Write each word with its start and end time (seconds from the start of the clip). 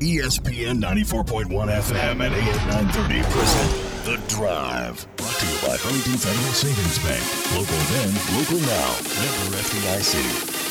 ESPN 0.00 0.78
94.1 0.78 1.48
FM 1.48 2.20
and 2.20 2.34
AM 2.34 2.68
930 2.68 3.22
present 3.32 4.04
The 4.04 4.16
Drive. 4.28 5.08
Brought 5.16 5.32
to 5.32 5.46
you 5.46 5.56
by 5.66 5.76
Huntington 5.80 6.18
Federal 6.20 6.52
Savings 6.52 6.98
Bank. 7.00 7.24
Local 7.56 7.80
then, 7.96 8.12
local 8.36 8.60
now. 8.68 8.92
Member 9.16 9.56
FDIC. 9.56 10.66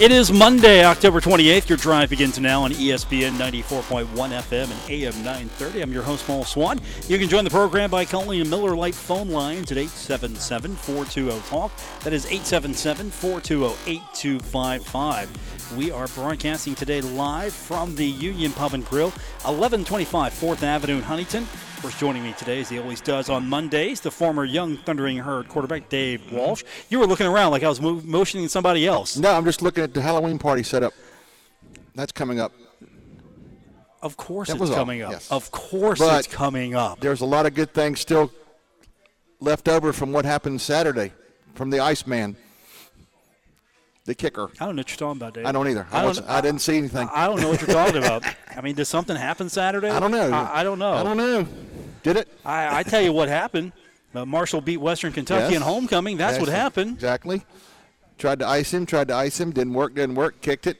It 0.00 0.10
is 0.10 0.32
Monday, 0.32 0.84
October 0.84 1.20
28th. 1.20 1.68
Your 1.68 1.76
drive 1.76 2.08
begins 2.08 2.40
now 2.40 2.62
on 2.62 2.72
ESPN 2.72 3.32
94.1 3.32 4.06
FM 4.06 4.70
and 4.70 4.90
AM 4.90 5.14
930. 5.22 5.82
I'm 5.82 5.92
your 5.92 6.02
host, 6.02 6.26
Paul 6.26 6.44
Swann. 6.44 6.80
You 7.08 7.18
can 7.18 7.28
join 7.28 7.44
the 7.44 7.50
program 7.50 7.90
by 7.90 8.06
calling 8.06 8.42
the 8.42 8.48
Miller 8.48 8.74
Lite 8.74 8.94
phone 8.94 9.28
lines 9.28 9.70
at 9.70 9.76
877 9.76 10.76
420 10.76 11.40
TALK. 11.50 11.70
That 12.04 12.14
is 12.14 12.24
877 12.24 13.10
420 13.10 13.74
8255. 13.86 15.52
We 15.76 15.90
are 15.90 16.06
broadcasting 16.08 16.74
today 16.74 17.00
live 17.00 17.52
from 17.54 17.94
the 17.96 18.04
Union 18.04 18.52
Pub 18.52 18.74
and 18.74 18.84
Grill, 18.84 19.08
1125 19.44 20.32
4th 20.32 20.62
Avenue 20.62 20.96
in 20.96 21.02
Huntington. 21.02 21.44
Of 21.44 21.78
course, 21.82 21.98
joining 21.98 22.22
me 22.22 22.34
today, 22.38 22.60
as 22.60 22.68
he 22.68 22.78
always 22.78 23.00
does 23.00 23.28
on 23.30 23.48
Mondays, 23.48 24.00
the 24.00 24.10
former 24.10 24.44
Young 24.44 24.76
Thundering 24.76 25.16
Herd 25.18 25.48
quarterback, 25.48 25.88
Dave 25.88 26.30
Walsh. 26.30 26.62
You 26.90 26.98
were 26.98 27.06
looking 27.06 27.26
around 27.26 27.52
like 27.52 27.62
I 27.62 27.68
was 27.68 27.80
mo- 27.80 28.00
motioning 28.04 28.48
somebody 28.48 28.86
else. 28.86 29.16
No, 29.16 29.32
I'm 29.32 29.44
just 29.44 29.62
looking 29.62 29.82
at 29.82 29.94
the 29.94 30.02
Halloween 30.02 30.38
party 30.38 30.62
setup. 30.62 30.92
That's 31.94 32.12
coming 32.12 32.38
up. 32.38 32.52
Of 34.02 34.16
course 34.16 34.48
That 34.48 34.54
it's 34.54 34.60
was 34.60 34.70
all, 34.70 34.76
coming 34.76 35.02
up. 35.02 35.12
yes. 35.12 35.30
Of 35.30 35.50
course 35.52 35.98
But- 36.00 36.26
it's 36.26 36.34
coming 36.34 36.74
up. 36.74 37.00
There's 37.00 37.20
a 37.20 37.26
lot 37.26 37.46
of 37.46 37.54
good 37.54 37.72
things 37.72 38.00
still 38.00 38.30
left 39.40 39.68
over 39.68 39.92
from 39.92 40.12
what 40.12 40.24
happened 40.24 40.60
Saturday 40.60 41.12
from 41.54 41.70
the 41.70 41.80
Iceman, 41.80 42.36
the 44.04 44.14
kicker. 44.14 44.50
I 44.60 44.66
don't 44.66 44.76
know 44.76 44.80
what 44.80 44.90
you're 44.90 44.96
talking 44.96 45.18
about, 45.20 45.34
Dave. 45.34 45.46
I 45.46 45.52
don't 45.52 45.68
either. 45.68 45.86
I, 45.92 46.00
I, 46.00 46.02
don't, 46.02 46.28
I 46.28 46.40
didn't 46.40 46.60
see 46.60 46.76
anything. 46.76 47.08
I 47.12 47.26
don't 47.26 47.40
know 47.40 47.48
what 47.48 47.60
you're 47.60 47.70
talking 47.70 47.98
about. 47.98 48.24
I 48.56 48.60
mean, 48.60 48.74
did 48.74 48.84
something 48.86 49.16
happen 49.16 49.48
Saturday? 49.48 49.90
I 49.90 50.00
don't 50.00 50.10
know. 50.10 50.30
I, 50.30 50.60
I 50.60 50.62
don't 50.64 50.78
know. 50.78 50.92
I 50.92 51.02
don't 51.02 51.16
know. 51.16 51.46
Did 52.02 52.16
it? 52.16 52.28
I, 52.44 52.80
I 52.80 52.82
tell 52.82 53.00
you 53.00 53.12
what 53.12 53.28
happened. 53.28 53.72
Uh, 54.14 54.26
Marshall 54.26 54.60
beat 54.60 54.76
Western 54.78 55.12
Kentucky 55.12 55.44
Yes. 55.52 55.54
in 55.56 55.62
homecoming. 55.62 56.16
That's 56.16 56.38
what 56.38 56.48
happened. 56.48 56.94
Exactly. 56.94 57.44
Tried 58.18 58.40
to 58.40 58.46
ice 58.46 58.74
him. 58.74 58.84
Tried 58.86 59.08
to 59.08 59.14
ice 59.14 59.40
him. 59.40 59.52
Didn't 59.52 59.72
work. 59.72 59.94
Didn't 59.94 60.16
work. 60.16 60.40
Kicked 60.42 60.66
it. 60.66 60.76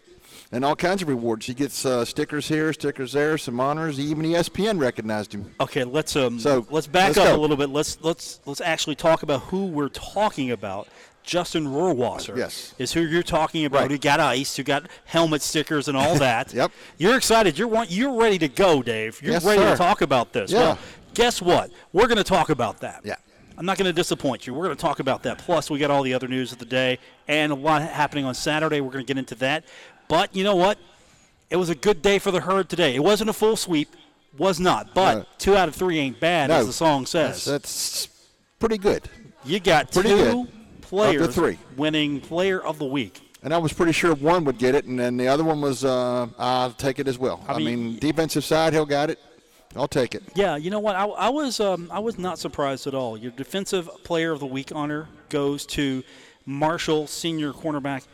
And 0.55 0.65
all 0.67 0.77
kinds 0.77 1.01
of 1.01 1.09
rewards. 1.09 1.47
He 1.47 1.55
gets 1.55 1.87
uh, 1.87 2.05
stickers 2.05 2.47
here, 2.47 2.73
stickers 2.75 3.13
there, 3.13 3.39
some 3.39 3.59
honors. 3.59 3.99
Even 3.99 4.25
ESPN 4.27 4.79
recognized 4.79 5.33
him. 5.35 5.51
Okay, 5.59 5.83
let's 5.85 6.15
um 6.15 6.39
So, 6.39 6.67
let's 6.71 6.87
back 6.87 7.09
let's 7.17 7.19
up 7.19 7.25
go. 7.29 7.37
a 7.37 7.41
little 7.41 7.57
bit. 7.57 7.71
Let's 7.71 7.97
let's 8.03 8.41
let's 8.45 8.61
actually 8.61 8.97
talk 8.97 9.23
about 9.23 9.41
who 9.45 9.67
we're 9.67 9.89
talking 9.89 10.51
about. 10.51 10.89
Justin 11.25 11.69
Rohrwasser 11.69 12.37
Yes. 12.37 12.75
is 12.79 12.93
who 12.93 13.01
you're 13.03 13.23
talking 13.23 13.65
about. 13.65 13.83
Right. 13.83 13.91
Who 13.93 13.97
got 13.99 14.19
ice, 14.19 14.57
who 14.57 14.65
got 14.65 14.89
helmet 15.05 15.41
stickers 15.41 15.87
and 15.89 15.97
all 15.97 16.15
that. 16.19 16.53
Yep. 16.53 16.73
You're 16.99 17.17
excited. 17.17 17.57
You're 17.57 17.69
want, 17.69 17.91
you're 17.93 18.13
ready 18.21 18.39
to 18.39 18.49
go, 18.49 18.83
Dave. 18.83 19.23
You're 19.23 19.33
Yes, 19.35 19.45
ready 19.45 19.63
to 19.63 19.77
talk 19.77 20.01
about 20.03 20.33
this. 20.33 20.51
Yeah. 20.51 20.59
Well, 20.59 20.79
guess 21.15 21.41
what? 21.41 21.71
We're 21.93 22.09
going 22.09 22.19
to 22.19 22.25
talk 22.25 22.51
about 22.51 22.81
that. 22.81 23.03
Yeah. 23.05 23.15
I'm 23.57 23.67
not 23.67 23.79
going 23.79 23.87
to 23.87 23.93
disappoint 23.93 24.47
you. 24.49 24.55
We're 24.55 24.65
going 24.65 24.75
to 24.77 24.81
talk 24.83 24.99
about 24.99 25.23
that. 25.23 25.39
Plus, 25.39 25.71
we 25.71 25.79
got 25.79 25.91
all 25.93 26.03
the 26.03 26.15
other 26.15 26.27
news 26.27 26.51
of 26.51 26.59
the 26.59 26.65
day 26.65 26.99
and 27.29 27.53
a 27.53 27.55
lot 27.55 27.83
happening 27.83 28.25
on 28.25 28.35
Saturday. 28.35 28.81
We're 28.81 28.91
going 28.91 29.05
to 29.05 29.09
get 29.09 29.19
into 29.19 29.37
that. 29.37 29.65
But 30.09 30.35
you 30.35 30.45
know 30.45 30.57
what? 30.57 30.79
It 31.51 31.57
was 31.57 31.69
a 31.69 31.75
good 31.75 32.03
day 32.03 32.19
for 32.19 32.31
the 32.31 32.41
herd 32.41 32.69
today. 32.69 32.95
It 32.95 33.03
wasn't 33.05 33.31
a 33.31 33.33
full 33.33 33.57
sweep, 33.57 33.89
was 34.39 34.59
not. 34.59 34.95
But 34.95 35.15
No. 35.15 35.27
two 35.39 35.57
out 35.57 35.69
of 35.69 35.75
three 35.75 35.99
ain't 35.99 36.19
bad, 36.21 36.49
No. 36.51 36.57
as 36.57 36.67
the 36.67 36.73
song 36.73 37.05
says. 37.07 37.45
That's, 37.45 38.07
that's 38.07 38.09
pretty 38.59 38.79
good. 38.79 39.09
you 39.45 39.61
got 39.61 39.93
pretty 39.93 40.09
two 40.11 40.17
good. 40.17 40.49
players 40.83 41.35
three. 41.35 41.59
winning 41.77 42.21
Player 42.21 42.61
of 42.63 42.79
the 42.79 42.85
Week. 42.87 43.21
And 43.43 43.53
I 43.53 43.59
was 43.59 43.73
pretty 43.73 43.93
sure 43.93 44.15
one 44.15 44.45
would 44.45 44.57
get 44.59 44.75
it, 44.77 44.85
and 44.85 44.99
then 44.99 45.17
the 45.17 45.27
other 45.29 45.43
one 45.43 45.61
was, 45.61 45.85
uh, 45.85 46.29
I'll 46.39 46.71
take 46.71 46.99
it 47.01 47.09
as 47.09 47.19
well. 47.19 47.45
I, 47.49 47.55
I 47.55 47.59
mean, 47.59 47.85
mean- 47.85 47.99
defensive 47.99 48.45
side, 48.45 48.73
he'll 48.73 48.87
got 48.87 49.11
it. 49.11 49.19
I'll 49.75 49.89
take 49.89 50.15
it. 50.15 50.23
Yeah, 50.35 50.57
you 50.57 50.71
know 50.71 50.81
what? 50.81 50.97
I, 50.97 51.07
I 51.07 51.29
was 51.31 51.59
um, 51.59 51.89
I 51.91 51.99
was 51.99 52.19
not 52.19 52.39
surprised 52.39 52.87
at 52.87 52.95
all. 52.95 53.17
Your 53.17 53.31
defensive 53.33 53.89
player 54.05 54.31
of 54.31 54.39
the 54.41 54.47
week 54.47 54.71
honor 54.75 55.09
goes 55.31 55.65
to 55.67 56.03
Marshall 56.45 57.07
senior 57.07 57.53
cornerback 57.55 58.05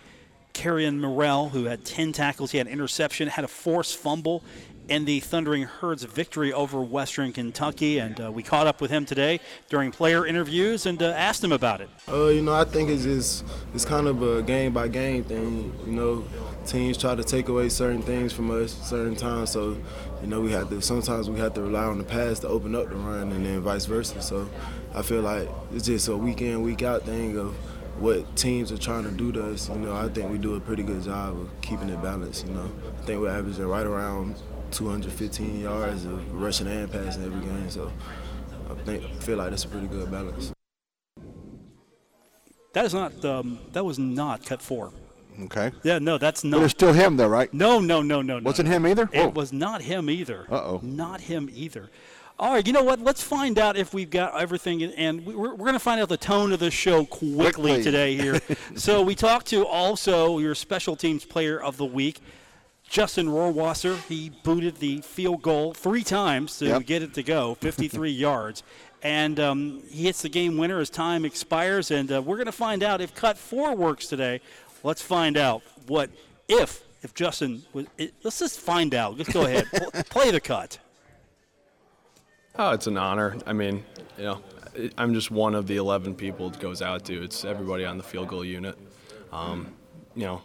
Carrion 0.58 1.00
Morrell, 1.00 1.50
who 1.50 1.66
had 1.66 1.84
10 1.84 2.10
tackles. 2.10 2.50
He 2.50 2.58
had 2.58 2.66
interception, 2.66 3.28
had 3.28 3.44
a 3.44 3.48
forced 3.48 3.96
fumble 3.96 4.42
in 4.88 5.04
the 5.04 5.20
Thundering 5.20 5.62
Herds 5.62 6.02
victory 6.02 6.52
over 6.52 6.82
Western 6.82 7.32
Kentucky. 7.32 7.98
And 7.98 8.20
uh, 8.20 8.32
we 8.32 8.42
caught 8.42 8.66
up 8.66 8.80
with 8.80 8.90
him 8.90 9.04
today 9.04 9.38
during 9.68 9.92
player 9.92 10.26
interviews 10.26 10.84
and 10.84 11.00
uh, 11.00 11.10
asked 11.10 11.44
him 11.44 11.52
about 11.52 11.80
it. 11.80 11.88
Uh, 12.08 12.26
you 12.26 12.42
know, 12.42 12.54
I 12.54 12.64
think 12.64 12.90
it's 12.90 13.04
just 13.04 13.44
it's 13.72 13.84
kind 13.84 14.08
of 14.08 14.20
a 14.20 14.42
game 14.42 14.72
by 14.72 14.88
game 14.88 15.22
thing. 15.22 15.72
You 15.86 15.92
know, 15.92 16.24
teams 16.66 16.98
try 16.98 17.14
to 17.14 17.22
take 17.22 17.46
away 17.46 17.68
certain 17.68 18.02
things 18.02 18.32
from 18.32 18.50
us 18.50 18.72
certain 18.88 19.14
times. 19.14 19.50
So, 19.50 19.76
you 20.22 20.26
know, 20.26 20.40
we 20.40 20.50
have 20.50 20.70
to 20.70 20.82
sometimes 20.82 21.30
we 21.30 21.38
have 21.38 21.54
to 21.54 21.62
rely 21.62 21.84
on 21.84 21.98
the 21.98 22.04
pass 22.04 22.40
to 22.40 22.48
open 22.48 22.74
up 22.74 22.88
the 22.88 22.96
run, 22.96 23.30
and 23.30 23.46
then 23.46 23.60
vice 23.60 23.84
versa. 23.84 24.20
So, 24.20 24.50
I 24.92 25.02
feel 25.02 25.22
like 25.22 25.48
it's 25.72 25.86
just 25.86 26.08
a 26.08 26.16
week 26.16 26.40
in 26.40 26.62
week 26.62 26.82
out 26.82 27.04
thing 27.04 27.38
of 27.38 27.54
what 28.00 28.36
teams 28.36 28.70
are 28.72 28.78
trying 28.78 29.04
to 29.04 29.10
do 29.10 29.32
to 29.32 29.52
us. 29.52 29.68
You 29.68 29.76
know, 29.76 29.94
I 29.94 30.08
think 30.08 30.30
we 30.30 30.38
do 30.38 30.54
a 30.54 30.60
pretty 30.60 30.82
good 30.82 31.02
job 31.02 31.38
of 31.38 31.48
keeping 31.60 31.88
it 31.88 32.02
balanced. 32.02 32.46
You 32.46 32.54
know, 32.54 32.70
I 32.86 33.02
think 33.02 33.20
we're 33.20 33.30
averaging 33.30 33.66
right 33.66 33.86
around 33.86 34.36
215 34.70 35.60
yards 35.60 36.04
of 36.04 36.32
rushing 36.34 36.66
and 36.66 36.90
passing 36.90 37.24
every 37.24 37.40
game. 37.40 37.70
So, 37.70 37.92
I 38.70 38.74
think 38.84 39.04
I 39.04 39.08
feel 39.20 39.38
like 39.38 39.50
that's 39.50 39.64
a 39.64 39.68
pretty 39.68 39.86
good 39.86 40.10
balance. 40.10 40.52
That 42.74 42.84
is 42.84 42.94
not 42.94 43.24
um, 43.24 43.58
that 43.72 43.84
was 43.84 43.98
not 43.98 44.44
cut 44.44 44.62
four. 44.62 44.92
Okay. 45.44 45.70
Yeah, 45.84 45.98
no, 45.98 46.18
that's 46.18 46.42
But 46.42 46.62
it's 46.62 46.72
still 46.72 46.92
him, 46.92 47.16
though, 47.16 47.28
right? 47.28 47.52
No, 47.54 47.78
no, 47.78 48.02
no, 48.02 48.22
no, 48.22 48.38
no. 48.38 48.44
Wasn't 48.44 48.68
no. 48.68 48.74
him 48.74 48.86
either? 48.86 49.08
Oh. 49.14 49.28
It 49.28 49.34
was 49.34 49.52
not 49.52 49.82
him 49.82 50.10
either. 50.10 50.46
Uh-oh. 50.50 50.80
Not 50.82 51.20
him 51.20 51.48
either. 51.52 51.90
All 52.40 52.52
right, 52.52 52.64
you 52.64 52.72
know 52.72 52.84
what? 52.84 53.00
Let's 53.00 53.22
find 53.22 53.58
out 53.58 53.76
if 53.76 53.92
we've 53.92 54.10
got 54.10 54.40
everything, 54.40 54.80
in- 54.80 54.92
and 54.92 55.26
we- 55.26 55.34
we're, 55.34 55.50
we're 55.50 55.56
going 55.66 55.72
to 55.72 55.78
find 55.80 56.00
out 56.00 56.08
the 56.08 56.16
tone 56.16 56.52
of 56.52 56.60
the 56.60 56.70
show 56.70 57.04
quickly, 57.04 57.36
Quickly. 57.72 57.82
today 57.82 58.14
here. 58.16 58.40
so 58.76 59.02
we 59.02 59.16
talked 59.16 59.46
to 59.48 59.66
also 59.66 60.38
your 60.38 60.54
special 60.54 60.94
teams 60.94 61.24
player 61.24 61.60
of 61.60 61.76
the 61.78 61.84
week, 61.84 62.20
Justin 62.88 63.26
Rohrwasser. 63.26 64.00
He 64.08 64.30
booted 64.44 64.76
the 64.76 64.98
field 65.00 65.42
goal 65.42 65.74
three 65.74 66.04
times 66.04 66.58
to 66.58 66.66
Yep. 66.66 66.86
get 66.86 67.02
it 67.02 67.14
to 67.14 67.24
go, 67.24 67.56
53 67.56 68.10
yards. 68.12 68.62
And 69.02 69.38
um, 69.40 69.82
he 69.90 70.04
hits 70.04 70.22
the 70.22 70.28
game 70.28 70.56
winner 70.56 70.78
as 70.78 70.90
time 70.90 71.24
expires. 71.24 71.90
And 71.90 72.10
uh, 72.10 72.22
we're 72.22 72.36
going 72.36 72.46
to 72.46 72.52
find 72.52 72.82
out 72.84 73.00
if 73.00 73.14
cut 73.16 73.36
four 73.36 73.74
works 73.74 74.06
today. 74.06 74.40
Let's 74.84 75.02
find 75.02 75.36
out 75.36 75.62
what 75.88 76.08
if 76.48 76.82
if 77.02 77.14
Justin 77.14 77.62
was. 77.72 77.86
It, 77.96 78.14
let's 78.22 78.38
just 78.38 78.58
find 78.60 78.94
out. 78.94 79.16
Let's 79.18 79.32
go 79.32 79.42
ahead. 79.44 79.66
Pl- 79.72 79.90
play 80.10 80.30
the 80.30 80.40
cut. 80.40 80.78
Oh, 82.60 82.72
it's 82.72 82.88
an 82.88 82.96
honor. 82.96 83.36
I 83.46 83.52
mean, 83.52 83.84
you 84.16 84.24
know, 84.24 84.42
I'm 84.96 85.14
just 85.14 85.30
one 85.30 85.54
of 85.54 85.68
the 85.68 85.76
11 85.76 86.16
people 86.16 86.48
it 86.48 86.58
goes 86.58 86.82
out 86.82 87.04
to. 87.04 87.22
It's 87.22 87.44
everybody 87.44 87.84
on 87.84 87.98
the 87.98 88.02
field 88.02 88.26
goal 88.28 88.44
unit. 88.44 88.76
Um, 89.32 89.74
you 90.16 90.24
know, 90.24 90.42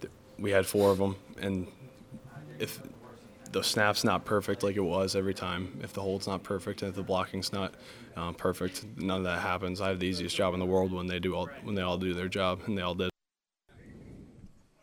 th- 0.00 0.10
we 0.38 0.50
had 0.50 0.64
four 0.64 0.90
of 0.90 0.96
them, 0.96 1.16
and 1.38 1.66
if 2.58 2.80
the 3.52 3.62
snap's 3.62 4.02
not 4.02 4.24
perfect 4.24 4.62
like 4.62 4.76
it 4.76 4.80
was 4.80 5.14
every 5.14 5.34
time, 5.34 5.78
if 5.82 5.92
the 5.92 6.00
hold's 6.00 6.26
not 6.26 6.42
perfect, 6.42 6.80
and 6.80 6.88
if 6.88 6.96
the 6.96 7.02
blocking's 7.02 7.52
not 7.52 7.74
um, 8.16 8.34
perfect, 8.34 8.86
none 8.96 9.18
of 9.18 9.24
that 9.24 9.40
happens. 9.40 9.82
I 9.82 9.88
have 9.88 9.98
the 9.98 10.06
easiest 10.06 10.34
job 10.36 10.54
in 10.54 10.60
the 10.60 10.66
world 10.66 10.90
when 10.90 11.06
they 11.06 11.18
do 11.18 11.34
all 11.34 11.50
when 11.64 11.74
they 11.74 11.82
all 11.82 11.98
do 11.98 12.14
their 12.14 12.28
job, 12.28 12.62
and 12.66 12.78
they 12.78 12.82
all 12.82 12.94
did. 12.94 13.10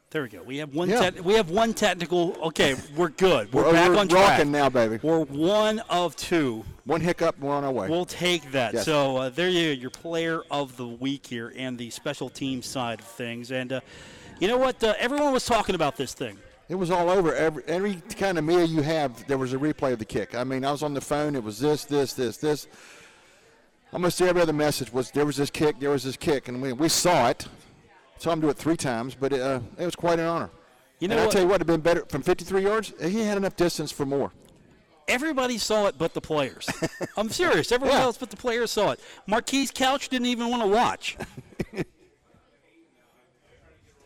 There 0.10 0.24
we 0.24 0.30
go. 0.30 0.42
We 0.42 0.58
have 0.58 0.74
one. 0.74 0.90
Yeah. 0.90 1.10
Te- 1.10 1.20
we 1.20 1.34
have 1.34 1.50
one 1.50 1.74
technical. 1.74 2.34
Okay, 2.42 2.76
we're 2.96 3.10
good. 3.10 3.52
We're, 3.52 3.64
We're- 3.64 3.74
back 3.74 3.90
we're 3.90 3.98
on 3.98 4.08
track. 4.08 4.30
rocking 4.38 4.52
now, 4.54 4.70
baby. 4.70 5.00
We're 5.04 5.26
one 5.26 5.80
of 5.90 6.16
two. 6.16 6.64
One 6.86 7.02
hiccup, 7.02 7.38
we're 7.40 7.54
on 7.54 7.66
our 7.66 7.72
way. 7.72 7.90
We'll 7.90 8.06
take 8.06 8.50
that. 8.54 8.74
Yes. 8.74 8.86
So 8.86 9.18
uh, 9.18 9.30
there 9.30 9.50
you 9.50 9.76
go. 9.76 9.82
Your 9.82 9.90
player 9.90 10.44
of 10.50 10.78
the 10.78 10.88
week 10.88 11.26
here 11.28 11.52
and 11.58 11.78
the 11.78 11.90
special 11.90 12.30
team 12.30 12.62
side 12.62 13.02
of 13.02 13.06
things. 13.06 13.52
And 13.52 13.74
uh, 13.74 13.80
you 14.40 14.48
know 14.48 14.58
what? 14.58 14.82
Uh, 14.82 14.94
everyone 14.98 15.34
was 15.34 15.46
talking 15.46 15.76
about 15.76 15.98
this 15.98 16.14
thing. 16.14 16.38
It 16.70 16.76
was 16.76 16.90
all 16.90 17.10
over. 17.10 17.36
Every, 17.36 17.64
every 17.66 17.96
kind 18.18 18.38
of 18.38 18.46
meal 18.46 18.66
you 18.66 18.82
have, 18.82 19.28
there 19.28 19.38
was 19.38 19.52
a 19.52 19.58
replay 19.58 19.92
of 19.92 20.00
the 20.00 20.06
kick. 20.06 20.36
I 20.36 20.46
mean, 20.46 20.64
I 20.64 20.72
was 20.72 20.84
on 20.84 20.94
the 20.94 21.02
phone. 21.02 21.36
It 21.36 21.44
was 21.44 21.60
this, 21.60 21.84
this, 21.84 22.14
this, 22.14 22.38
this. 22.38 22.68
Almost 23.92 24.22
every 24.22 24.42
other 24.42 24.54
message 24.54 24.92
was 24.94 25.12
there 25.12 25.26
was 25.26 25.36
this 25.36 25.50
kick, 25.50 25.80
there 25.82 25.90
was 25.90 26.04
this 26.06 26.16
kick, 26.18 26.48
and 26.48 26.62
we, 26.62 26.72
we 26.72 26.88
saw 26.88 27.30
it. 27.30 27.48
Saw 28.20 28.32
him 28.32 28.42
do 28.42 28.50
it 28.50 28.58
three 28.58 28.78
times, 28.78 29.16
but 29.16 29.32
it, 29.34 29.42
uh, 29.42 29.60
it 29.78 29.86
was 29.86 29.96
quite 29.96 30.20
an 30.20 30.26
honor. 30.26 30.50
You 31.00 31.08
know 31.08 31.14
and 31.14 31.22
I 31.22 31.26
what? 31.26 31.32
tell 31.32 31.42
you 31.42 31.48
what, 31.48 31.56
it'd 31.56 31.68
been 31.68 31.82
better 31.82 32.04
from 32.10 32.24
53 32.24 32.64
yards. 32.64 32.94
He 33.02 33.22
had 33.22 33.38
enough 33.38 33.56
distance 33.56 33.92
for 33.92 34.06
more. 34.06 34.32
Everybody 35.08 35.58
saw 35.58 35.86
it 35.88 35.96
but 35.98 36.14
the 36.14 36.22
players. 36.22 36.68
I'm 37.18 37.30
serious. 37.30 37.72
Everyone 37.72 37.96
Yeah. 37.98 38.04
else 38.04 38.18
but 38.18 38.30
the 38.30 38.36
players 38.38 38.72
saw 38.72 38.92
it. 38.92 39.00
Marquise 39.28 39.72
Couch 39.72 40.10
didn't 40.10 40.28
even 40.28 40.50
want 40.50 40.64
to 40.64 40.68
watch. 40.68 41.18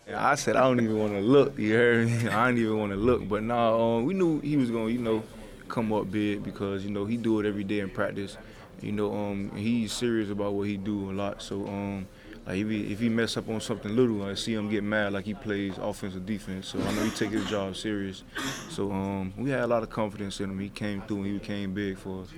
Yeah, 0.08 0.28
I 0.28 0.36
said 0.36 0.56
I 0.56 0.62
don't 0.62 0.82
even 0.82 0.98
want 0.98 1.14
to 1.14 1.22
look. 1.22 1.58
You 1.58 1.74
heard 1.74 2.08
me? 2.08 2.28
I 2.30 2.48
didn't 2.48 2.64
even 2.66 2.78
want 2.78 2.92
to 2.92 2.98
look. 2.98 3.30
But 3.30 3.44
nah, 3.44 3.98
um, 3.98 4.06
we 4.06 4.14
knew 4.14 4.42
he 4.42 4.58
was 4.58 4.70
gonna, 4.72 4.90
you 4.90 4.98
know, 4.98 5.24
come 5.70 5.94
up 5.94 6.12
big 6.12 6.44
because 6.44 6.84
you 6.84 6.90
know 6.92 7.06
he 7.06 7.18
do 7.18 7.40
it 7.40 7.46
every 7.46 7.64
day 7.64 7.80
in 7.80 7.90
practice. 7.90 8.36
You 8.82 8.92
know, 8.92 9.14
um, 9.14 9.52
he's 9.56 9.94
serious 9.94 10.30
about 10.30 10.54
what 10.54 10.68
he 10.68 10.76
do 10.76 11.12
a 11.12 11.14
lot. 11.14 11.42
So 11.42 11.66
um, 11.68 12.08
like 12.46 12.58
if 12.58 12.70
he 12.70 12.92
if 12.92 13.00
he 13.00 13.10
mess 13.10 13.38
up 13.38 13.50
on 13.50 13.62
something 13.62 13.96
little, 13.96 14.24
I 14.24 14.34
see 14.34 14.54
him 14.54 14.70
get 14.70 14.84
mad 14.84 15.14
like 15.14 15.26
he 15.26 15.34
plays 15.34 15.78
offense 15.78 16.16
or 16.16 16.20
defense. 16.20 16.68
So 16.68 16.80
I 16.82 16.92
know 16.94 17.04
he 17.04 17.12
take 17.12 17.32
his 17.32 17.48
job 17.50 17.76
serious. 17.76 18.24
So 18.70 18.92
um, 18.92 19.34
we 19.38 19.52
had 19.52 19.62
a 19.62 19.68
lot 19.68 19.84
of 19.84 19.90
confidence 19.90 20.40
in 20.40 20.50
him. 20.50 20.60
He 20.60 20.70
came 20.70 21.02
through 21.04 21.18
and 21.18 21.26
he 21.28 21.34
became 21.34 21.74
big 21.74 21.98
for 21.98 22.24
us. 22.24 22.30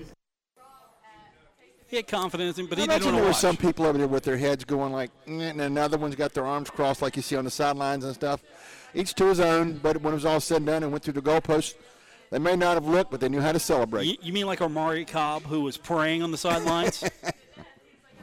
He 1.88 1.98
had 1.98 2.08
confidence, 2.08 2.58
in, 2.58 2.64
him, 2.64 2.70
but 2.70 2.80
I 2.80 2.82
he 2.82 2.88
didn't 2.88 3.04
imagine 3.04 3.06
want 3.06 3.16
there 3.16 3.22
to 3.22 3.26
were 3.26 3.32
watch. 3.32 3.42
some 3.42 3.58
people 3.58 3.86
over 3.86 3.98
there 4.00 4.08
with 4.08 4.24
their 4.24 4.38
heads 4.38 4.66
going 4.66 4.92
like, 4.92 5.12
"Mm," 5.28 5.52
and 5.52 5.62
another 5.62 5.98
one's 5.98 6.16
got 6.16 6.34
their 6.34 6.46
arms 6.46 6.70
crossed 6.70 7.02
like 7.02 7.16
you 7.16 7.22
see 7.22 7.36
on 7.36 7.46
the 7.46 7.52
sidelines 7.52 8.04
and 8.04 8.16
stuff. 8.16 8.42
Each 8.96 9.14
to 9.14 9.28
his 9.28 9.40
own, 9.40 9.74
but 9.74 10.02
when 10.02 10.14
it 10.14 10.16
was 10.16 10.26
all 10.26 10.40
said 10.40 10.58
and 10.58 10.66
done 10.66 10.84
and 10.84 10.92
went 10.92 11.04
through 11.04 11.14
the 11.14 11.22
goalpost, 11.22 11.76
they 12.32 12.40
may 12.40 12.56
not 12.56 12.74
have 12.74 12.86
looked, 12.88 13.12
but 13.12 13.20
they 13.20 13.30
knew 13.30 13.42
how 13.42 13.52
to 13.52 13.60
celebrate. 13.60 14.06
You, 14.06 14.18
you 14.22 14.34
mean 14.34 14.48
like 14.48 14.60
Omari 14.60 15.06
Cobb, 15.06 15.44
who 15.44 15.62
was 15.62 15.78
praying 15.78 16.24
on 16.24 16.32
the 16.32 16.38
sidelines? 16.38 17.04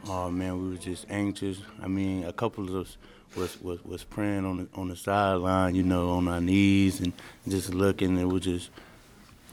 Oh 0.07 0.31
man, 0.31 0.63
we 0.63 0.71
were 0.71 0.77
just 0.77 1.07
anxious. 1.11 1.59
I 1.83 1.87
mean, 1.89 2.25
a 2.25 2.33
couple 2.33 2.65
of 2.69 2.75
us 2.87 2.97
was 3.37 3.61
was, 3.61 3.85
was 3.85 4.05
praying 4.05 4.45
on 4.45 4.57
the 4.59 4.69
on 4.75 4.89
the 4.89 4.97
sideline, 4.97 5.75
you 5.75 5.83
know, 5.83 6.11
on 6.11 6.27
our 6.29 6.41
knees 6.41 7.01
and 7.01 7.13
just 7.49 7.75
looking. 7.75 8.17
It 8.19 8.25
was 8.25 8.43
just, 8.43 8.71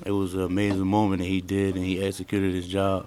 it 0.06 0.12
was 0.12 0.34
an 0.34 0.42
amazing 0.42 0.88
moment 0.88 1.22
that 1.22 1.28
he 1.28 1.42
did, 1.42 1.76
and 1.76 1.84
he 1.86 2.02
executed 2.04 2.54
his 2.54 2.68
job. 2.68 3.06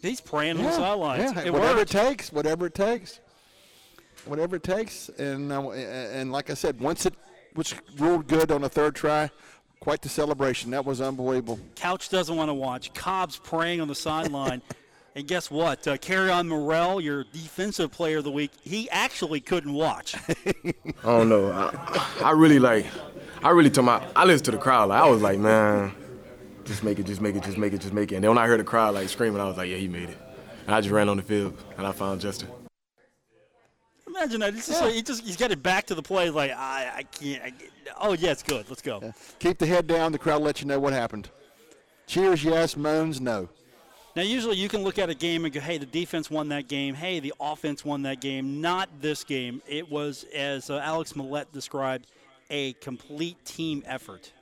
He's 0.00 0.20
praying 0.20 0.56
on 0.58 0.64
the 0.64 0.72
sidelines. 0.72 1.32
Yeah, 1.34 1.42
It 1.42 1.52
whatever 1.52 1.78
worked. 1.78 1.94
it 1.94 1.98
takes, 1.98 2.32
whatever 2.32 2.66
it 2.66 2.74
takes, 2.74 3.20
whatever 4.24 4.56
it 4.56 4.62
takes. 4.62 5.10
And 5.10 5.52
uh, 5.52 5.70
and 5.72 6.32
like 6.32 6.48
I 6.50 6.54
said, 6.54 6.80
once 6.80 7.04
it 7.04 7.14
was 7.54 7.74
ruled 7.98 8.26
good 8.26 8.50
on 8.50 8.62
the 8.62 8.68
third 8.70 8.94
try, 8.94 9.28
quite 9.80 10.00
the 10.00 10.08
celebration. 10.08 10.70
That 10.70 10.86
was 10.86 11.00
unbelievable. 11.02 11.58
Couch 11.74 12.08
doesn't 12.08 12.34
want 12.34 12.48
to 12.48 12.54
watch. 12.54 12.94
Cobb's 12.94 13.36
praying 13.38 13.80
on 13.80 13.88
the 13.88 13.94
sideline. 13.94 14.62
and 15.14 15.26
guess 15.26 15.50
what? 15.50 15.86
Uh, 15.86 15.96
on 16.32 16.48
Morrell, 16.48 17.00
your 17.00 17.24
defensive 17.24 17.90
player 17.90 18.18
of 18.18 18.24
the 18.24 18.30
week, 18.30 18.52
he 18.62 18.88
actually 18.90 19.40
couldn't 19.40 19.72
watch. 19.72 20.14
I 20.28 20.72
don't 21.02 21.28
know. 21.28 21.50
I, 21.50 22.20
I 22.24 22.30
really 22.32 22.58
like. 22.58 22.86
I 23.42 23.50
really 23.50 23.70
told 23.70 23.86
my. 23.86 24.06
I 24.14 24.24
listened 24.24 24.46
to 24.46 24.50
the 24.52 24.58
crowd. 24.58 24.90
Like 24.90 25.02
I 25.02 25.08
was 25.08 25.22
like, 25.22 25.38
man, 25.38 25.92
just 26.64 26.84
make 26.84 26.98
it, 26.98 27.06
just 27.06 27.20
make 27.20 27.34
it, 27.34 27.42
just 27.42 27.58
make 27.58 27.72
it, 27.72 27.80
just 27.80 27.92
make 27.92 28.12
it. 28.12 28.16
And 28.16 28.24
then 28.24 28.30
when 28.30 28.38
I 28.38 28.46
heard 28.46 28.60
the 28.60 28.64
crowd 28.64 28.94
like 28.94 29.08
screaming, 29.08 29.40
I 29.40 29.44
was 29.44 29.56
like, 29.56 29.68
yeah, 29.68 29.76
he 29.76 29.88
made 29.88 30.10
it. 30.10 30.18
And 30.66 30.74
I 30.74 30.80
just 30.80 30.92
ran 30.92 31.08
on 31.08 31.16
the 31.16 31.22
field 31.22 31.56
and 31.76 31.86
I 31.86 31.92
found 31.92 32.20
Justin. 32.20 32.48
Imagine 34.06 34.40
that. 34.40 34.54
It's 34.54 34.68
just 34.68 34.80
like, 34.82 34.92
he 34.92 35.02
just 35.02 35.24
he's 35.24 35.36
got 35.36 35.50
it 35.50 35.62
back 35.62 35.86
to 35.86 35.94
the 35.94 36.02
play 36.02 36.30
like 36.30 36.52
I 36.52 36.92
I 36.96 37.02
can't. 37.02 37.42
I, 37.42 37.52
oh 38.00 38.12
yeah, 38.12 38.30
it's 38.30 38.42
good. 38.42 38.68
Let's 38.68 38.82
go. 38.82 39.12
Keep 39.38 39.58
the 39.58 39.66
head 39.66 39.86
down. 39.86 40.12
The 40.12 40.18
crowd 40.18 40.42
let 40.42 40.60
you 40.60 40.66
know 40.66 40.78
what 40.78 40.92
happened. 40.92 41.30
Cheers, 42.06 42.44
yes. 42.44 42.76
Moans, 42.76 43.20
no. 43.20 43.48
Now, 44.16 44.22
usually 44.22 44.56
you 44.56 44.68
can 44.68 44.82
look 44.82 44.98
at 44.98 45.08
a 45.08 45.14
game 45.14 45.44
and 45.44 45.54
go, 45.54 45.60
hey, 45.60 45.78
the 45.78 45.86
defense 45.86 46.30
won 46.30 46.48
that 46.48 46.66
game. 46.66 46.94
Hey, 46.94 47.20
the 47.20 47.32
offense 47.40 47.84
won 47.84 48.02
that 48.02 48.20
game. 48.20 48.60
Not 48.60 48.88
this 49.00 49.22
game. 49.22 49.62
It 49.68 49.88
was, 49.88 50.24
as 50.34 50.68
uh, 50.68 50.78
Alex 50.78 51.14
Mollette 51.14 51.52
described, 51.52 52.08
a 52.50 52.72
complete 52.74 53.42
team 53.44 53.84
effort. 53.86 54.32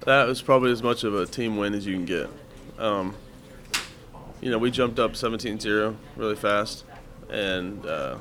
That 0.00 0.26
was 0.26 0.42
probably 0.42 0.72
as 0.72 0.82
much 0.82 1.04
of 1.04 1.14
a 1.14 1.26
team 1.26 1.56
win 1.56 1.74
as 1.74 1.86
you 1.86 1.94
can 1.94 2.04
get. 2.04 2.28
Um, 2.78 3.14
you 4.40 4.50
know, 4.50 4.58
we 4.58 4.72
jumped 4.72 4.98
up 4.98 5.12
17-0 5.12 5.94
really 6.16 6.34
fast, 6.34 6.84
and 7.30 7.86
uh, 7.86 8.16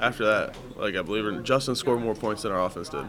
after 0.00 0.24
that, 0.24 0.56
like 0.76 0.96
I 0.96 1.02
believe 1.02 1.26
it, 1.26 1.42
Justin 1.42 1.74
scored 1.74 2.00
more 2.00 2.14
points 2.14 2.42
than 2.42 2.52
our 2.52 2.64
offense 2.64 2.88
did. 2.88 3.06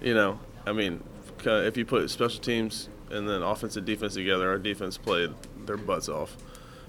You 0.00 0.14
know, 0.14 0.40
I 0.66 0.72
mean, 0.72 1.04
if 1.44 1.76
you 1.76 1.84
put 1.84 2.08
special 2.08 2.40
teams 2.40 2.88
and 3.10 3.28
then 3.28 3.42
offense 3.42 3.76
and 3.76 3.84
defense 3.84 4.14
together, 4.14 4.48
our 4.48 4.58
defense 4.58 4.96
played 4.96 5.34
their 5.68 5.76
butts 5.76 6.08
off. 6.08 6.36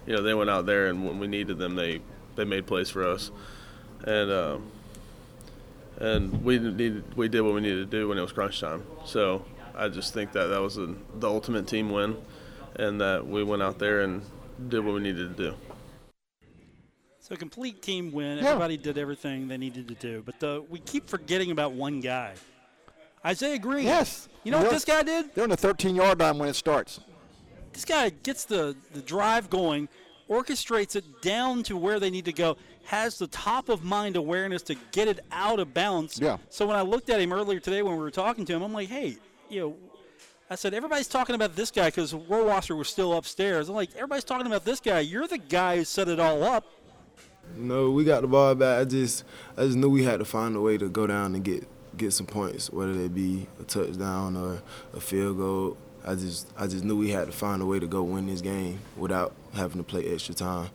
You 0.07 0.15
know, 0.15 0.23
they 0.23 0.33
went 0.33 0.49
out 0.49 0.65
there 0.65 0.87
and 0.87 1.05
when 1.05 1.19
we 1.19 1.27
needed 1.27 1.59
them, 1.59 1.75
they 1.75 2.01
they 2.35 2.45
made 2.45 2.65
plays 2.65 2.89
for 2.89 3.07
us, 3.07 3.29
and. 4.03 4.31
Um, 4.31 4.71
and 6.01 6.45
we 6.45 6.57
needed 6.57 7.03
we 7.15 7.27
did 7.27 7.41
what 7.41 7.53
we 7.53 7.59
needed 7.59 7.91
to 7.91 7.97
do 7.97 8.07
when 8.07 8.17
it 8.17 8.21
was 8.21 8.31
crunch 8.31 8.61
time. 8.61 8.83
So 9.05 9.43
I 9.75 9.89
just 9.89 10.13
think 10.13 10.31
that 10.31 10.47
that 10.47 10.61
was 10.61 10.77
a, 10.77 10.95
the 11.15 11.27
ultimate 11.27 11.67
team 11.67 11.89
win, 11.91 12.17
and 12.75 13.01
that 13.01 13.27
we 13.27 13.43
went 13.43 13.61
out 13.61 13.79
there 13.79 14.01
and 14.01 14.21
did 14.69 14.83
what 14.83 14.93
we 14.95 15.01
needed 15.01 15.35
to 15.35 15.43
do. 15.49 15.55
So, 17.19 17.35
complete 17.35 17.81
team 17.81 18.11
win. 18.11 18.37
Yeah. 18.39 18.45
Everybody 18.47 18.77
did 18.77 18.97
everything 18.97 19.47
they 19.47 19.57
needed 19.57 19.87
to 19.89 19.93
do. 19.93 20.23
But 20.25 20.39
the, 20.39 20.65
we 20.67 20.79
keep 20.79 21.07
forgetting 21.07 21.51
about 21.51 21.73
one 21.73 21.99
guy 21.99 22.33
Isaiah 23.23 23.59
Green. 23.59 23.85
Yes. 23.85 24.27
You 24.43 24.51
know 24.51 24.57
what 24.57 24.63
They're- 24.63 24.71
this 24.71 24.85
guy 24.85 25.03
did? 25.03 25.35
They're 25.35 25.43
on 25.43 25.49
the 25.49 25.57
13 25.57 25.95
yard 25.95 26.19
line 26.19 26.39
when 26.39 26.49
it 26.49 26.55
starts. 26.55 27.01
This 27.73 27.85
guy 27.85 28.09
gets 28.09 28.45
the, 28.45 28.75
the 28.93 29.01
drive 29.01 29.49
going, 29.49 29.89
orchestrates 30.29 30.95
it 30.95 31.21
down 31.21 31.63
to 31.63 31.77
where 31.77 31.99
they 31.99 32.09
need 32.09 32.25
to 32.25 32.33
go, 32.33 32.57
has 32.85 33.17
the 33.17 33.27
top 33.27 33.69
of 33.69 33.83
mind 33.83 34.15
awareness 34.15 34.61
to 34.63 34.75
get 34.91 35.07
it 35.07 35.19
out 35.31 35.59
of 35.59 35.73
bounds. 35.73 36.19
Yeah. 36.19 36.37
So 36.49 36.65
when 36.65 36.75
I 36.75 36.81
looked 36.81 37.09
at 37.09 37.19
him 37.19 37.31
earlier 37.31 37.59
today 37.59 37.81
when 37.81 37.93
we 37.93 37.99
were 37.99 38.11
talking 38.11 38.45
to 38.45 38.53
him, 38.53 38.61
I'm 38.61 38.73
like, 38.73 38.89
hey, 38.89 39.17
you 39.49 39.61
know, 39.61 39.75
I 40.51 40.55
said, 40.55 40.73
everybody's 40.73 41.07
talking 41.07 41.35
about 41.35 41.55
this 41.55 41.69
guy 41.69 41.87
because 41.89 42.11
Rohrwasser 42.13 42.75
was 42.75 42.89
still 42.89 43.13
upstairs. 43.13 43.69
I'm 43.69 43.75
like, 43.75 43.93
everybody's 43.95 44.23
talking 44.23 44.47
about 44.47 44.65
this 44.65 44.79
guy. 44.79 44.99
You're 45.01 45.27
the 45.27 45.37
guy 45.37 45.77
who 45.77 45.83
set 45.83 46.07
it 46.07 46.19
all 46.19 46.43
up. 46.43 46.65
No, 47.55 47.91
we 47.91 48.03
got 48.03 48.21
the 48.21 48.27
ball 48.27 48.55
back. 48.55 48.81
I 48.81 48.85
just 48.85 49.23
I 49.57 49.63
just 49.65 49.77
knew 49.77 49.89
we 49.89 50.03
had 50.03 50.19
to 50.19 50.25
find 50.25 50.55
a 50.55 50.61
way 50.61 50.77
to 50.77 50.89
go 50.89 51.07
down 51.07 51.35
and 51.35 51.43
get 51.43 51.67
get 51.97 52.13
some 52.13 52.25
points, 52.25 52.71
whether 52.71 52.91
it 52.93 53.13
be 53.13 53.47
a 53.59 53.63
touchdown 53.63 54.37
or 54.37 54.61
a 54.93 54.99
field 54.99 55.37
goal. 55.37 55.77
I 56.05 56.15
just 56.15 56.47
I 56.57 56.67
just 56.67 56.83
knew 56.83 56.95
we 56.95 57.09
had 57.11 57.27
to 57.27 57.31
find 57.31 57.61
a 57.61 57.65
way 57.65 57.79
to 57.79 57.87
go 57.87 58.03
win 58.03 58.27
this 58.27 58.41
game 58.41 58.79
without 58.97 59.33
having 59.53 59.77
to 59.77 59.83
play 59.83 60.05
extra 60.05 60.33
time. 60.35 60.69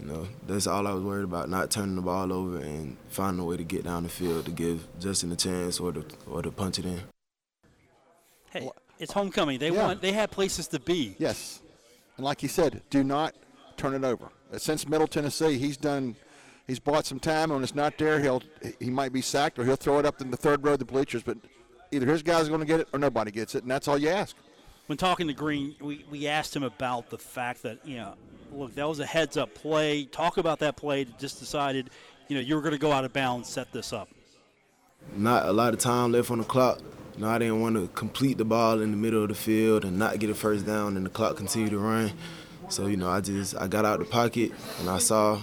You 0.00 0.06
know, 0.06 0.28
that's 0.46 0.66
all 0.66 0.86
I 0.86 0.92
was 0.92 1.02
worried 1.02 1.24
about, 1.24 1.48
not 1.48 1.70
turning 1.70 1.94
the 1.96 2.02
ball 2.02 2.32
over 2.32 2.58
and 2.58 2.96
finding 3.08 3.40
a 3.42 3.44
way 3.46 3.56
to 3.56 3.64
get 3.64 3.84
down 3.84 4.02
the 4.02 4.08
field 4.08 4.44
to 4.46 4.50
give 4.50 4.86
Justin 4.98 5.30
a 5.32 5.36
chance 5.36 5.78
or 5.80 5.92
to 5.92 6.04
or 6.28 6.42
to 6.42 6.50
punch 6.50 6.78
it 6.78 6.86
in. 6.86 7.00
Hey, 8.50 8.68
it's 8.98 9.12
homecoming. 9.12 9.58
They 9.58 9.70
Yeah. 9.70 9.86
want. 9.86 10.02
They 10.02 10.12
had 10.12 10.30
places 10.30 10.66
to 10.68 10.80
be. 10.80 11.16
Yes. 11.18 11.60
And 12.16 12.24
like 12.24 12.42
you 12.42 12.48
said, 12.48 12.82
do 12.90 13.02
not 13.02 13.34
turn 13.76 13.94
it 13.94 14.04
over. 14.04 14.28
Since 14.58 14.86
Middle 14.86 15.06
Tennessee, 15.06 15.56
he's 15.58 15.76
done. 15.76 16.14
He's 16.66 16.78
bought 16.78 17.06
some 17.06 17.18
time. 17.18 17.50
When 17.50 17.62
it's 17.62 17.74
not 17.74 17.96
there, 17.98 18.20
he'll 18.20 18.42
he 18.80 18.90
might 18.90 19.12
be 19.12 19.20
sacked 19.22 19.58
or 19.58 19.64
he'll 19.64 19.76
throw 19.76 19.98
it 19.98 20.06
up 20.06 20.20
in 20.20 20.30
the 20.30 20.36
third 20.36 20.62
row 20.64 20.74
of 20.74 20.78
the 20.78 20.84
bleachers. 20.84 21.22
But 21.22 21.38
either 21.92 22.06
his 22.06 22.22
guy's 22.22 22.48
going 22.48 22.60
to 22.60 22.66
get 22.66 22.80
it 22.80 22.88
or 22.92 22.98
nobody 22.98 23.30
gets 23.30 23.54
it, 23.54 23.62
and 23.62 23.70
that's 23.70 23.86
all 23.88 23.98
you 23.98 24.08
ask. 24.08 24.36
when 24.86 24.98
talking 24.98 25.26
to 25.28 25.32
Green, 25.34 25.74
we, 25.80 26.04
we 26.10 26.26
asked 26.26 26.54
him 26.56 26.62
about 26.62 27.10
the 27.10 27.18
fact 27.18 27.62
that, 27.62 27.86
you 27.86 27.96
know, 27.96 28.14
look, 28.52 28.74
that 28.74 28.88
was 28.88 29.00
a 29.00 29.06
heads 29.06 29.36
up 29.36 29.54
play. 29.54 30.04
Talk 30.04 30.36
about 30.38 30.58
that 30.60 30.76
play 30.76 31.04
that 31.04 31.18
just 31.18 31.38
decided, 31.38 31.90
you 32.28 32.36
know, 32.36 32.42
you 32.42 32.54
were 32.54 32.60
going 32.62 32.72
to 32.72 32.78
go 32.78 32.92
out 32.92 33.04
of 33.04 33.12
bounds, 33.12 33.48
set 33.48 33.72
this 33.72 33.92
up. 33.92 34.08
not 35.16 35.46
a 35.46 35.52
lot 35.52 35.72
of 35.72 35.80
time 35.80 36.12
left 36.12 36.30
on 36.30 36.38
the 36.38 36.44
clock. 36.44 36.80
You 37.14 37.22
know, 37.22 37.28
I 37.28 37.38
didn't 37.38 37.60
want 37.60 37.76
to 37.76 37.88
complete 37.88 38.38
the 38.38 38.44
ball 38.44 38.80
in 38.80 38.90
the 38.90 38.96
middle 38.96 39.22
of 39.22 39.28
the 39.28 39.34
field 39.34 39.84
and 39.84 39.98
not 39.98 40.18
get 40.18 40.30
a 40.30 40.34
first 40.34 40.64
down 40.66 40.96
and 40.96 41.04
the 41.04 41.10
clock 41.10 41.36
continue 41.36 41.68
to 41.68 41.78
run. 41.78 42.12
So, 42.68 42.86
you 42.86 42.96
know, 42.96 43.10
I 43.10 43.20
just 43.20 43.54
I 43.56 43.66
got 43.68 43.84
out 43.84 43.98
the 43.98 44.06
pocket 44.06 44.52
and 44.80 44.88
I 44.88 44.98
saw 44.98 45.42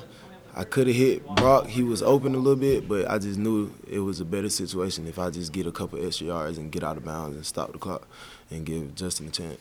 I 0.56 0.64
could 0.64 0.88
have 0.88 0.96
hit 0.96 1.26
Brock. 1.36 1.68
He 1.68 1.84
was 1.84 2.02
open 2.02 2.36
a 2.36 2.38
little 2.38 2.60
bit, 2.60 2.88
but 2.88 3.10
I 3.10 3.18
just 3.18 3.40
knew 3.40 3.74
it 3.88 4.00
was 4.00 4.20
a 4.20 4.26
better 4.26 4.50
situation 4.50 5.08
if 5.08 5.20
I 5.20 5.30
just 5.30 5.52
get 5.52 5.68
a 5.68 5.72
couple 5.72 6.04
extra 6.06 6.28
yards 6.28 6.58
and 6.58 6.72
get 6.72 6.84
out 6.84 6.98
of 6.98 7.06
bounds 7.06 7.36
and 7.36 7.46
stop 7.46 7.72
the 7.72 7.78
clock 7.78 8.08
and 8.52 8.66
give 8.66 8.96
Justin 8.96 9.28
a 9.28 9.32
chance. 9.32 9.60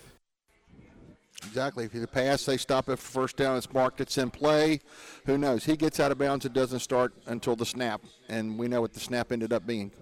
Exactly. 1.47 1.85
If 1.85 1.95
you 1.95 2.05
pass, 2.07 2.45
they 2.45 2.57
stop 2.57 2.89
it 2.89 2.99
for 2.99 3.21
first 3.21 3.37
down. 3.37 3.57
It's 3.57 3.73
marked. 3.73 4.01
It's 4.01 4.19
in 4.19 4.31
play. 4.31 4.81
Who 5.27 5.39
knows? 5.39 5.65
He 5.65 5.77
gets 5.77 6.01
out 6.01 6.11
of 6.11 6.19
bounds. 6.19 6.45
It 6.45 6.53
doesn't 6.53 6.81
start 6.81 7.13
until 7.27 7.55
the 7.55 7.67
snap, 7.67 8.03
and 8.29 8.59
we 8.59 8.67
know 8.67 8.81
what 8.81 8.93
the 8.93 9.01
snap 9.01 9.31
ended 9.31 9.53
up 9.53 9.67
being. 9.67 9.93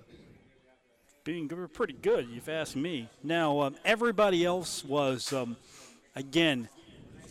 Being 1.24 1.48
pretty 1.48 1.94
good, 1.94 2.28
if 2.34 2.46
you 2.46 2.52
ask 2.52 2.76
me. 2.76 3.10
Now, 3.22 3.60
um, 3.60 3.76
everybody 3.84 4.44
else 4.44 4.84
was, 4.84 5.32
um, 5.32 5.56
again, 6.14 6.68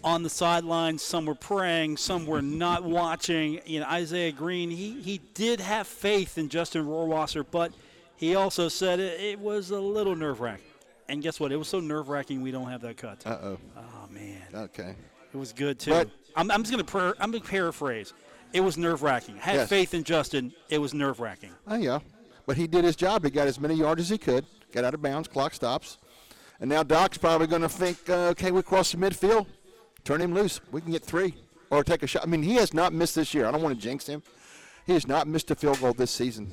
on 0.05 0.23
the 0.23 0.29
sidelines. 0.29 1.01
Some 1.01 1.25
were 1.25 1.35
praying, 1.35 1.97
some 1.97 2.25
were 2.25 2.41
not 2.41 2.83
watching. 2.83 3.59
You 3.65 3.81
know, 3.81 3.87
Isaiah 3.87 4.31
Green, 4.31 4.69
he, 4.69 5.01
he 5.01 5.19
did 5.33 5.59
have 5.59 5.87
faith 5.87 6.37
in 6.37 6.47
Justin 6.47 6.85
Rohrwasser, 6.85 7.43
but 7.49 7.73
he 8.15 8.35
also 8.35 8.69
said 8.69 8.99
it, 8.99 9.19
it 9.19 9.39
was 9.39 9.71
a 9.71 9.79
little 9.79 10.15
nerve 10.15 10.39
wracking. 10.39 10.63
And 11.09 11.21
guess 11.21 11.39
what? 11.39 11.51
It 11.51 11.57
was 11.57 11.67
so 11.67 11.79
nerve 11.79 12.07
wracking 12.07 12.41
we 12.41 12.51
don't 12.51 12.69
have 12.69 12.81
that 12.81 12.97
cut. 12.97 13.23
Uh 13.25 13.37
oh. 13.41 13.57
Oh 13.77 14.07
man, 14.11 14.41
Okay. 14.53 14.95
it 15.33 15.37
was 15.37 15.51
good 15.51 15.79
too. 15.79 15.91
But- 15.91 16.09
I'm, 16.37 16.51
I'm 16.51 16.63
just 16.63 16.71
gonna 16.71 16.83
per, 16.83 17.13
I'm 17.19 17.31
gonna 17.31 17.43
paraphrase. 17.43 18.13
It 18.53 18.59
was 18.59 18.77
nerve 18.77 19.03
wracking. 19.03 19.37
Had 19.37 19.55
Yes. 19.55 19.69
faith 19.69 19.93
in 19.93 20.03
Justin. 20.03 20.53
It 20.69 20.79
was 20.79 20.93
nerve 20.93 21.19
wracking. 21.21 21.51
Oh 21.67 21.75
yeah, 21.77 21.99
but 22.45 22.57
he 22.57 22.67
did 22.67 22.83
his 22.83 22.95
job. 22.97 23.23
He 23.23 23.29
got 23.29 23.47
as 23.47 23.57
many 23.59 23.73
yards 23.75 24.01
as 24.01 24.09
he 24.09 24.17
could. 24.17 24.45
Got 24.73 24.83
out 24.83 24.93
of 24.93 25.01
bounds. 25.01 25.27
Clock 25.29 25.53
stops, 25.53 25.97
and 26.59 26.69
now 26.69 26.83
Doc's 26.83 27.17
probably 27.17 27.47
going 27.47 27.61
to 27.61 27.69
think, 27.69 27.97
uh, 28.09 28.29
okay, 28.31 28.51
we 28.51 28.61
cross 28.61 28.91
the 28.91 28.97
midfield, 28.97 29.45
turn 30.05 30.21
him 30.21 30.33
loose. 30.33 30.61
We 30.71 30.79
can 30.79 30.91
get 30.91 31.03
three 31.03 31.35
or 31.69 31.83
take 31.83 32.03
a 32.03 32.07
shot. 32.07 32.23
I 32.23 32.27
mean, 32.27 32.43
he 32.43 32.55
has 32.55 32.73
not 32.73 32.93
missed 32.93 33.15
this 33.15 33.33
year. 33.33 33.45
I 33.45 33.51
don't 33.51 33.61
want 33.61 33.75
to 33.75 33.81
jinx 33.81 34.07
him. 34.07 34.23
He 34.85 34.93
has 34.93 35.07
not 35.07 35.27
missed 35.27 35.51
a 35.51 35.55
field 35.55 35.81
goal 35.81 35.93
this 35.93 36.11
season. 36.11 36.51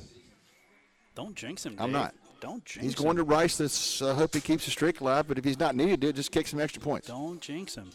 Don't 1.15 1.35
jinx 1.35 1.65
him. 1.65 1.75
I'm 1.79 1.91
not. 1.91 2.15
Don't 2.41 2.65
jinx 2.65 2.73
He's 2.73 2.83
him. 2.83 2.89
He's 2.89 2.95
going 2.95 3.17
to 3.17 3.23
Rice. 3.23 3.57
This 3.57 4.01
uh, 4.01 4.15
hope 4.15 4.33
he 4.33 4.41
keeps 4.41 4.65
the 4.65 4.71
streak 4.71 4.99
alive. 4.99 5.27
But 5.27 5.37
if 5.37 5.45
he's 5.45 5.59
not 5.59 5.75
needed, 5.75 6.03
it 6.03 6.15
just 6.15 6.31
kick 6.31 6.47
some 6.47 6.59
extra 6.59 6.81
points. 6.81 7.07
Don't 7.07 7.39
jinx 7.39 7.75
him. 7.75 7.89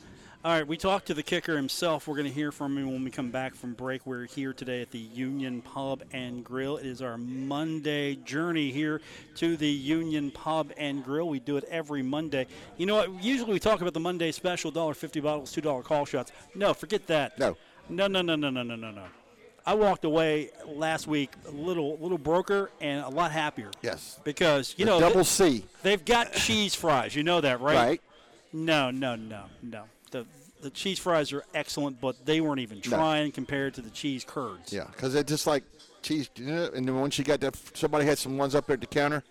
All 0.45 0.52
right, 0.52 0.66
we 0.66 0.76
talked 0.76 1.09
to 1.09 1.14
the 1.14 1.23
kicker 1.25 1.57
himself. 1.57 2.07
We're 2.07 2.14
going 2.14 2.28
to 2.28 2.33
hear 2.33 2.52
from 2.52 2.78
him 2.78 2.92
when 2.92 3.02
we 3.02 3.11
come 3.11 3.33
back 3.33 3.57
from 3.57 3.73
break. 3.73 4.07
We're 4.07 4.26
here 4.26 4.52
today 4.52 4.80
at 4.80 4.92
the 4.92 4.99
Union 5.00 5.62
Pub 5.62 6.04
and 6.12 6.45
Grill. 6.45 6.76
It 6.76 6.87
is 6.87 7.02
our 7.02 7.18
Monday 7.18 8.14
journey 8.14 8.71
here 8.71 9.00
to 9.35 9.57
the 9.57 9.68
Union 9.68 10.30
Pub 10.30 10.71
and 10.76 11.04
Grill. 11.04 11.28
We 11.28 11.40
do 11.40 11.57
it 11.57 11.64
every 11.68 12.02
Monday. 12.02 12.47
You 12.76 12.87
know 12.87 12.95
what? 12.95 13.21
Usually 13.21 13.54
we 13.54 13.59
talk 13.59 13.80
about 13.80 13.95
the 13.95 14.00
Monday 14.00 14.30
special 14.30 14.71
$1.50 14.71 15.21
bottles, 15.25 15.52
$2 15.52 15.83
call 15.83 16.04
shots. 16.04 16.30
No, 16.54 16.73
forget 16.73 17.09
that. 17.09 17.37
No. 17.37 17.57
No, 17.88 18.07
no, 18.07 18.23
no, 18.23 18.37
no, 18.37 18.49
no, 18.49 18.62
no, 18.62 18.76
no, 18.76 18.92
no. 18.92 19.04
I 19.66 19.75
walked 19.75 20.04
away 20.04 20.50
last 20.64 21.09
week 21.09 21.33
a 21.49 21.50
little, 21.50 21.99
little 21.99 22.16
broker 22.16 22.71
and 22.80 23.04
a 23.04 23.09
lot 23.09 23.33
happier. 23.33 23.73
Yes. 23.83 24.21
Because 24.23 24.76
you 24.78 24.85
The 24.85 24.92
know 24.92 25.00
double 25.00 25.25
C. 25.25 25.64
They've 25.83 26.04
got 26.04 26.33
cheese 26.33 26.76
fries. 26.76 27.16
You 27.16 27.25
know 27.25 27.40
that, 27.40 27.61
right? 27.61 27.76
Right. 27.76 28.00
No, 28.52 28.92
no, 28.92 29.16
no, 29.16 29.47
no. 29.62 29.83
The 30.11 30.27
the 30.61 30.71
cheese 30.71 30.99
fries 30.99 31.33
are 31.33 31.45
excellent, 31.55 32.00
but 32.00 32.27
they 32.27 32.41
weren't 32.41 32.61
even 32.61 32.79
No. 32.79 32.97
trying 32.97 33.31
compared 33.33 33.75
to 33.75 33.81
the 33.81 33.91
cheese 33.91 34.25
curds. 34.25 34.73
Yeah, 34.73 34.87
because 34.91 35.15
it 35.15 35.27
just 35.29 35.47
like 35.47 35.62
cheese. 36.03 36.29
And 36.37 36.87
then 36.88 36.99
once 37.00 37.17
you 37.19 37.25
got 37.25 37.41
that, 37.41 37.57
somebody 37.75 38.05
had 38.07 38.19
some 38.19 38.37
ones 38.37 38.55
up 38.57 38.67
there 38.67 38.75
at 38.75 38.81
the 38.81 38.87
counter. 38.87 39.23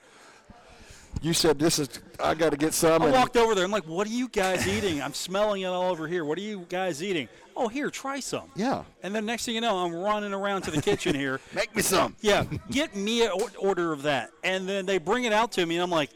You 1.22 1.34
said 1.34 1.58
this 1.58 1.80
is. 1.80 1.90
I 2.20 2.36
got 2.36 2.52
to 2.52 2.58
get 2.58 2.74
some. 2.74 3.02
I 3.02 3.10
walked 3.10 3.38
over 3.38 3.56
there. 3.56 3.64
I'm 3.66 3.72
like, 3.72 3.88
"What 3.88 4.06
are 4.08 4.12
you 4.12 4.30
guys 4.30 4.68
eating? 4.68 5.02
I'm 5.02 5.14
smelling 5.14 5.64
it 5.64 5.66
all 5.66 5.90
over 5.90 6.08
here. 6.08 6.24
What 6.24 6.38
are 6.38 6.42
you 6.42 6.66
guys 6.70 7.02
eating? 7.02 7.28
Oh, 7.56 7.68
here, 7.68 7.90
try 7.90 8.20
some." 8.20 8.52
Yeah. 8.56 8.84
And 9.02 9.16
then 9.16 9.26
next 9.26 9.46
thing 9.46 9.56
you 9.56 9.62
know, 9.62 9.78
I'm 9.78 9.96
running 9.96 10.32
around 10.34 10.62
to 10.64 10.72
the 10.72 10.82
kitchen 10.82 11.16
here. 11.16 11.40
Make 11.56 11.76
me 11.76 11.82
some. 11.82 12.16
Yeah, 12.22 12.44
get 12.70 12.96
me 12.96 13.26
an 13.26 13.32
order 13.58 13.94
of 13.94 14.04
that. 14.04 14.30
And 14.44 14.70
then 14.70 14.86
they 14.86 15.00
bring 15.00 15.24
it 15.24 15.34
out 15.34 15.52
to 15.54 15.66
me, 15.66 15.76
and 15.76 15.84
I'm 15.84 15.90
like, 15.90 16.12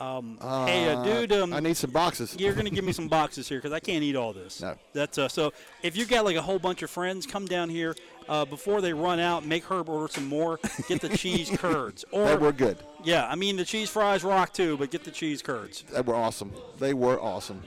um, 0.00 0.38
"Hey, 0.40 0.88
uh, 0.88 1.02
dude, 1.02 1.32
um, 1.32 1.52
I 1.52 1.60
need 1.60 1.76
some 1.76 1.90
boxes. 1.90 2.36
you're 2.38 2.52
going 2.52 2.64
to 2.66 2.70
give 2.70 2.84
me 2.84 2.92
some 2.92 3.08
boxes 3.08 3.48
here 3.48 3.58
because 3.58 3.72
I 3.72 3.80
can't 3.80 4.02
eat 4.02 4.16
all 4.16 4.32
this. 4.32 4.60
No. 4.62 4.74
That's 4.92 5.18
uh, 5.18 5.28
so. 5.28 5.52
If 5.82 5.96
you 5.96 6.04
got 6.06 6.24
like 6.24 6.36
a 6.36 6.42
whole 6.42 6.58
bunch 6.58 6.82
of 6.82 6.90
friends, 6.90 7.26
come 7.26 7.46
down 7.46 7.68
here 7.68 7.96
uh, 8.28 8.44
before 8.44 8.80
they 8.80 8.92
run 8.92 9.18
out. 9.20 9.44
Make 9.44 9.64
Herb 9.64 9.88
order 9.88 10.12
some 10.12 10.26
more. 10.28 10.60
Get 10.88 11.00
the 11.00 11.08
cheese 11.10 11.50
curds. 11.56 12.04
Or 12.12 12.26
They 12.26 12.36
were 12.36 12.52
good. 12.52 12.78
yeah, 13.04 13.26
I 13.28 13.34
mean 13.34 13.56
the 13.56 13.64
cheese 13.64 13.90
fries 13.90 14.22
rock 14.24 14.52
too, 14.52 14.76
but 14.76 14.90
get 14.90 15.04
the 15.04 15.10
cheese 15.10 15.42
curds. 15.42 15.82
They 15.92 16.00
were 16.00 16.14
awesome. 16.14 16.52
They 16.78 16.94
were 16.94 17.20
awesome. 17.20 17.62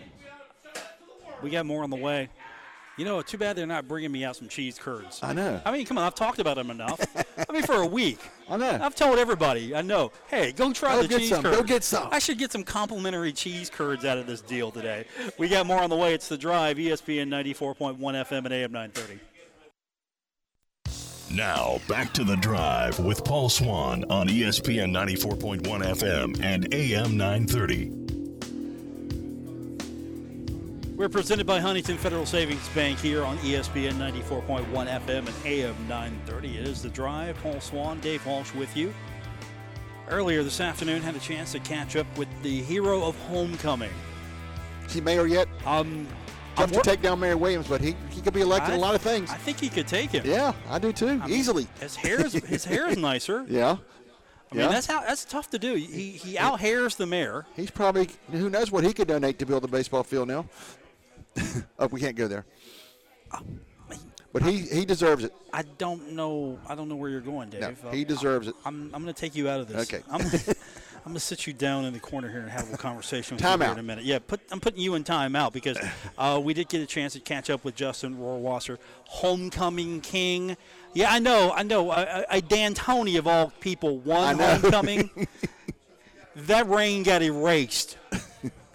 We 1.42 1.50
got 1.50 1.66
more 1.66 1.84
on 1.84 1.90
the 1.90 1.96
way. 1.96 2.30
You 2.98 3.06
know, 3.06 3.22
too 3.22 3.38
bad 3.38 3.56
they're 3.56 3.66
not 3.66 3.88
bringing 3.88 4.12
me 4.12 4.24
out 4.24 4.36
some 4.36 4.48
cheese 4.48 4.78
curds. 4.78 5.22
I 5.24 5.34
know. 5.34 5.60
I 5.66 5.72
mean, 5.72 5.86
come 5.86 5.98
on, 5.98 6.04
I've 6.04 6.14
talked 6.14 6.40
about 6.40 6.58
them 6.58 6.70
enough. 6.70 7.00
I 7.38 7.52
mean, 7.54 7.64
for 7.64 7.76
a 7.82 7.86
week. 7.86 8.20
I 8.50 8.58
know. 8.58 8.80
I've 8.82 8.96
told 8.96 9.18
everybody. 9.18 9.74
I 9.76 9.82
know. 9.82 10.12
Hey, 10.28 10.52
go 10.52 10.74
try 10.74 10.96
Go 10.96 11.04
the 11.04 11.20
cheese 11.20 11.30
some. 11.30 11.44
curds. 11.44 11.58
Go 11.58 11.64
get 11.64 11.84
some. 11.84 12.10
I 12.12 12.20
should 12.20 12.38
get 12.38 12.52
some 12.52 12.64
complimentary 12.64 13.32
cheese 13.32 13.70
curds 13.70 14.04
out 14.04 14.18
of 14.18 14.28
this 14.28 14.42
deal 14.42 14.72
today. 14.72 15.06
We 15.38 15.48
got 15.48 15.66
more 15.66 15.82
on 15.82 15.90
the 15.90 15.96
way. 15.96 16.14
It's 16.14 16.28
the 16.28 16.38
drive, 16.38 16.78
ESPN 16.78 17.30
94.1 17.30 17.98
FM 17.98 18.46
and 18.46 18.54
AM 18.54 18.72
930. 18.72 19.20
Now, 21.34 21.80
back 21.88 22.12
to 22.14 22.26
the 22.26 22.36
drive 22.36 23.00
with 23.00 23.24
Paul 23.24 23.48
Swann 23.48 24.04
on 24.10 24.28
ESPN 24.28 24.92
94.1 24.92 25.62
FM 25.62 26.44
and 26.44 26.74
AM 26.74 27.16
930. 27.16 28.01
We're 31.02 31.10
presented 31.10 31.48
by 31.48 31.60
Huntington 31.60 31.98
Federal 31.98 32.28
Savings 32.28 32.70
Bank 32.76 33.00
here 33.00 33.24
on 33.24 33.36
ESPN 33.40 33.94
94.1 33.94 34.68
FM 34.72 35.26
and 35.26 35.46
AM 35.48 35.76
930. 35.88 36.58
It 36.60 36.68
is 36.68 36.84
the 36.84 36.90
drive. 36.90 37.36
Paul 37.42 37.60
Swann, 37.60 38.00
Dave 38.02 38.24
Walsh 38.24 38.54
with 38.54 38.78
you. 38.78 38.94
Earlier 40.10 40.44
this 40.44 40.62
afternoon, 40.62 41.02
had 41.02 41.16
a 41.16 41.20
chance 41.20 41.54
to 41.54 41.60
catch 41.62 41.96
up 41.96 42.06
with 42.20 42.28
the 42.44 42.62
hero 42.62 43.04
of 43.04 43.16
homecoming. 43.22 43.90
See 44.86 45.02
Mayor 45.02 45.26
yet? 45.26 45.48
Um, 45.66 46.06
Tough 46.56 46.72
wor- 46.72 46.84
to 46.84 46.90
take 46.92 47.02
down 47.02 47.20
Mayor 47.20 47.36
Williams, 47.36 47.68
but 47.68 47.82
he, 47.82 47.96
he 48.12 48.22
could 48.22 48.36
be 48.36 48.42
elected 48.42 48.76
I- 48.76 48.78
a 48.78 48.80
lot 48.80 48.94
of 48.94 49.02
things. 49.02 49.32
I 49.32 49.38
think 49.38 49.60
he 49.60 49.70
could 49.70 49.88
take 49.88 50.12
him. 50.12 50.24
yeah, 50.24 50.54
I 50.70 50.78
do 50.78 50.94
too. 50.94 51.20
I 51.24 51.26
mean, 51.26 51.32
Easily. 51.32 51.68
His 51.80 51.96
hair 51.96 52.24
is 52.24 52.34
his 52.46 52.64
hair 52.64 52.88
is 52.88 52.98
nicer. 52.98 53.44
Yeah. 53.50 53.78
I 54.52 54.56
mean, 54.56 54.66
Yeah. 54.66 54.68
that's 54.72 54.86
how 54.86 55.00
that's 55.02 55.26
tough 55.26 55.50
to 55.50 55.58
do. 55.58 55.74
He 55.74 56.12
he 56.12 56.38
out 56.38 56.60
hairs 56.60 56.96
the 56.96 57.08
mayor. 57.08 57.48
He's 57.56 57.72
probably 57.72 58.10
who 58.32 58.52
knows 58.52 58.70
what 58.72 58.84
he 58.84 58.94
could 58.94 59.08
donate 59.08 59.40
to 59.40 59.48
build 59.48 59.64
a 59.64 59.68
baseball 59.68 60.04
field 60.04 60.28
now. 60.28 60.46
Oh, 61.80 61.88
we 61.88 62.00
can't 62.00 62.16
go 62.16 62.28
there. 62.28 62.46
But 64.34 64.44
he, 64.44 64.60
he 64.60 64.86
deserves 64.86 65.24
it. 65.24 65.34
I 65.52 65.64
don't 65.64 66.14
know. 66.14 66.58
I 66.68 66.76
don't 66.76 66.88
know 66.88 66.96
where 66.96 67.10
you're 67.10 67.20
going, 67.20 67.50
Dave. 67.50 67.84
No, 67.84 67.92
he 67.92 68.06
deserves 68.06 68.48
it. 68.48 68.56
I'm, 68.66 68.90
I'm 68.94 69.04
going 69.04 69.14
to 69.14 69.20
take 69.20 69.36
you 69.36 69.50
out 69.50 69.60
of 69.60 69.68
this. 69.68 69.94
Okay. 69.94 70.04
I'm, 70.10 70.22
I'm 71.04 71.12
going 71.12 71.16
to 71.16 71.20
sit 71.20 71.48
you 71.48 71.54
down 71.54 71.84
in 71.86 71.94
the 71.94 72.00
corner 72.00 72.30
here 72.30 72.42
and 72.42 72.50
have 72.50 72.72
a 72.74 72.78
conversation 72.78 73.36
with 73.36 73.42
Time 73.42 73.62
you 73.62 73.68
out. 73.68 73.74
in 73.74 73.80
a 73.80 73.84
minute. 73.84 74.06
Yeah, 74.06 74.20
put, 74.20 74.40
I'm 74.52 74.60
putting 74.60 74.80
you 74.80 74.96
in 74.96 75.04
time 75.04 75.36
out 75.36 75.52
because 75.52 75.78
uh, 76.18 76.40
we 76.42 76.54
did 76.54 76.70
get 76.70 76.82
a 76.82 76.86
chance 76.86 77.14
to 77.14 77.20
catch 77.20 77.50
up 77.50 77.66
with 77.66 77.76
Justin 77.76 78.16
Rohrwasser, 78.18 78.78
homecoming 79.06 80.00
king. 80.02 80.56
Yeah, 80.94 81.12
I 81.12 81.20
know. 81.20 81.52
I 81.54 81.64
know. 81.64 81.90
I, 81.90 82.20
I, 82.20 82.26
I 82.30 82.40
Dan 82.40 82.74
Tony 82.74 83.18
of 83.18 83.28
all 83.28 83.52
people 83.60 83.98
won 84.00 84.40
I 84.40 84.56
homecoming. 84.56 85.10
that 86.36 86.70
rain 86.70 87.04
got 87.04 87.22
erased. 87.22 87.98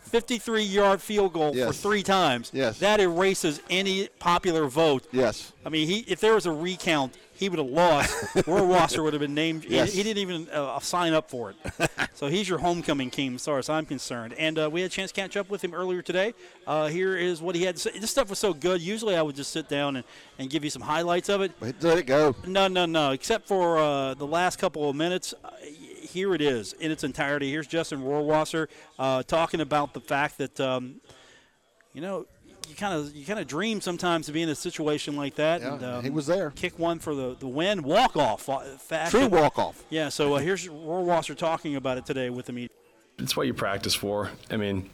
53 0.06 0.62
yard 0.62 1.00
field 1.02 1.32
goal 1.32 1.54
for 1.54 1.72
three 1.72 2.02
times. 2.02 2.50
Yes. 2.54 2.78
That 2.78 3.00
erases 3.00 3.60
any 3.70 4.08
popular 4.18 4.66
vote. 4.66 5.06
Yes. 5.12 5.52
I 5.64 5.68
mean, 5.68 5.88
he 5.88 5.98
if 6.08 6.20
there 6.20 6.34
was 6.34 6.46
a 6.46 6.52
recount, 6.52 7.14
he 7.34 7.48
would 7.48 7.58
have 7.58 7.68
lost. 7.68 8.10
Rohrwasser 8.46 9.02
would 9.02 9.12
have 9.12 9.20
been 9.20 9.34
named. 9.34 9.64
he- 9.64 9.74
Yes. 9.74 9.92
He, 9.92 10.02
didn't 10.02 10.22
even 10.22 10.48
uh, 10.50 10.78
sign 10.80 11.12
up 11.12 11.28
for 11.28 11.50
it. 11.50 11.90
so 12.14 12.28
he's 12.28 12.48
your 12.48 12.58
homecoming 12.58 13.10
king, 13.10 13.34
as 13.34 13.44
far 13.44 13.58
as 13.58 13.68
I'm 13.68 13.84
concerned. 13.84 14.32
And 14.38 14.58
uh, 14.58 14.70
we 14.72 14.80
had 14.80 14.90
a 14.90 14.94
chance 14.94 15.12
to 15.12 15.20
catch 15.20 15.36
up 15.36 15.50
with 15.50 15.62
him 15.62 15.74
earlier 15.74 16.00
today. 16.00 16.32
Uh, 16.66 16.86
here 16.86 17.14
is 17.16 17.42
what 17.42 17.54
he 17.54 17.62
had 17.64 17.76
to 17.76 17.82
say. 17.82 17.98
This 17.98 18.10
stuff 18.10 18.30
was 18.30 18.38
so 18.38 18.54
good. 18.54 18.80
Usually 18.80 19.16
I 19.16 19.22
would 19.22 19.36
just 19.36 19.50
sit 19.52 19.68
down 19.68 19.96
and, 19.96 20.04
and 20.38 20.48
give 20.48 20.64
you 20.64 20.70
some 20.70 20.80
highlights 20.82 21.28
of 21.28 21.42
it. 21.42 21.52
But 21.60 21.74
let 21.82 21.98
it 21.98 22.04
go. 22.06 22.34
No, 22.46 22.68
no, 22.68 22.86
no. 22.86 23.10
Except 23.10 23.46
for 23.46 23.76
uh, 23.78 24.14
the 24.14 24.26
last 24.26 24.58
couple 24.58 24.88
of 24.88 24.96
minutes, 24.96 25.34
uh, 25.44 25.50
here 26.16 26.34
it 26.34 26.40
is 26.40 26.72
in 26.72 26.90
its 26.90 27.04
entirety. 27.04 27.50
Here's 27.50 27.66
Justin 27.66 28.00
Rohrwasser 28.00 28.68
uh, 28.98 29.22
talking 29.22 29.60
about 29.60 29.92
the 29.92 30.00
fact 30.00 30.38
that 30.38 30.58
um, 30.58 31.02
you 31.92 32.00
know 32.00 32.24
you 32.70 32.74
kind 32.74 32.94
of 32.94 33.14
you 33.14 33.26
kind 33.26 33.38
of 33.38 33.46
dream 33.46 33.82
sometimes 33.82 34.24
to 34.26 34.32
be 34.32 34.40
in 34.40 34.48
a 34.48 34.54
situation 34.54 35.14
like 35.14 35.34
that. 35.34 35.60
Yeah, 35.60 35.74
and, 35.74 35.84
um, 35.84 36.04
he 36.04 36.08
was 36.08 36.26
there. 36.26 36.52
Kick 36.52 36.78
one 36.78 36.98
for 37.00 37.14
the 37.14 37.36
the 37.38 37.46
win, 37.46 37.82
walk 37.82 38.16
off 38.16 38.48
fashion. 38.80 39.20
True 39.20 39.28
walk 39.28 39.58
off. 39.58 39.84
Yeah. 39.90 40.08
So 40.08 40.34
uh, 40.34 40.38
here's 40.38 40.66
Rohrwasser 40.66 41.36
talking 41.36 41.76
about 41.76 41.98
it 41.98 42.06
today 42.06 42.30
with 42.30 42.46
the 42.46 42.52
media. 42.52 42.70
it's 43.18 43.36
what 43.36 43.46
you 43.46 43.52
practice 43.52 43.94
for. 43.94 44.30
I 44.50 44.56
mean, 44.56 44.88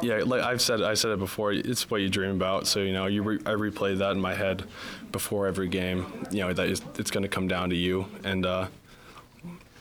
yeah, 0.00 0.22
like 0.24 0.42
I've 0.42 0.62
said, 0.62 0.80
I 0.80 0.94
said 0.94 1.10
it 1.10 1.18
before. 1.18 1.52
It's 1.52 1.90
what 1.90 2.02
you 2.02 2.08
dream 2.08 2.30
about. 2.30 2.68
So 2.68 2.78
you 2.80 2.92
know, 2.92 3.06
you 3.06 3.24
re- 3.24 3.40
I 3.44 3.50
replay 3.50 3.98
that 3.98 4.12
in 4.12 4.20
my 4.20 4.34
head 4.34 4.62
before 5.10 5.48
every 5.48 5.66
game. 5.66 6.06
You 6.30 6.42
know 6.42 6.52
that 6.52 6.68
is, 6.68 6.82
it's 6.98 7.10
going 7.10 7.24
to 7.24 7.28
come 7.28 7.48
down 7.48 7.70
to 7.70 7.76
you, 7.76 8.06
and 8.22 8.46
uh, 8.46 8.68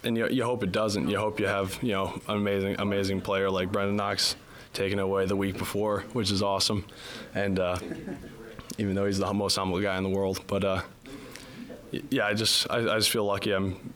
and 0.04 0.18
you, 0.18 0.28
you 0.30 0.44
hope 0.44 0.64
it 0.64 0.72
doesn't. 0.72 1.10
You 1.10 1.18
hope 1.18 1.40
you 1.40 1.48
have 1.48 1.78
you 1.82 1.92
know 1.92 2.20
an 2.28 2.38
amazing 2.38 2.76
amazing 2.80 3.22
player 3.22 3.50
like 3.50 3.72
Brenden 3.72 3.96
Knox 3.96 4.36
taking 4.74 5.00
it 5.00 5.02
away 5.02 5.26
the 5.26 5.36
week 5.36 5.58
before, 5.58 6.02
which 6.14 6.32
is 6.32 6.42
awesome, 6.42 6.86
and 7.34 7.60
uh, 7.60 7.78
even 8.78 8.96
though 8.96 9.06
he's 9.06 9.18
the 9.18 9.34
most 9.34 9.56
humble 9.56 9.80
guy 9.80 9.98
in 9.98 10.04
the 10.04 10.10
world, 10.10 10.42
but. 10.48 10.64
Uh, 10.64 10.82
yeah, 12.10 12.26
I 12.26 12.34
just 12.34 12.70
I, 12.70 12.78
I 12.78 12.98
just 12.98 13.10
feel 13.10 13.26
lucky. 13.26 13.52
I'm 13.52 13.94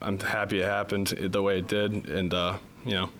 I'm 0.00 0.18
happy 0.18 0.60
it 0.60 0.64
happened 0.64 1.08
the 1.08 1.42
way 1.42 1.58
it 1.58 1.68
did, 1.68 2.08
and 2.08 2.32
uh, 2.32 2.58
you 2.84 2.92
know, 2.92 3.10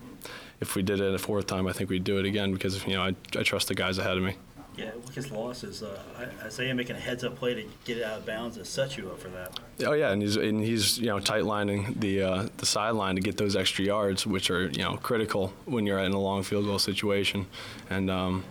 if 0.60 0.74
we 0.74 0.82
did 0.82 1.00
it 1.00 1.14
a 1.14 1.18
fourth 1.18 1.46
time, 1.46 1.66
I 1.66 1.72
think 1.72 1.90
we'd 1.90 2.04
do 2.04 2.18
it 2.18 2.24
again 2.24 2.52
because 2.52 2.84
you 2.86 2.94
know 2.94 3.02
I, 3.02 3.14
I 3.36 3.42
trust 3.42 3.68
the 3.68 3.74
guys 3.74 3.98
ahead 3.98 4.16
of 4.16 4.22
me. 4.22 4.36
Yeah, 4.78 4.92
his 5.12 5.32
loss 5.32 5.64
is 5.64 5.82
uh, 5.82 5.98
Isaiah 6.44 6.72
making 6.72 6.94
a 6.94 7.00
heads 7.00 7.24
up 7.24 7.34
play 7.34 7.52
to 7.52 7.64
get 7.84 7.98
it 7.98 8.04
out 8.04 8.18
of 8.18 8.26
bounds 8.26 8.56
and 8.58 8.64
set 8.64 8.96
you 8.96 9.10
up 9.10 9.18
for 9.18 9.26
that. 9.30 9.58
Oh 9.84 9.92
yeah, 9.92 10.12
and 10.12 10.22
he's 10.22 10.36
and 10.36 10.62
he's 10.62 10.98
you 10.98 11.06
know 11.06 11.18
tight 11.18 11.44
lining 11.44 11.96
the 11.98 12.22
uh, 12.22 12.48
the 12.58 12.66
sideline 12.66 13.16
to 13.16 13.20
get 13.20 13.36
those 13.36 13.56
extra 13.56 13.84
yards, 13.84 14.24
which 14.24 14.52
are 14.52 14.68
you 14.68 14.84
know 14.84 14.96
critical 14.96 15.52
when 15.64 15.84
you're 15.84 15.98
in 15.98 16.12
a 16.12 16.20
long 16.20 16.44
field 16.44 16.66
goal 16.66 16.78
situation, 16.78 17.46
and 17.90 18.08
um, 18.08 18.44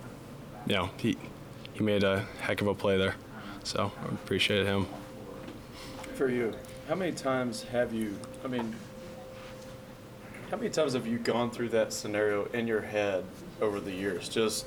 you 0.65 0.75
know 0.75 0.89
he 0.97 1.17
he 1.71 1.81
made 1.81 2.03
a 2.03 2.25
heck 2.41 2.59
of 2.59 2.67
a 2.67 2.73
play 2.73 2.97
there, 2.97 3.15
so 3.63 3.93
I 4.03 4.07
appreciate 4.07 4.65
him. 4.65 4.85
For 6.15 6.29
you, 6.29 6.53
how 6.89 6.95
many 6.95 7.13
times 7.13 7.63
have 7.63 7.93
you, 7.93 8.19
I 8.43 8.49
mean, 8.49 8.75
how 10.49 10.57
many 10.57 10.69
times 10.69 10.93
have 10.93 11.05
you 11.05 11.17
gone 11.17 11.51
through 11.51 11.69
that 11.69 11.91
scenario 11.91 12.45
in 12.53 12.67
your 12.67 12.81
head 12.81 13.23
over 13.61 13.79
the 13.79 13.91
years? 13.91 14.29
Just 14.29 14.65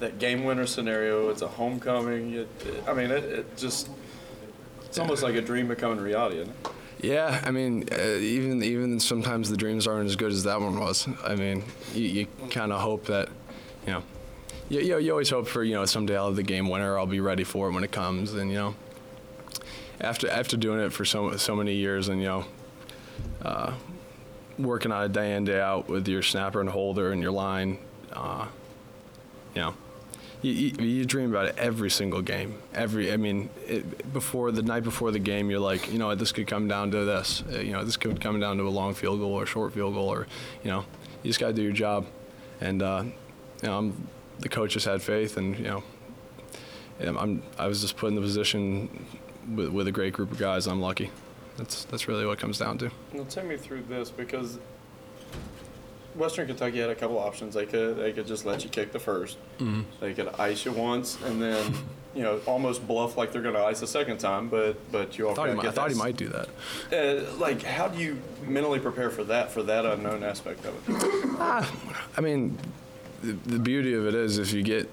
that 0.00 0.18
game 0.18 0.44
winner 0.44 0.66
scenario, 0.66 1.28
it's 1.28 1.42
a 1.42 1.48
homecoming. 1.48 2.32
It, 2.34 2.48
it- 2.64 2.84
I 2.88 2.94
mean, 2.94 3.10
it, 3.10 3.24
it 3.24 3.56
just, 3.56 3.88
it's 4.86 4.98
almost 4.98 5.22
like 5.22 5.34
a 5.34 5.42
dream 5.42 5.68
becoming 5.68 6.00
reality, 6.00 6.38
isn't 6.38 6.50
it? 6.64 6.70
Yeah, 7.00 7.40
I 7.44 7.52
mean, 7.52 7.84
uh, 7.92 7.96
even 8.16 8.60
even 8.64 8.98
sometimes 8.98 9.50
the 9.50 9.56
dreams 9.56 9.86
aren't 9.86 10.06
as 10.06 10.16
good 10.16 10.32
as 10.32 10.42
that 10.44 10.60
one 10.60 10.80
was. 10.80 11.06
I 11.24 11.36
mean, 11.36 11.62
you, 11.94 12.02
you 12.02 12.26
kind 12.50 12.72
of 12.72 12.80
hope 12.80 13.04
that, 13.06 13.28
you 13.86 13.92
know, 13.92 14.02
you, 14.68 14.80
you, 14.80 14.98
you 14.98 15.10
always 15.12 15.30
hope 15.30 15.46
for 15.46 15.62
you 15.62 15.74
know 15.74 15.84
someday 15.84 16.16
I'll 16.16 16.26
have 16.26 16.34
the 16.36 16.42
game 16.42 16.68
winner. 16.68 16.98
I'll 16.98 17.06
be 17.06 17.20
ready 17.20 17.44
for 17.44 17.68
it 17.68 17.72
when 17.72 17.84
it 17.84 17.92
comes. 17.92 18.34
And 18.34 18.50
you 18.50 18.56
know, 18.56 18.74
after 20.00 20.28
after 20.28 20.56
doing 20.56 20.80
it 20.80 20.92
for 20.92 21.04
so 21.04 21.36
so 21.36 21.54
many 21.54 21.74
years, 21.74 22.08
and 22.08 22.20
you 22.20 22.26
know, 22.26 22.44
uh, 23.42 23.74
working 24.58 24.92
on 24.92 25.04
it 25.04 25.12
day 25.12 25.34
in 25.34 25.44
day 25.44 25.60
out 25.60 25.88
with 25.88 26.08
your 26.08 26.22
snapper 26.22 26.60
and 26.60 26.68
holder 26.68 27.12
and 27.12 27.22
your 27.22 27.30
line, 27.30 27.78
uh, 28.12 28.46
you 29.54 29.62
know, 29.62 29.74
you, 30.42 30.52
you, 30.52 30.84
you 30.84 31.04
dream 31.04 31.30
about 31.30 31.46
it 31.46 31.56
every 31.58 31.90
single 31.90 32.22
game. 32.22 32.58
Every, 32.74 33.12
I 33.12 33.16
mean, 33.16 33.50
it, 33.66 34.12
before 34.12 34.52
the 34.52 34.62
night 34.62 34.84
before 34.84 35.10
the 35.10 35.18
game, 35.18 35.50
you're 35.50 35.58
like, 35.58 35.92
you 35.92 35.98
know, 35.98 36.14
this 36.14 36.32
could 36.32 36.46
come 36.46 36.68
down 36.68 36.90
to 36.92 37.04
this. 37.04 37.42
Uh, 37.52 37.58
you 37.58 37.72
know, 37.72 37.84
this 37.84 37.96
could 37.96 38.20
come 38.20 38.38
down 38.38 38.56
to 38.58 38.64
a 38.64 38.70
long 38.70 38.94
field 38.94 39.18
goal 39.18 39.32
or 39.32 39.42
a 39.42 39.46
short 39.46 39.72
field 39.72 39.94
goal, 39.94 40.08
or 40.08 40.26
you 40.62 40.70
know, 40.70 40.84
you 41.22 41.30
just 41.30 41.40
got 41.40 41.48
to 41.48 41.52
do 41.54 41.62
your 41.62 41.72
job. 41.72 42.06
And 42.60 42.82
uh, 42.82 43.04
you 43.62 43.68
know, 43.68 43.78
I'm, 43.78 44.08
the 44.38 44.48
coach 44.48 44.72
just 44.72 44.86
had 44.86 45.02
faith, 45.02 45.36
and 45.36 45.58
you 45.58 45.64
know, 45.64 45.82
I'm, 47.00 47.42
I 47.58 47.66
was 47.66 47.80
just 47.80 47.96
put 47.96 48.08
in 48.08 48.14
the 48.14 48.20
position 48.20 49.06
with, 49.54 49.70
with 49.70 49.88
a 49.88 49.92
great 49.92 50.12
group 50.12 50.30
of 50.30 50.38
guys. 50.38 50.66
I'm 50.66 50.80
lucky. 50.80 51.10
That's 51.58 51.84
that's 51.84 52.08
really 52.08 52.24
what 52.24 52.32
it 52.32 52.38
comes 52.40 52.58
down 52.58 52.78
to. 52.78 52.90
Now 53.12 53.24
take 53.28 53.44
me 53.44 53.56
through 53.58 53.82
this 53.82 54.10
because 54.10 54.58
Western 56.14 56.46
Kentucky 56.46 56.78
had 56.78 56.88
a 56.90 56.94
couple 56.94 57.18
options. 57.18 57.54
They 57.54 57.66
could 57.66 57.98
they 57.98 58.12
could 58.12 58.26
just 58.26 58.46
let 58.46 58.64
you 58.64 58.70
kick 58.70 58.92
the 58.92 58.98
1st 58.98 59.36
Mhm. 59.60 59.84
They 60.00 60.14
could 60.14 60.28
ice 60.38 60.64
you 60.64 60.72
once 60.72 61.18
and 61.24 61.42
then 61.42 61.74
you 62.14 62.22
know 62.22 62.40
almost 62.46 62.86
bluff 62.88 63.16
like 63.16 63.32
they're 63.32 63.42
going 63.42 63.54
to 63.54 63.62
ice 63.62 63.82
a 63.82 63.86
second 63.86 64.18
time. 64.18 64.48
But 64.48 64.76
but 64.90 65.18
you 65.18 65.26
all 65.26 65.32
I 65.32 65.36
thought, 65.36 65.48
he 65.50 65.54
might, 65.54 65.66
I 65.66 65.70
thought 65.72 65.90
he 65.90 65.96
might 65.96 66.16
do 66.16 66.28
that. 66.28 66.48
Uh, 66.92 67.36
like, 67.36 67.62
how 67.62 67.88
do 67.88 67.98
you 67.98 68.18
mentally 68.46 68.78
prepare 68.80 69.10
for 69.10 69.24
that, 69.24 69.50
for 69.52 69.62
that 69.64 69.84
unknown 69.84 70.22
aspect 70.24 70.64
of 70.64 70.74
it? 70.88 71.68
I 72.16 72.20
mean, 72.20 72.56
the, 73.22 73.32
the 73.32 73.58
beauty 73.58 73.94
of 73.94 74.06
it 74.06 74.14
is 74.14 74.38
if 74.38 74.52
you 74.52 74.62
get 74.62 74.88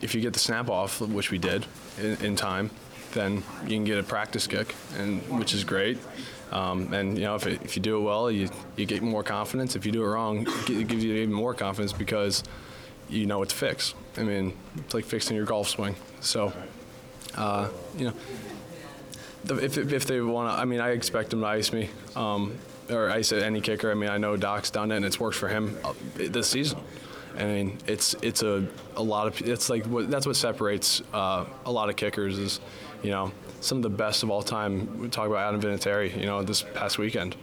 if 0.00 0.14
you 0.14 0.20
get 0.20 0.32
the 0.32 0.38
snap 0.38 0.68
off, 0.70 1.00
which 1.00 1.30
we 1.30 1.38
did 1.38 1.66
in, 2.00 2.16
in 2.24 2.36
time, 2.36 2.70
then 3.14 3.42
you 3.62 3.70
can 3.70 3.84
get 3.84 3.98
a 3.98 4.02
practice 4.02 4.46
kick, 4.46 4.74
and 4.98 5.22
which 5.38 5.54
is 5.54 5.64
great. 5.64 5.98
Um, 6.52 6.92
and 6.92 7.16
you 7.16 7.24
know, 7.24 7.34
if, 7.34 7.46
it, 7.46 7.62
if 7.62 7.76
you 7.76 7.82
do 7.82 7.96
it 7.96 8.02
well, 8.02 8.30
you 8.30 8.50
you 8.76 8.86
get 8.86 9.02
more 9.02 9.22
confidence. 9.22 9.74
If 9.76 9.86
you 9.86 9.92
do 9.92 10.04
it 10.04 10.08
wrong, 10.08 10.46
it 10.68 10.86
gives 10.86 11.02
you 11.02 11.14
even 11.14 11.32
more 11.32 11.54
confidence 11.54 11.92
because 11.92 12.44
you 13.08 13.26
know 13.26 13.38
what 13.38 13.48
to 13.48 13.56
fix. 13.56 13.94
I 14.16 14.22
mean, 14.22 14.56
it's 14.76 14.94
like 14.94 15.04
fixing 15.04 15.36
your 15.36 15.46
golf 15.46 15.68
swing. 15.68 15.96
So, 16.20 16.52
uh, 17.36 17.68
you 17.96 18.06
know, 18.06 18.14
if, 19.56 19.76
if 19.76 20.06
they 20.06 20.20
want 20.20 20.50
to, 20.50 20.60
I 20.60 20.64
mean, 20.64 20.80
I 20.80 20.90
expect 20.90 21.30
them 21.30 21.40
to 21.40 21.46
ice 21.46 21.72
me, 21.72 21.90
um, 22.16 22.56
or 22.90 23.10
ice 23.10 23.32
any 23.32 23.60
kicker. 23.60 23.90
I 23.90 23.94
mean, 23.94 24.10
I 24.10 24.18
know 24.18 24.36
Doc's 24.36 24.70
done 24.70 24.92
it 24.92 24.96
and 24.96 25.04
it's 25.04 25.18
worked 25.18 25.36
for 25.36 25.48
him 25.48 25.76
uh, 25.84 25.92
this 26.14 26.48
season. 26.48 26.78
I 27.36 27.44
mean, 27.44 27.78
it's 27.86 28.14
it's 28.22 28.42
a, 28.42 28.66
a 28.96 29.02
lot 29.02 29.26
of 29.26 29.40
it's 29.42 29.68
like 29.68 29.84
what, 29.86 30.08
that's 30.08 30.26
what 30.26 30.36
separates 30.36 31.02
uh, 31.12 31.44
a 31.66 31.72
lot 31.72 31.88
of 31.88 31.96
kickers 31.96 32.38
is, 32.38 32.60
you 33.04 33.10
know, 33.10 33.30
some 33.60 33.78
of 33.78 33.82
the 33.82 33.90
best 33.90 34.22
of 34.22 34.30
all 34.30 34.42
time. 34.42 34.98
We 34.98 35.08
talk 35.08 35.28
about 35.28 35.54
Adam 35.54 35.60
Vinatieri, 35.60 36.18
you 36.18 36.26
know, 36.26 36.42
this 36.42 36.62
past 36.74 36.98
weekend, 36.98 37.36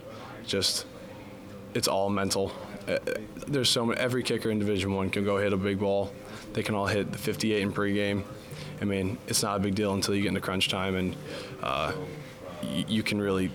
just 0.45 0.85
it's 1.73 1.87
all 1.87 2.09
mental. 2.09 2.51
Uh, 2.87 2.97
There's 3.47 3.69
so 3.69 3.85
many. 3.85 3.99
Every 3.99 4.23
kicker 4.23 4.49
in 4.51 4.59
Division 4.59 4.93
One 4.93 5.09
can 5.09 5.23
go 5.23 5.37
hit 5.37 5.53
a 5.53 5.57
big 5.57 5.79
ball. 5.79 6.11
They 6.53 6.63
can 6.63 6.75
all 6.75 6.87
hit 6.87 7.11
the 7.11 7.17
58 7.17 7.61
in 7.61 7.71
pregame. 7.71 8.23
I 8.81 8.85
mean, 8.85 9.17
it's 9.27 9.43
not 9.43 9.55
a 9.57 9.59
big 9.59 9.75
deal 9.75 9.93
until 9.93 10.15
you 10.15 10.23
get 10.23 10.29
into 10.29 10.41
crunch 10.41 10.67
time, 10.67 10.95
and 10.95 11.15
uh, 11.61 11.93
y- 12.63 12.85
you 12.87 13.03
can 13.03 13.21
really 13.21 13.51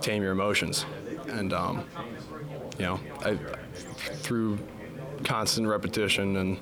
tame 0.00 0.22
your 0.22 0.32
emotions. 0.32 0.84
And 1.28 1.52
um, 1.52 1.84
you 2.78 2.84
know, 2.86 3.00
I, 3.24 3.38
through 4.16 4.58
constant 5.24 5.68
repetition 5.68 6.36
and 6.36 6.58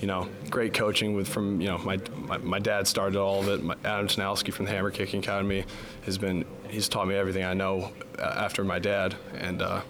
you 0.00 0.06
know, 0.06 0.28
great 0.50 0.74
coaching 0.74 1.14
with 1.14 1.28
from 1.28 1.60
you 1.60 1.68
know 1.68 1.78
my 1.78 1.98
my, 2.16 2.38
my 2.38 2.58
dad 2.58 2.86
started 2.86 3.16
all 3.16 3.40
of 3.40 3.48
it. 3.48 3.62
My, 3.62 3.76
Adam 3.84 4.08
Tanowski 4.08 4.52
from 4.52 4.66
the 4.66 4.72
Hammer 4.72 4.90
Kicking 4.90 5.20
Academy 5.20 5.64
has 6.04 6.18
been 6.18 6.44
he's 6.68 6.88
taught 6.88 7.08
me 7.08 7.14
everything 7.14 7.44
I 7.44 7.54
know 7.54 7.92
uh, 8.18 8.22
after 8.22 8.64
my 8.64 8.78
dad, 8.78 9.14
and 9.38 9.62
uh, 9.62 9.82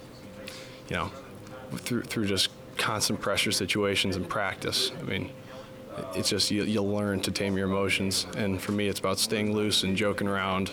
you 0.88 0.96
know, 0.96 1.10
through 1.76 2.02
through 2.02 2.26
just 2.26 2.50
constant 2.76 3.20
pressure 3.20 3.52
situations 3.52 4.16
and 4.16 4.28
practice. 4.28 4.92
I 4.98 5.02
mean, 5.02 5.30
it's 6.14 6.28
just 6.28 6.50
you, 6.50 6.64
you'll 6.64 6.90
learn 6.90 7.20
to 7.20 7.30
tame 7.30 7.56
your 7.56 7.68
emotions, 7.68 8.26
and 8.36 8.60
for 8.60 8.72
me, 8.72 8.88
it's 8.88 9.00
about 9.00 9.18
staying 9.18 9.54
loose 9.54 9.82
and 9.84 9.96
joking 9.96 10.28
around, 10.28 10.70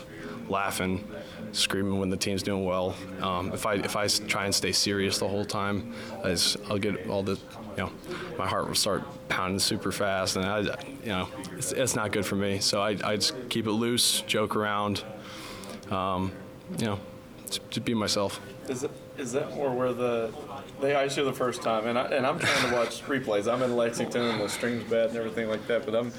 laughing, 0.49 1.07
screaming 1.51 1.99
when 1.99 2.09
the 2.09 2.17
team's 2.17 2.43
doing 2.43 2.65
well. 2.65 2.95
Um, 3.21 3.51
if 3.53 3.65
I 3.65 3.75
if 3.75 3.95
I 3.95 4.07
try 4.07 4.45
and 4.45 4.55
stay 4.55 4.71
serious 4.71 5.19
the 5.19 5.27
whole 5.27 5.45
time, 5.45 5.93
I 6.23 6.29
just, 6.29 6.57
I'll 6.69 6.77
get 6.77 7.07
all 7.07 7.23
the 7.23 7.37
you 7.77 7.83
know, 7.83 7.91
my 8.37 8.47
heart 8.47 8.67
will 8.67 8.75
start 8.75 9.03
pounding 9.29 9.59
super 9.59 9.91
fast, 9.91 10.35
and 10.35 10.45
I, 10.45 10.59
you 10.59 11.09
know, 11.09 11.29
it's, 11.57 11.71
it's 11.71 11.95
not 11.95 12.11
good 12.11 12.25
for 12.25 12.35
me. 12.35 12.59
So 12.59 12.81
I, 12.81 12.97
I 13.03 13.15
just 13.15 13.33
keep 13.49 13.65
it 13.65 13.71
loose, 13.71 14.21
joke 14.21 14.55
around, 14.55 15.03
um, 15.89 16.31
you 16.77 16.85
know, 16.85 16.99
just 17.45 17.85
be 17.85 17.93
myself. 17.93 18.39
Is 18.67 18.83
it 18.83 18.91
is 19.17 19.31
that 19.33 19.53
more 19.55 19.71
where 19.71 19.93
the 19.93 20.33
they 20.79 20.95
ice 20.95 21.15
you 21.17 21.23
the 21.23 21.33
first 21.33 21.61
time, 21.61 21.87
and 21.87 21.97
I, 21.97 22.05
and 22.07 22.25
I'm 22.25 22.39
trying 22.39 22.69
to 22.69 22.75
watch 22.75 23.03
replays. 23.05 23.51
I'm 23.51 23.61
in 23.61 23.75
Lexington, 23.75 24.21
and 24.21 24.41
the 24.41 24.49
string's 24.49 24.83
bad 24.89 25.09
and 25.09 25.17
everything 25.17 25.49
like 25.49 25.65
that, 25.67 25.85
but 25.85 25.95
I'm. 25.95 26.11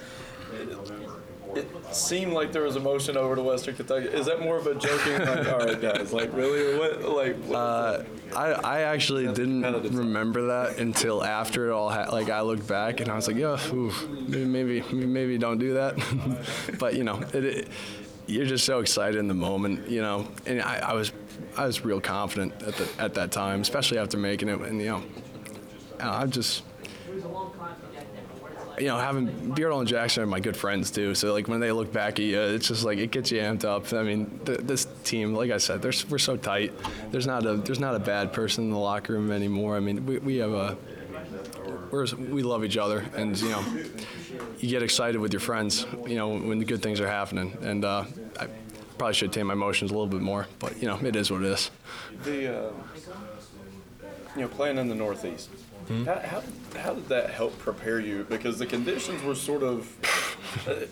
It, 1.54 1.68
seemed 1.94 2.32
like 2.32 2.52
there 2.52 2.62
was 2.62 2.76
emotion 2.76 3.18
over 3.18 3.36
to 3.36 3.42
Western 3.42 3.74
Kentucky. 3.76 4.06
Is 4.06 4.24
that 4.26 4.40
more 4.40 4.56
of 4.56 4.66
a 4.66 4.74
joking, 4.74 5.18
like, 5.18 5.46
all 5.52 5.58
right, 5.58 5.80
guys, 5.80 6.12
like 6.12 6.32
really, 6.34 6.78
what, 6.78 7.02
like? 7.02 7.36
What, 7.44 7.56
Uh, 7.56 8.04
I, 8.34 8.52
I 8.52 8.80
actually 8.80 9.26
didn't 9.26 9.62
remember 9.94 10.46
that 10.46 10.78
until 10.78 11.22
after 11.22 11.68
it 11.68 11.72
all. 11.72 11.90
Ha- 11.90 12.08
like 12.10 12.30
I 12.30 12.40
looked 12.40 12.66
back 12.66 13.00
and 13.00 13.10
I 13.10 13.16
was 13.16 13.28
like, 13.28 13.36
yeah, 13.36 13.58
oof, 13.72 14.08
maybe, 14.08 14.82
maybe 14.90 15.36
don't 15.36 15.58
do 15.58 15.74
that. 15.74 15.96
but 16.78 16.94
you 16.94 17.04
know, 17.04 17.20
it, 17.34 17.44
it, 17.44 17.68
you're 18.26 18.46
just 18.46 18.64
so 18.64 18.80
excited 18.80 19.16
in 19.18 19.28
the 19.28 19.34
moment, 19.34 19.88
you 19.88 20.00
know. 20.00 20.26
And 20.46 20.62
I, 20.62 20.78
I 20.78 20.92
was 20.94 21.12
I 21.56 21.66
was 21.66 21.84
real 21.84 22.00
confident 22.00 22.54
at 22.62 22.74
the, 22.76 22.88
at 22.98 23.14
that 23.14 23.32
time, 23.32 23.60
especially 23.60 23.98
after 23.98 24.16
making 24.16 24.48
it. 24.48 24.60
And 24.60 24.80
you 24.80 24.86
know, 24.86 25.02
I'm 26.00 26.30
just 26.30 26.62
you 28.82 28.88
know, 28.88 28.98
having 28.98 29.28
Beardall 29.54 29.78
and 29.78 29.86
Jackson 29.88 30.24
are 30.24 30.26
my 30.26 30.40
good 30.40 30.56
friends 30.56 30.90
too. 30.90 31.14
So 31.14 31.32
like 31.32 31.46
when 31.46 31.60
they 31.60 31.70
look 31.70 31.92
back 31.92 32.18
at 32.18 32.24
you, 32.24 32.40
it's 32.40 32.66
just 32.66 32.84
like 32.84 32.98
it 32.98 33.12
gets 33.12 33.30
you 33.30 33.40
amped 33.40 33.64
up. 33.64 33.92
I 33.92 34.02
mean, 34.02 34.40
th- 34.44 34.58
this 34.58 34.88
team, 35.04 35.34
like 35.34 35.52
I 35.52 35.58
said, 35.58 35.84
we're 35.84 36.18
so 36.18 36.36
tight. 36.36 36.72
There's 37.12 37.26
not 37.26 37.46
a 37.46 37.54
there's 37.54 37.78
not 37.78 37.94
a 37.94 38.00
bad 38.00 38.32
person 38.32 38.64
in 38.64 38.70
the 38.70 38.78
locker 38.78 39.12
room 39.12 39.30
anymore. 39.30 39.76
I 39.76 39.80
mean, 39.80 40.04
we, 40.04 40.18
we 40.18 40.36
have 40.38 40.50
a 40.50 40.76
we're, 41.92 42.06
we 42.16 42.42
love 42.42 42.64
each 42.64 42.76
other, 42.76 43.04
and 43.14 43.40
you 43.40 43.50
know, 43.50 43.64
you 44.58 44.68
get 44.68 44.82
excited 44.82 45.20
with 45.20 45.32
your 45.32 45.40
friends. 45.40 45.86
You 46.04 46.16
know, 46.16 46.30
when 46.30 46.58
the 46.58 46.64
good 46.64 46.82
things 46.82 47.00
are 47.00 47.06
happening, 47.06 47.56
and 47.62 47.84
uh, 47.84 48.04
I 48.40 48.48
probably 48.98 49.14
should 49.14 49.32
tame 49.32 49.46
my 49.46 49.52
emotions 49.52 49.92
a 49.92 49.94
little 49.94 50.08
bit 50.08 50.22
more, 50.22 50.48
but 50.58 50.82
you 50.82 50.88
know, 50.88 50.98
it 51.04 51.14
is 51.14 51.30
what 51.30 51.42
it 51.42 51.52
is. 51.52 51.70
the 52.24 52.66
uh, 52.66 52.72
you 54.34 54.40
know 54.40 54.48
playing 54.48 54.78
in 54.78 54.88
the 54.88 54.96
Northeast. 54.96 55.50
Hmm? 55.88 56.04
How, 56.04 56.18
how, 56.20 56.42
how 56.78 56.94
did 56.94 57.08
that 57.08 57.30
help 57.30 57.58
prepare 57.58 58.00
you? 58.00 58.24
Because 58.28 58.58
the 58.58 58.66
conditions 58.66 59.22
were 59.22 59.34
sort 59.34 59.62
of 59.62 59.88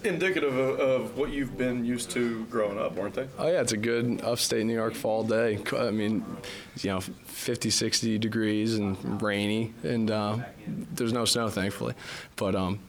indicative 0.05 0.57
of, 0.57 0.81
of 0.81 1.17
what 1.17 1.31
you've 1.31 1.57
been 1.57 1.85
used 1.85 2.11
to 2.13 2.45
growing 2.47 2.79
up, 2.79 2.95
weren't 2.95 3.15
they? 3.15 3.29
Oh 3.39 3.49
yeah, 3.49 3.61
it's 3.61 3.73
a 3.73 3.77
good 3.77 4.23
upstate 4.23 4.65
New 4.67 4.75
York 4.75 4.95
fall 4.95 5.25
day. 5.25 5.59
I 5.77 5.91
mean, 5.91 6.25
you 6.81 6.91
know, 6.91 7.01
50, 7.01 7.71
60 7.71 8.19
degrees 8.19 8.77
and 8.77 9.21
rainy, 9.23 9.73
and 9.83 10.11
uh, 10.11 10.39
there's 10.67 11.13
no 11.13 11.25
snow, 11.25 11.49
thankfully. 11.49 11.95
But 12.37 12.55
um, 12.55 12.81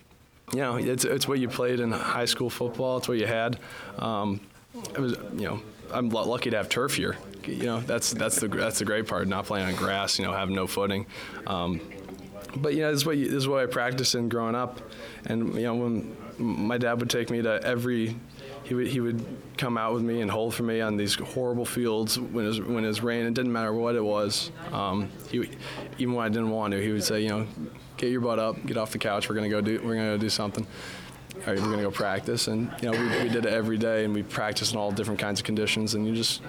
you 0.53 0.59
know, 0.59 0.75
it's 0.77 1.05
it's 1.05 1.27
what 1.27 1.39
you 1.39 1.47
played 1.47 1.79
in 1.79 1.91
high 1.91 2.25
school 2.25 2.49
football. 2.49 2.97
It's 2.97 3.07
what 3.07 3.17
you 3.17 3.27
had. 3.27 3.59
Um, 3.99 4.41
it 4.75 4.99
was, 4.99 5.13
you 5.33 5.47
know, 5.47 5.61
I'm 5.91 6.09
lucky 6.09 6.49
to 6.49 6.57
have 6.57 6.69
turf 6.69 6.95
here. 6.95 7.17
You 7.47 7.63
know, 7.63 7.80
that's 7.82 8.12
that's 8.12 8.39
the 8.39 8.47
that's 8.47 8.80
the 8.80 8.86
great 8.86 9.08
part. 9.08 9.27
Not 9.27 9.45
playing 9.45 9.67
on 9.67 9.75
grass. 9.75 10.19
You 10.19 10.25
know, 10.25 10.34
having 10.34 10.56
no 10.56 10.67
footing. 10.67 11.06
Um, 11.47 11.82
but 12.56 12.73
you 12.73 12.82
know, 12.82 12.91
this 12.91 13.01
is 13.01 13.06
what 13.06 13.17
you, 13.17 13.25
this 13.25 13.36
is 13.36 13.47
what 13.47 13.63
I 13.63 13.65
practiced 13.65 14.15
in 14.15 14.30
growing 14.30 14.56
up, 14.56 14.82
and 15.25 15.56
you 15.56 15.63
know, 15.63 15.75
when 15.75 16.17
my 16.38 16.77
dad 16.77 16.99
would 16.99 17.10
take 17.10 17.30
me 17.30 17.41
to 17.41 17.62
every, 17.63 18.15
he 18.63 18.73
would 18.73 18.88
he 18.88 18.99
would 18.99 19.23
come 19.58 19.77
out 19.77 19.93
with 19.93 20.04
me 20.04 20.21
and 20.21 20.30
hold 20.30 20.54
for 20.54 20.63
me 20.63 20.82
on 20.82 20.97
these 20.97 21.15
horrible 21.15 21.65
fields 21.65 22.19
when 22.19 22.45
it 22.45 22.49
was 22.49 22.62
when 22.62 22.84
it 22.84 22.88
was. 22.88 22.99
It 22.99 23.34
didn't 23.34 23.51
matter 23.51 23.73
what 23.73 23.95
it 23.95 24.04
was. 24.04 24.51
Um, 24.71 25.10
he 25.30 25.49
even 25.97 26.13
when 26.13 26.25
I 26.25 26.30
didn't 26.30 26.49
want 26.49 26.71
to, 26.73 26.82
he 26.82 26.91
would 26.91 27.04
say, 27.04 27.21
you 27.21 27.30
know, 27.30 27.47
get 27.97 28.12
your 28.12 28.21
butt 28.21 28.39
up, 28.39 28.65
get 28.65 28.77
off 28.77 28.91
the 28.91 28.97
couch. 28.97 29.30
We're 29.30 29.36
gonna 29.36 29.49
go 29.49 29.62
do 29.62 29.82
we're 29.84 29.95
gonna 29.95 30.15
go 30.15 30.17
do 30.17 30.30
something. 30.30 30.65
All 31.34 31.54
right, 31.54 31.60
we're 31.60 31.69
gonna 31.69 31.82
go 31.82 31.91
practice, 31.91 32.47
and 32.47 32.71
you 32.82 32.91
know, 32.91 32.99
we, 32.99 33.23
we 33.23 33.30
did 33.30 33.45
it 33.45 33.54
every 33.54 33.77
day, 33.77 34.04
and 34.04 34.13
we 34.13 34.21
practiced 34.21 34.73
in 34.73 34.80
all 34.80 34.91
different 34.91 35.19
kinds 35.19 35.39
of 35.39 35.45
conditions, 35.45 35.95
and 35.95 36.06
you 36.06 36.13
just 36.13 36.41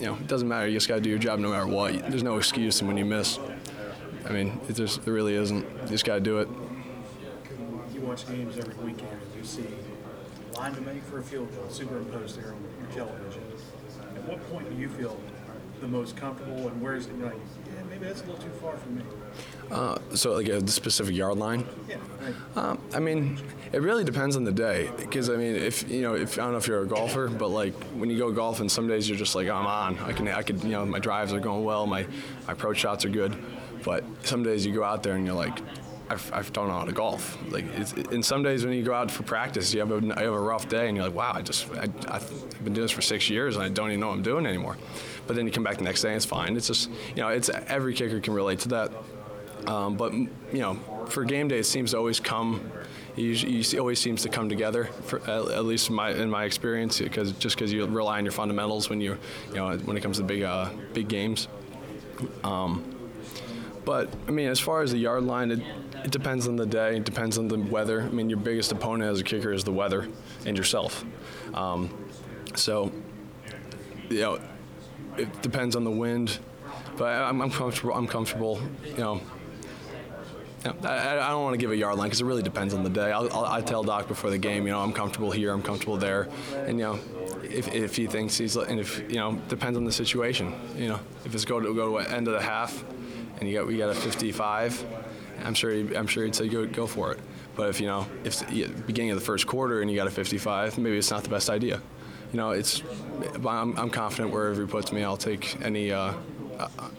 you 0.00 0.06
know, 0.06 0.14
it 0.14 0.26
doesn't 0.26 0.48
matter. 0.48 0.66
You 0.66 0.74
just 0.74 0.88
got 0.88 0.96
to 0.96 1.00
do 1.00 1.10
your 1.10 1.18
job 1.18 1.38
no 1.40 1.50
matter 1.50 1.66
what. 1.66 2.08
There's 2.08 2.22
no 2.22 2.36
excuse 2.36 2.82
when 2.82 2.96
you 2.96 3.04
miss. 3.04 3.38
I 4.26 4.32
mean, 4.32 4.60
it 4.68 4.74
just, 4.74 5.04
there 5.04 5.14
really 5.14 5.34
isn't. 5.34 5.64
You 5.64 5.88
just 5.88 6.04
got 6.04 6.14
to 6.14 6.20
do 6.20 6.38
it. 6.38 6.48
You 7.92 8.00
watch 8.02 8.26
games 8.28 8.56
every 8.58 8.74
weekend 8.84 9.10
and 9.10 9.34
you 9.36 9.44
see 9.44 9.64
line 10.54 10.74
to 10.74 10.80
make 10.80 11.02
for 11.04 11.18
a 11.18 11.22
field 11.22 11.54
goal 11.54 11.68
superimposed 11.70 12.36
there 12.40 12.52
on 12.52 12.64
your 12.80 12.90
television. 12.90 13.42
At 14.16 14.24
what 14.24 14.50
point 14.50 14.68
do 14.68 14.76
you 14.76 14.88
feel 14.88 15.18
the 15.80 15.86
most 15.86 16.16
comfortable 16.16 16.66
and 16.66 16.82
where's 16.82 17.06
it 17.06 17.20
like, 17.20 17.34
yeah, 17.66 17.82
maybe 17.88 18.06
that's 18.06 18.22
a 18.22 18.24
little 18.24 18.42
too 18.42 18.50
far 18.60 18.76
for 18.76 18.88
me? 18.88 19.02
Uh, 19.70 19.98
so, 20.14 20.32
like 20.32 20.48
a 20.48 20.66
specific 20.68 21.14
yard 21.14 21.36
line. 21.36 21.66
Yeah. 21.88 21.96
Um, 22.56 22.80
I 22.94 23.00
mean, 23.00 23.38
it 23.72 23.82
really 23.82 24.04
depends 24.04 24.36
on 24.36 24.44
the 24.44 24.52
day. 24.52 24.90
Because 24.96 25.28
I 25.28 25.36
mean, 25.36 25.56
if 25.56 25.90
you 25.90 26.02
know, 26.02 26.14
if 26.14 26.38
I 26.38 26.42
don't 26.42 26.52
know 26.52 26.58
if 26.58 26.66
you're 26.66 26.82
a 26.82 26.86
golfer, 26.86 27.28
but 27.28 27.48
like 27.48 27.74
when 27.94 28.10
you 28.10 28.18
go 28.18 28.32
golfing, 28.32 28.68
some 28.68 28.88
days 28.88 29.08
you're 29.08 29.18
just 29.18 29.34
like, 29.34 29.48
I'm 29.48 29.66
on. 29.66 29.98
I 29.98 30.12
can, 30.12 30.28
I 30.28 30.42
could, 30.42 30.62
you 30.64 30.70
know, 30.70 30.86
my 30.86 30.98
drives 30.98 31.32
are 31.32 31.40
going 31.40 31.64
well, 31.64 31.86
my 31.86 32.06
my 32.46 32.52
approach 32.52 32.78
shots 32.78 33.04
are 33.04 33.10
good. 33.10 33.36
But 33.84 34.04
some 34.24 34.42
days 34.42 34.66
you 34.66 34.74
go 34.74 34.84
out 34.84 35.02
there 35.02 35.14
and 35.14 35.24
you're 35.24 35.36
like, 35.36 35.60
I've, 36.10 36.32
I've 36.32 36.52
don't 36.52 36.68
know 36.68 36.74
how 36.74 36.84
to 36.84 36.92
golf. 36.92 37.38
Like, 37.50 37.64
it's, 37.76 37.92
and 37.92 38.24
some 38.24 38.42
days 38.42 38.64
when 38.64 38.74
you 38.74 38.82
go 38.82 38.94
out 38.94 39.10
for 39.10 39.22
practice, 39.22 39.72
you 39.74 39.80
have 39.80 39.90
a, 39.90 40.00
you 40.00 40.12
have 40.12 40.32
a 40.32 40.40
rough 40.40 40.68
day, 40.68 40.88
and 40.88 40.96
you're 40.96 41.06
like, 41.06 41.14
wow, 41.14 41.32
I 41.34 41.42
just 41.42 41.70
I, 41.72 41.88
I've 42.08 42.28
been 42.64 42.72
doing 42.72 42.86
this 42.86 42.90
for 42.90 43.02
six 43.02 43.28
years, 43.28 43.56
and 43.56 43.64
I 43.64 43.68
don't 43.68 43.88
even 43.88 44.00
know 44.00 44.08
what 44.08 44.14
I'm 44.14 44.22
doing 44.22 44.46
anymore. 44.46 44.76
But 45.26 45.36
then 45.36 45.46
you 45.46 45.52
come 45.52 45.64
back 45.64 45.76
the 45.76 45.84
next 45.84 46.02
day, 46.02 46.08
and 46.08 46.16
it's 46.16 46.24
fine. 46.24 46.56
It's 46.56 46.68
just 46.68 46.90
you 47.14 47.22
know, 47.22 47.28
it's 47.28 47.50
every 47.50 47.94
kicker 47.94 48.20
can 48.20 48.32
relate 48.32 48.60
to 48.60 48.68
that. 48.68 48.92
Um, 49.66 49.96
but 49.96 50.12
you 50.12 50.28
know, 50.52 50.74
for 51.08 51.24
game 51.24 51.48
day, 51.48 51.58
it 51.58 51.64
seems 51.64 51.92
to 51.92 51.98
always 51.98 52.20
come. 52.20 52.70
It 53.16 53.74
always 53.76 53.98
seems 53.98 54.22
to 54.22 54.28
come 54.28 54.48
together, 54.48 54.84
for, 54.84 55.20
at, 55.22 55.50
at 55.50 55.64
least 55.64 55.88
in 55.88 55.96
my 55.96 56.10
in 56.10 56.30
my 56.30 56.44
experience, 56.44 57.00
because 57.00 57.32
just 57.32 57.56
because 57.56 57.72
you 57.72 57.84
rely 57.84 58.18
on 58.18 58.24
your 58.24 58.32
fundamentals 58.32 58.88
when 58.88 59.00
you 59.00 59.18
you 59.48 59.56
know 59.56 59.76
when 59.78 59.96
it 59.96 60.00
comes 60.00 60.18
to 60.18 60.24
big 60.24 60.42
uh, 60.42 60.70
big 60.92 61.08
games. 61.08 61.48
Um, 62.44 62.94
but 63.84 64.12
I 64.26 64.30
mean, 64.30 64.48
as 64.48 64.60
far 64.60 64.82
as 64.82 64.92
the 64.92 64.98
yard 64.98 65.24
line, 65.24 65.50
it, 65.50 65.60
it 66.04 66.10
depends 66.10 66.46
on 66.46 66.56
the 66.56 66.66
day. 66.66 66.96
It 66.96 67.04
depends 67.04 67.38
on 67.38 67.48
the 67.48 67.58
weather. 67.58 68.02
I 68.02 68.10
mean, 68.10 68.28
your 68.28 68.38
biggest 68.38 68.70
opponent 68.70 69.10
as 69.10 69.20
a 69.20 69.24
kicker 69.24 69.52
is 69.52 69.64
the 69.64 69.72
weather 69.72 70.08
and 70.44 70.56
yourself. 70.56 71.04
Um, 71.54 71.96
so, 72.54 72.92
you 74.10 74.20
know, 74.20 74.40
it 75.16 75.42
depends 75.42 75.74
on 75.74 75.84
the 75.84 75.90
wind. 75.90 76.38
But 76.96 77.22
I'm, 77.22 77.40
I'm 77.40 77.50
comfortable. 77.50 77.94
I'm 77.94 78.06
comfortable. 78.06 78.60
You 78.84 78.98
know. 78.98 79.20
Yeah, 80.64 80.72
I, 80.82 81.26
I 81.26 81.30
don't 81.30 81.44
want 81.44 81.54
to 81.54 81.58
give 81.58 81.70
a 81.70 81.76
yard 81.76 81.96
line 81.96 82.08
because 82.08 82.20
it 82.20 82.24
really 82.24 82.42
depends 82.42 82.74
on 82.74 82.82
the 82.82 82.90
day. 82.90 83.12
I'll, 83.12 83.32
I'll, 83.32 83.44
I 83.44 83.60
tell 83.60 83.82
Doc 83.84 84.08
before 84.08 84.30
the 84.30 84.38
game, 84.38 84.66
you 84.66 84.72
know, 84.72 84.80
I'm 84.80 84.92
comfortable 84.92 85.30
here, 85.30 85.52
I'm 85.52 85.62
comfortable 85.62 85.96
there, 85.96 86.28
and 86.66 86.78
you 86.78 86.84
know, 86.84 86.98
if, 87.44 87.72
if 87.72 87.94
he 87.94 88.06
thinks 88.06 88.36
he's, 88.36 88.56
and 88.56 88.80
if 88.80 88.98
you 89.08 89.16
know, 89.16 89.34
depends 89.48 89.76
on 89.76 89.84
the 89.84 89.92
situation. 89.92 90.54
You 90.76 90.88
know, 90.88 91.00
if 91.24 91.34
it's 91.34 91.44
go 91.44 91.60
to 91.60 91.74
go 91.74 91.98
to 91.98 92.10
end 92.10 92.26
of 92.26 92.34
the 92.34 92.42
half, 92.42 92.84
and 93.38 93.48
you 93.48 93.56
got 93.56 93.66
we 93.66 93.76
got 93.76 93.90
a 93.90 93.94
55, 93.94 94.84
I'm 95.44 95.54
sure 95.54 95.70
he, 95.70 95.96
I'm 95.96 96.06
sure 96.06 96.24
he'd 96.24 96.34
say 96.34 96.48
go 96.48 96.66
go 96.66 96.86
for 96.86 97.12
it. 97.12 97.20
But 97.54 97.70
if 97.70 97.80
you 97.80 97.86
know, 97.86 98.06
if 98.24 98.46
beginning 98.86 99.10
of 99.10 99.18
the 99.18 99.24
first 99.24 99.46
quarter 99.46 99.80
and 99.80 99.90
you 99.90 99.96
got 99.96 100.06
a 100.06 100.10
55, 100.10 100.78
maybe 100.78 100.98
it's 100.98 101.10
not 101.10 101.22
the 101.22 101.30
best 101.30 101.50
idea. 101.50 101.80
You 102.32 102.36
know, 102.36 102.50
it's 102.50 102.82
I'm, 103.46 103.76
I'm 103.78 103.90
confident 103.90 104.32
wherever 104.32 104.60
he 104.60 104.66
puts 104.66 104.92
me, 104.92 105.02
I'll 105.02 105.16
take 105.16 105.60
any 105.62 105.92
uh, 105.92 106.14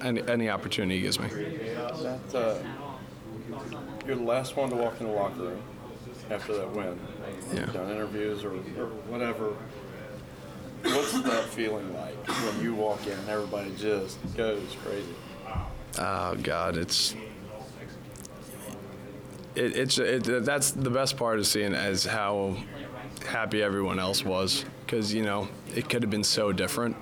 any, 0.01 0.21
any 0.27 0.49
opportunity 0.49 0.95
he 0.95 1.01
gives 1.01 1.19
me. 1.19 1.27
That, 1.27 2.35
uh, 2.35 2.57
you're 4.09 4.17
the 4.17 4.23
last 4.23 4.57
one 4.57 4.71
to 4.71 4.75
walk 4.75 4.99
in 4.99 5.05
the 5.05 5.13
locker 5.13 5.43
room 5.43 5.61
after 6.31 6.57
that 6.57 6.71
win. 6.71 6.99
Yeah. 7.53 7.59
You've 7.59 7.73
done 7.73 7.91
interviews 7.91 8.43
or, 8.43 8.53
or 8.53 8.87
whatever. 9.07 9.53
What's 10.81 11.13
that 11.21 11.43
feeling 11.43 11.93
like 11.93 12.15
when 12.27 12.63
you 12.63 12.73
walk 12.73 13.05
in 13.05 13.13
and 13.13 13.29
everybody 13.29 13.71
just 13.77 14.17
goes 14.35 14.75
crazy? 14.83 15.13
Oh 15.99 16.35
God, 16.41 16.75
it's 16.75 17.13
it, 19.53 19.77
it's 19.77 19.99
it, 19.99 20.43
that's 20.43 20.71
the 20.71 20.89
best 20.89 21.15
part 21.15 21.37
of 21.37 21.45
seeing 21.45 21.75
as 21.75 22.03
how 22.03 22.57
happy 23.27 23.61
everyone 23.61 23.99
else 23.99 24.25
was 24.25 24.65
because 24.85 25.13
you 25.13 25.21
know 25.21 25.47
it 25.75 25.87
could 25.87 26.01
have 26.01 26.09
been 26.09 26.23
so 26.23 26.51
different. 26.51 26.95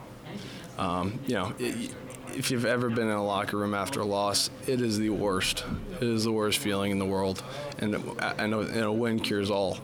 Um, 0.78 1.20
you 1.26 1.36
know, 1.36 1.54
it, 1.58 1.96
if 2.38 2.52
you've 2.52 2.66
ever 2.66 2.90
been 2.90 3.08
in 3.08 3.16
a 3.16 3.26
locker 3.26 3.58
room 3.58 3.74
after 3.74 4.00
a 4.00 4.06
loss, 4.06 4.52
it 4.68 4.80
is 4.80 5.00
the 5.00 5.10
worst. 5.10 5.66
It 5.96 6.04
is 6.04 6.24
the 6.24 6.32
worst 6.32 6.60
feeling 6.60 6.92
in 6.92 7.00
the 7.00 7.06
world, 7.06 7.44
and 7.80 7.96
a, 7.96 8.40
and 8.40 8.54
a 8.54 8.92
win 8.92 9.20
cures 9.20 9.50
all. 9.50 9.80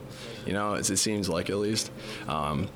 You 0.45 0.53
know, 0.53 0.75
it 0.75 0.85
seems 0.85 1.27
like 1.27 1.49
at 1.49 1.57
least. 1.57 1.91
Um, 2.27 2.69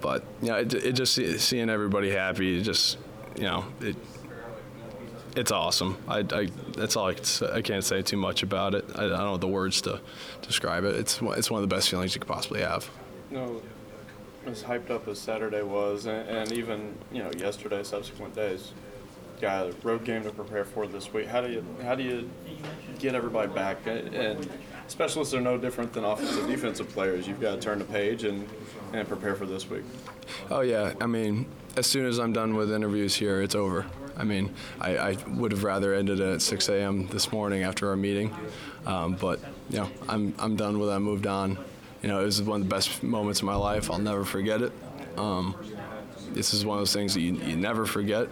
but 0.00 0.24
you 0.40 0.48
know, 0.48 0.56
it, 0.56 0.72
it 0.72 0.92
just 0.92 1.14
seeing 1.40 1.68
everybody 1.68 2.10
happy, 2.10 2.58
it 2.58 2.62
just 2.62 2.98
you 3.36 3.44
know, 3.44 3.64
it 3.80 3.96
it's 5.34 5.50
awesome. 5.50 5.96
I, 6.06 6.18
I 6.18 6.48
that's 6.76 6.96
all 6.96 7.06
I, 7.06 7.14
can 7.14 7.24
say. 7.24 7.50
I 7.52 7.62
can't 7.62 7.84
say 7.84 8.02
too 8.02 8.16
much 8.16 8.42
about 8.42 8.74
it. 8.74 8.84
I, 8.94 9.06
I 9.06 9.08
don't 9.08 9.18
know 9.18 9.36
the 9.36 9.48
words 9.48 9.80
to 9.82 10.00
describe 10.42 10.84
it. 10.84 10.94
It's 10.94 11.20
it's 11.22 11.50
one 11.50 11.62
of 11.62 11.68
the 11.68 11.74
best 11.74 11.90
feelings 11.90 12.14
you 12.14 12.20
could 12.20 12.28
possibly 12.28 12.60
have. 12.60 12.88
Know, 13.30 13.62
as 14.46 14.62
hyped 14.62 14.90
up 14.90 15.08
as 15.08 15.18
Saturday 15.18 15.62
was, 15.62 16.06
and, 16.06 16.28
and 16.28 16.52
even 16.52 16.94
you 17.12 17.22
know 17.22 17.30
yesterday, 17.36 17.82
subsequent 17.82 18.34
days, 18.34 18.72
got 19.40 19.66
a 19.66 19.74
road 19.82 20.04
game 20.04 20.22
to 20.22 20.30
prepare 20.30 20.64
for 20.64 20.86
this 20.86 21.12
week. 21.12 21.26
How 21.26 21.40
do 21.40 21.52
you 21.52 21.64
how 21.82 21.94
do 21.94 22.02
you 22.02 22.30
get 22.98 23.14
everybody 23.14 23.52
back? 23.52 23.78
And 23.86 24.48
specialists 24.88 25.34
are 25.34 25.40
no 25.40 25.58
different 25.58 25.92
than 25.92 26.04
offensive 26.04 26.46
defensive 26.46 26.88
players. 26.90 27.26
You've 27.26 27.40
got 27.40 27.56
to 27.56 27.60
turn 27.60 27.78
the 27.78 27.84
page 27.84 28.24
and 28.24 28.48
and 28.92 29.06
prepare 29.08 29.34
for 29.34 29.46
this 29.46 29.68
week. 29.68 29.84
Oh 30.50 30.60
yeah, 30.60 30.94
I 31.00 31.06
mean, 31.06 31.46
as 31.76 31.86
soon 31.86 32.06
as 32.06 32.18
I'm 32.18 32.32
done 32.32 32.54
with 32.54 32.72
interviews 32.72 33.14
here, 33.14 33.42
it's 33.42 33.54
over. 33.54 33.86
I 34.16 34.24
mean, 34.24 34.54
I, 34.80 34.96
I 34.96 35.16
would 35.26 35.52
have 35.52 35.64
rather 35.64 35.94
ended 35.94 36.20
it 36.20 36.34
at 36.34 36.42
6 36.42 36.68
a.m. 36.68 37.06
this 37.06 37.32
morning 37.32 37.62
after 37.62 37.88
our 37.88 37.96
meeting, 37.96 38.34
um, 38.84 39.14
but 39.14 39.40
you 39.70 39.78
know, 39.78 39.90
I'm 40.08 40.34
I'm 40.38 40.56
done 40.56 40.78
with 40.78 40.90
it. 40.90 40.92
I 40.92 40.98
moved 40.98 41.26
on. 41.26 41.58
You 42.02 42.08
know, 42.08 42.20
it 42.20 42.24
was 42.24 42.42
one 42.42 42.60
of 42.60 42.68
the 42.68 42.74
best 42.74 43.02
moments 43.02 43.40
of 43.40 43.46
my 43.46 43.54
life. 43.54 43.90
I'll 43.90 43.98
never 43.98 44.24
forget 44.24 44.60
it. 44.60 44.72
Um, 45.16 45.54
this 46.32 46.52
is 46.52 46.64
one 46.64 46.78
of 46.78 46.80
those 46.80 46.92
things 46.92 47.14
that 47.14 47.20
you, 47.20 47.34
you 47.34 47.56
never 47.56 47.86
forget. 47.86 48.28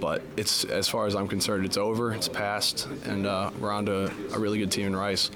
But 0.00 0.22
it's 0.36 0.64
as 0.64 0.88
far 0.88 1.06
as 1.06 1.16
I'm 1.16 1.26
concerned, 1.26 1.64
it's 1.64 1.76
over. 1.76 2.12
It's 2.12 2.28
past, 2.28 2.86
and 3.04 3.26
uh, 3.26 3.50
we're 3.58 3.72
on 3.72 3.86
to 3.86 4.12
a 4.32 4.38
really 4.38 4.58
good 4.58 4.70
team 4.70 4.86
in 4.86 4.94
Rice. 4.94 5.30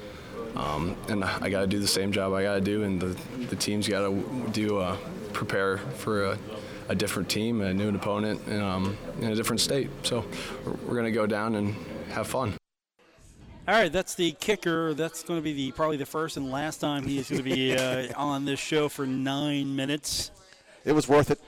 Um, 0.55 0.97
and 1.09 1.25
I 1.25 1.49
got 1.49 1.63
to 1.63 1.67
do 1.67 1.81
the 1.81 1.89
same 1.89 2.13
job 2.13 2.33
I 2.33 2.43
got 2.43 2.55
to 2.55 2.61
do, 2.61 2.85
and 2.85 3.01
the 3.01 3.17
the 3.47 3.57
team's 3.57 3.89
got 3.89 4.09
to 4.09 4.51
do 4.53 4.79
uh, 4.79 4.97
prepare 5.33 5.79
for 5.79 6.27
a 6.27 6.39
a 6.89 6.95
different 6.95 7.29
team, 7.29 7.61
a 7.61 7.73
new 7.73 7.89
opponent, 7.89 8.41
um, 8.53 8.97
in 9.21 9.31
a 9.31 9.35
different 9.35 9.61
state. 9.61 9.89
So 10.03 10.25
we're 10.65 10.95
going 10.95 11.05
to 11.05 11.13
go 11.13 11.27
down 11.27 11.55
and 11.55 11.75
have 12.11 12.27
fun. 12.27 12.55
All 13.69 13.75
right, 13.75 13.93
that's 13.93 14.17
the 14.17 14.33
kicker. 14.33 14.93
That's 14.93 15.23
going 15.23 15.39
to 15.39 15.43
be 15.43 15.53
the 15.53 15.71
probably 15.73 15.97
the 15.97 16.07
first 16.07 16.37
and 16.37 16.51
last 16.51 16.79
time 16.79 17.05
he 17.07 17.19
is 17.19 17.31
going 17.31 17.45
to 17.45 17.49
be 17.49 17.77
uh, 17.77 18.09
on 18.17 18.45
this 18.45 18.59
show 18.59 18.89
for 18.89 19.07
nine 19.07 19.77
minutes. 19.77 20.33
It 20.85 20.93
was 20.93 21.09
worth 21.09 21.31
it. 21.31 21.41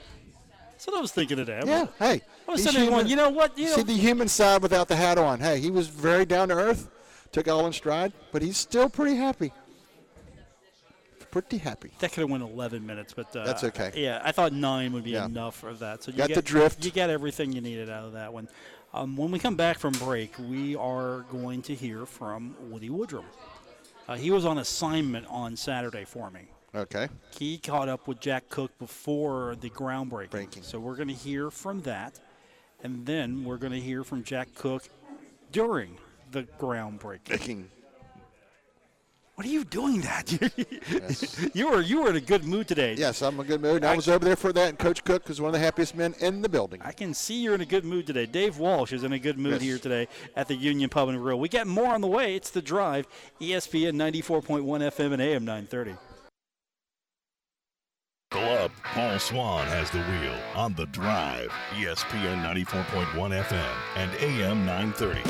That's 0.71 0.87
what 0.87 0.97
I 0.97 1.01
was 1.01 1.11
thinking 1.11 1.37
today. 1.37 1.61
Yeah, 1.65 1.87
hey. 1.99 2.21
I 2.47 2.51
was 2.51 2.63
sitting 2.63 2.89
going, 2.89 3.07
you 3.07 3.17
know 3.17 3.29
what? 3.29 3.57
You 3.57 3.67
see 3.67 3.77
know, 3.77 3.83
the 3.83 3.93
human 3.93 4.29
side 4.29 4.61
without 4.61 4.87
the 4.87 4.95
hat 4.95 5.17
on. 5.17 5.39
Hey, 5.41 5.59
he 5.59 5.71
was 5.71 5.87
very 5.87 6.25
down 6.25 6.49
to 6.49 6.53
earth, 6.55 6.89
took 7.33 7.47
all 7.49 7.65
in 7.65 7.73
stride, 7.73 8.13
but 8.31 8.41
he's 8.41 8.57
still 8.57 8.87
pretty 8.89 9.15
happy. 9.15 9.51
Pretty 11.31 11.57
happy. 11.57 11.91
that 11.99 12.13
could 12.13 12.21
have 12.21 12.29
went 12.29 12.43
11 12.43 12.85
minutes, 12.85 13.13
but 13.13 13.35
uh, 13.35 13.43
That's 13.43 13.65
okay. 13.65 13.91
Yeah, 13.93 14.21
I 14.23 14.31
thought 14.31 14.53
nine 14.53 14.93
would 14.93 15.03
be 15.03 15.11
Yeah. 15.11 15.25
enough 15.25 15.63
of 15.65 15.79
that. 15.79 16.01
So 16.01 16.11
you 16.11 16.17
Got 16.17 16.29
get 16.29 16.35
the 16.35 16.41
drift. 16.41 16.85
You 16.85 16.91
got 16.91 17.09
everything 17.09 17.51
you 17.51 17.59
needed 17.59 17.89
out 17.89 18.05
of 18.05 18.13
that 18.13 18.31
one. 18.31 18.47
Um, 18.95 19.17
when 19.17 19.29
we 19.29 19.39
come 19.39 19.57
back 19.57 19.77
from 19.77 19.91
break, 19.95 20.33
we 20.39 20.73
are 20.77 21.25
going 21.29 21.61
to 21.63 21.75
hear 21.75 22.05
from 22.05 22.55
Woody 22.69 22.87
Woodrum. 22.87 23.25
Uh, 24.07 24.15
he 24.15 24.31
was 24.31 24.45
on 24.45 24.57
assignment 24.59 25.27
on 25.29 25.57
Saturday 25.57 26.05
for 26.05 26.31
me. 26.31 26.43
Okay. 26.73 27.09
He 27.37 27.57
caught 27.57 27.89
up 27.89 28.07
with 28.07 28.21
Jack 28.21 28.47
Cook 28.47 28.71
before 28.79 29.57
the 29.59 29.69
groundbreaking. 29.69 30.63
So 30.63 30.79
we're 30.79 30.95
going 30.95 31.09
to 31.09 31.13
hear 31.13 31.51
from 31.51 31.81
that. 31.81 32.21
And 32.83 33.05
then 33.05 33.43
we're 33.43 33.57
going 33.57 33.73
to 33.73 33.81
hear 33.81 34.05
from 34.05 34.23
Jack 34.23 34.55
Cook 34.55 34.83
during 35.51 35.97
the 36.31 36.43
groundbreaking. 36.57 37.25
Breaking. 37.25 37.69
What 39.35 39.45
are 39.45 39.49
you 39.49 39.65
doing 39.65 39.99
that? 40.01 41.51
you 41.53 41.69
were 41.69 41.81
you 41.81 42.01
were 42.03 42.09
in 42.09 42.15
a 42.15 42.21
good 42.21 42.45
mood 42.45 42.69
today. 42.69 42.95
Yes, 42.97 43.21
I'm 43.21 43.33
in 43.35 43.41
a 43.41 43.43
good 43.43 43.61
mood. 43.61 43.83
I 43.83 43.93
was 43.93 44.07
over 44.07 44.23
there 44.23 44.37
for 44.37 44.53
that, 44.53 44.69
and 44.69 44.79
Coach 44.79 45.03
Cook 45.03 45.29
is 45.29 45.41
one 45.41 45.49
of 45.49 45.53
the 45.53 45.59
happiest 45.59 45.93
men 45.93 46.15
in 46.21 46.41
the 46.41 46.47
building. 46.47 46.79
I 46.81 46.93
can 46.93 47.13
see 47.13 47.41
you're 47.41 47.53
in 47.53 47.59
a 47.59 47.65
good 47.65 47.83
mood 47.83 48.07
today. 48.07 48.25
Dave 48.27 48.57
Walsh 48.59 48.93
is 48.93 49.03
in 49.03 49.11
a 49.11 49.19
good 49.19 49.37
mood 49.37 49.53
Yes. 49.55 49.61
here 49.61 49.77
today 49.77 50.07
at 50.37 50.47
the 50.47 50.55
Union 50.55 50.89
Pub 50.89 51.09
and 51.09 51.19
Grill. 51.19 51.37
We 51.37 51.49
got 51.49 51.67
more 51.67 51.93
on 51.93 51.99
the 51.99 52.07
way. 52.07 52.35
It's 52.35 52.49
the 52.49 52.61
drive, 52.61 53.07
ESPN 53.41 53.95
94.1 53.95 54.63
FM 54.63 55.11
and 55.11 55.21
AM 55.21 55.43
930. 55.43 55.95
Club 58.31 58.71
Paul 58.83 59.19
Swann 59.19 59.67
has 59.67 59.91
the 59.91 59.99
wheel 59.99 60.37
on 60.55 60.73
the 60.75 60.85
drive. 60.87 61.51
ESPN 61.73 62.41
94.1 62.41 63.43
FM 63.43 63.75
and 63.97 64.11
AM 64.21 64.65
930. 64.65 65.21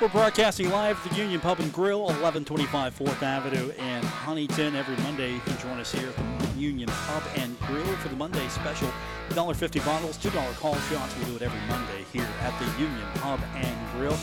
We're 0.00 0.08
broadcasting 0.08 0.70
live 0.70 0.96
at 1.04 1.12
the 1.12 1.18
Union 1.18 1.42
Pub 1.42 1.60
and 1.60 1.70
Grill, 1.70 2.00
1125 2.00 2.98
4th 2.98 3.22
Avenue 3.22 3.70
in 3.72 4.02
Huntington. 4.02 4.74
Every 4.74 4.96
Monday, 5.02 5.34
you 5.34 5.40
can 5.40 5.58
join 5.58 5.78
us 5.78 5.92
here 5.92 6.08
at 6.08 6.16
the 6.16 6.58
Union 6.58 6.88
Pub 6.88 7.22
and 7.36 7.60
Grill 7.60 7.84
for 7.96 8.08
the 8.08 8.16
Monday 8.16 8.48
special. 8.48 8.90
$1.50 9.28 9.84
bottles, 9.84 10.16
$2 10.16 10.56
call 10.56 10.74
shots. 10.76 11.14
We 11.18 11.26
do 11.26 11.36
it 11.36 11.42
every 11.42 11.60
Monday 11.68 12.06
here 12.14 12.26
at 12.40 12.58
the 12.58 12.64
Union 12.80 13.06
Pub 13.16 13.40
and 13.56 13.92
Grill. 13.92 14.16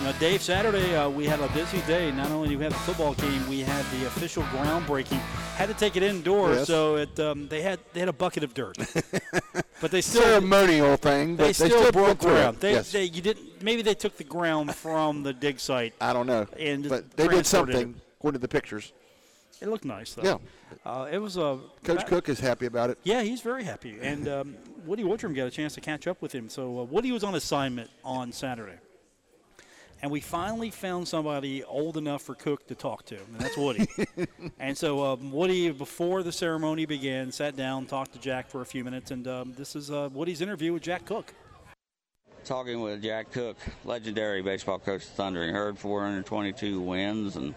You 0.00 0.06
know, 0.06 0.12
Dave, 0.18 0.42
Saturday 0.42 0.94
uh, 0.94 1.08
we 1.08 1.26
had 1.26 1.40
a 1.40 1.48
busy 1.48 1.80
day. 1.82 2.10
Not 2.12 2.30
only 2.30 2.48
do 2.50 2.58
we 2.58 2.64
have 2.64 2.72
the 2.72 2.78
football 2.80 3.14
game, 3.14 3.48
we 3.48 3.60
had 3.60 3.84
the 3.98 4.06
official 4.06 4.42
groundbreaking. 4.44 5.18
Had 5.56 5.68
to 5.68 5.74
take 5.74 5.96
it 5.96 6.02
indoors, 6.02 6.58
Yes. 6.58 6.66
so 6.66 6.96
it 6.96 7.18
um, 7.18 7.48
they 7.48 7.62
had 7.62 7.78
they 7.94 8.00
had 8.00 8.08
a 8.10 8.12
bucket 8.12 8.44
of 8.44 8.52
dirt. 8.52 8.76
but 9.80 9.90
they 9.90 10.02
still 10.02 10.22
ceremonial 10.22 10.96
thing, 10.96 11.36
they 11.36 11.46
they 11.46 11.52
still, 11.54 11.68
still 11.70 11.92
broke 11.92 12.06
went 12.08 12.20
through 12.20 12.30
it. 12.32 12.34
ground. 12.34 12.56
They, 12.60 12.72
Yes. 12.72 12.92
they 12.92 13.04
you 13.04 13.22
didn't 13.22 13.62
maybe 13.62 13.80
they 13.82 13.94
took 13.94 14.16
the 14.18 14.24
ground 14.24 14.74
from 14.74 15.22
the 15.22 15.32
dig 15.32 15.58
site. 15.58 15.94
I 16.00 16.12
don't 16.12 16.26
know, 16.26 16.46
And 16.58 16.88
but 16.88 17.10
they 17.16 17.26
did 17.28 17.46
something 17.46 17.94
according 18.18 18.38
to 18.38 18.42
the 18.42 18.48
pictures. 18.48 18.92
It, 19.62 19.68
looked 19.68 19.86
nice 19.86 20.12
though. 20.12 20.22
Yeah. 20.22 20.36
Uh, 20.84 21.08
it 21.10 21.16
was 21.18 21.38
a 21.38 21.58
Coach 21.84 22.04
Cook 22.06 22.28
is 22.28 22.38
happy 22.38 22.66
about 22.66 22.90
it. 22.90 22.98
Yeah, 23.02 23.22
he's 23.22 23.40
very 23.40 23.64
happy, 23.64 23.96
and 24.02 24.28
um, 24.28 24.56
Woody 24.84 25.04
Woodrum 25.04 25.34
got 25.34 25.46
a 25.46 25.50
chance 25.50 25.72
to 25.76 25.80
catch 25.80 26.06
up 26.06 26.20
with 26.20 26.32
him. 26.34 26.50
So 26.50 26.80
uh, 26.80 26.84
Woody 26.84 27.10
was 27.12 27.24
on 27.24 27.34
assignment 27.34 27.88
on 28.04 28.30
Saturday. 28.32 28.76
And 30.02 30.10
we 30.10 30.20
finally 30.20 30.70
found 30.70 31.08
somebody 31.08 31.64
old 31.64 31.96
enough 31.96 32.22
for 32.22 32.34
Cook 32.34 32.66
to 32.68 32.74
talk 32.74 33.06
to, 33.06 33.16
and 33.16 33.38
that's 33.38 33.56
Woody. 33.56 33.88
and 34.58 34.76
so 34.76 35.04
um, 35.04 35.32
Woody, 35.32 35.70
before 35.70 36.22
the 36.22 36.32
ceremony 36.32 36.84
began, 36.84 37.32
sat 37.32 37.56
down, 37.56 37.86
talked 37.86 38.12
to 38.12 38.18
Jack 38.18 38.48
for 38.48 38.60
a 38.60 38.66
few 38.66 38.84
minutes, 38.84 39.10
and 39.10 39.26
um, 39.26 39.54
this 39.56 39.74
is 39.74 39.90
uh, 39.90 40.10
Woody's 40.12 40.42
interview 40.42 40.72
with 40.72 40.82
Jack 40.82 41.06
Cook. 41.06 41.32
Talking 42.44 42.80
with 42.80 43.02
Jack 43.02 43.32
Cook, 43.32 43.56
legendary 43.84 44.42
baseball 44.42 44.78
coach 44.78 45.02
of 45.02 45.08
Thundering, 45.10 45.52
herd 45.52 45.78
422 45.78 46.80
wins, 46.80 47.36
and 47.36 47.54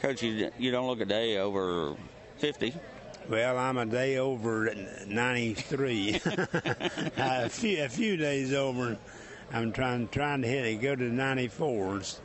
coach, 0.00 0.22
you, 0.22 0.50
you 0.58 0.70
don't 0.70 0.86
look 0.86 1.00
a 1.00 1.04
day 1.04 1.38
over 1.38 1.96
50. 2.38 2.72
Well, 3.28 3.58
I'm 3.58 3.78
a 3.78 3.86
day 3.86 4.16
over 4.16 4.74
93. 5.06 6.20
a 7.16 7.48
few 7.48 7.84
a 7.84 7.88
few 7.88 8.16
days 8.16 8.52
over. 8.52 8.96
I'm 9.52 9.72
trying 9.72 10.08
trying 10.08 10.42
to 10.42 10.48
hit 10.48 10.64
it, 10.64 10.80
go 10.80 10.94
to 10.94 11.04
94s. 11.04 12.18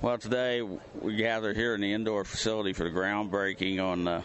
Well, 0.00 0.16
today 0.18 0.62
we 0.62 1.16
gather 1.16 1.52
here 1.52 1.74
in 1.74 1.80
the 1.80 1.92
indoor 1.92 2.24
facility 2.24 2.72
for 2.72 2.84
the 2.84 2.90
groundbreaking 2.90 3.82
on. 3.82 4.08
Uh, 4.08 4.22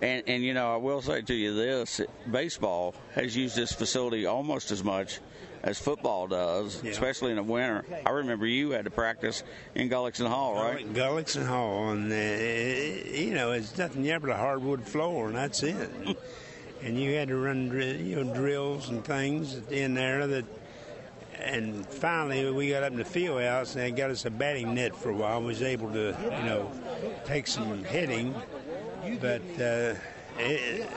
and, 0.00 0.22
and 0.28 0.44
you 0.44 0.54
know, 0.54 0.72
I 0.72 0.76
will 0.76 1.02
say 1.02 1.22
to 1.22 1.34
you 1.34 1.54
this: 1.54 2.00
baseball 2.30 2.94
has 3.14 3.36
used 3.36 3.56
this 3.56 3.72
facility 3.72 4.26
almost 4.26 4.70
as 4.70 4.84
much 4.84 5.18
as 5.64 5.76
football 5.80 6.28
does, 6.28 6.80
Yeah. 6.84 6.92
especially 6.92 7.30
in 7.30 7.36
the 7.36 7.42
winter. 7.42 7.84
I 8.06 8.10
remember 8.10 8.46
you 8.46 8.70
had 8.70 8.84
to 8.84 8.90
practice 8.92 9.42
in 9.74 9.88
Gullickson 9.88 10.28
Hall, 10.28 10.54
right? 10.54 10.86
Gullickson 10.94 11.46
Hall, 11.46 11.90
and 11.90 12.12
uh, 12.12 12.14
you 12.14 13.34
know, 13.34 13.50
it's 13.52 13.76
nothing 13.76 14.04
there 14.04 14.20
but 14.20 14.30
a 14.30 14.36
hardwood 14.36 14.86
floor, 14.86 15.26
and 15.28 15.36
that's 15.36 15.64
it. 15.64 15.90
and 16.82 16.96
you 17.00 17.14
had 17.14 17.26
to 17.28 17.36
run, 17.36 17.72
you 18.06 18.22
know, 18.22 18.34
drills 18.34 18.88
and 18.90 19.02
things 19.04 19.54
in 19.70 19.94
there 19.94 20.26
that. 20.28 20.44
And 21.40 21.86
finally, 21.86 22.50
we 22.50 22.70
got 22.70 22.82
up 22.82 22.92
in 22.92 22.98
the 22.98 23.04
field 23.04 23.40
house, 23.42 23.74
and 23.74 23.82
they 23.84 23.90
got 23.90 24.10
us 24.10 24.24
a 24.24 24.30
batting 24.30 24.74
net 24.74 24.94
for 24.94 25.10
a 25.10 25.14
while. 25.14 25.40
Was 25.40 25.62
able 25.62 25.90
to, 25.92 26.16
you 26.22 26.44
know, 26.44 26.70
take 27.24 27.46
some 27.46 27.84
hitting, 27.84 28.34
but 29.20 29.42
uh, 29.60 29.94
it, 30.38 30.88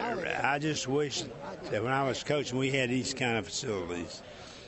I 0.44 0.58
just 0.60 0.88
wish 0.88 1.24
that 1.70 1.84
when 1.84 1.92
I 1.92 2.04
was 2.04 2.24
coaching, 2.24 2.58
we 2.58 2.72
had 2.72 2.90
these 2.90 3.14
kind 3.14 3.38
of 3.38 3.46
facilities. 3.46 4.22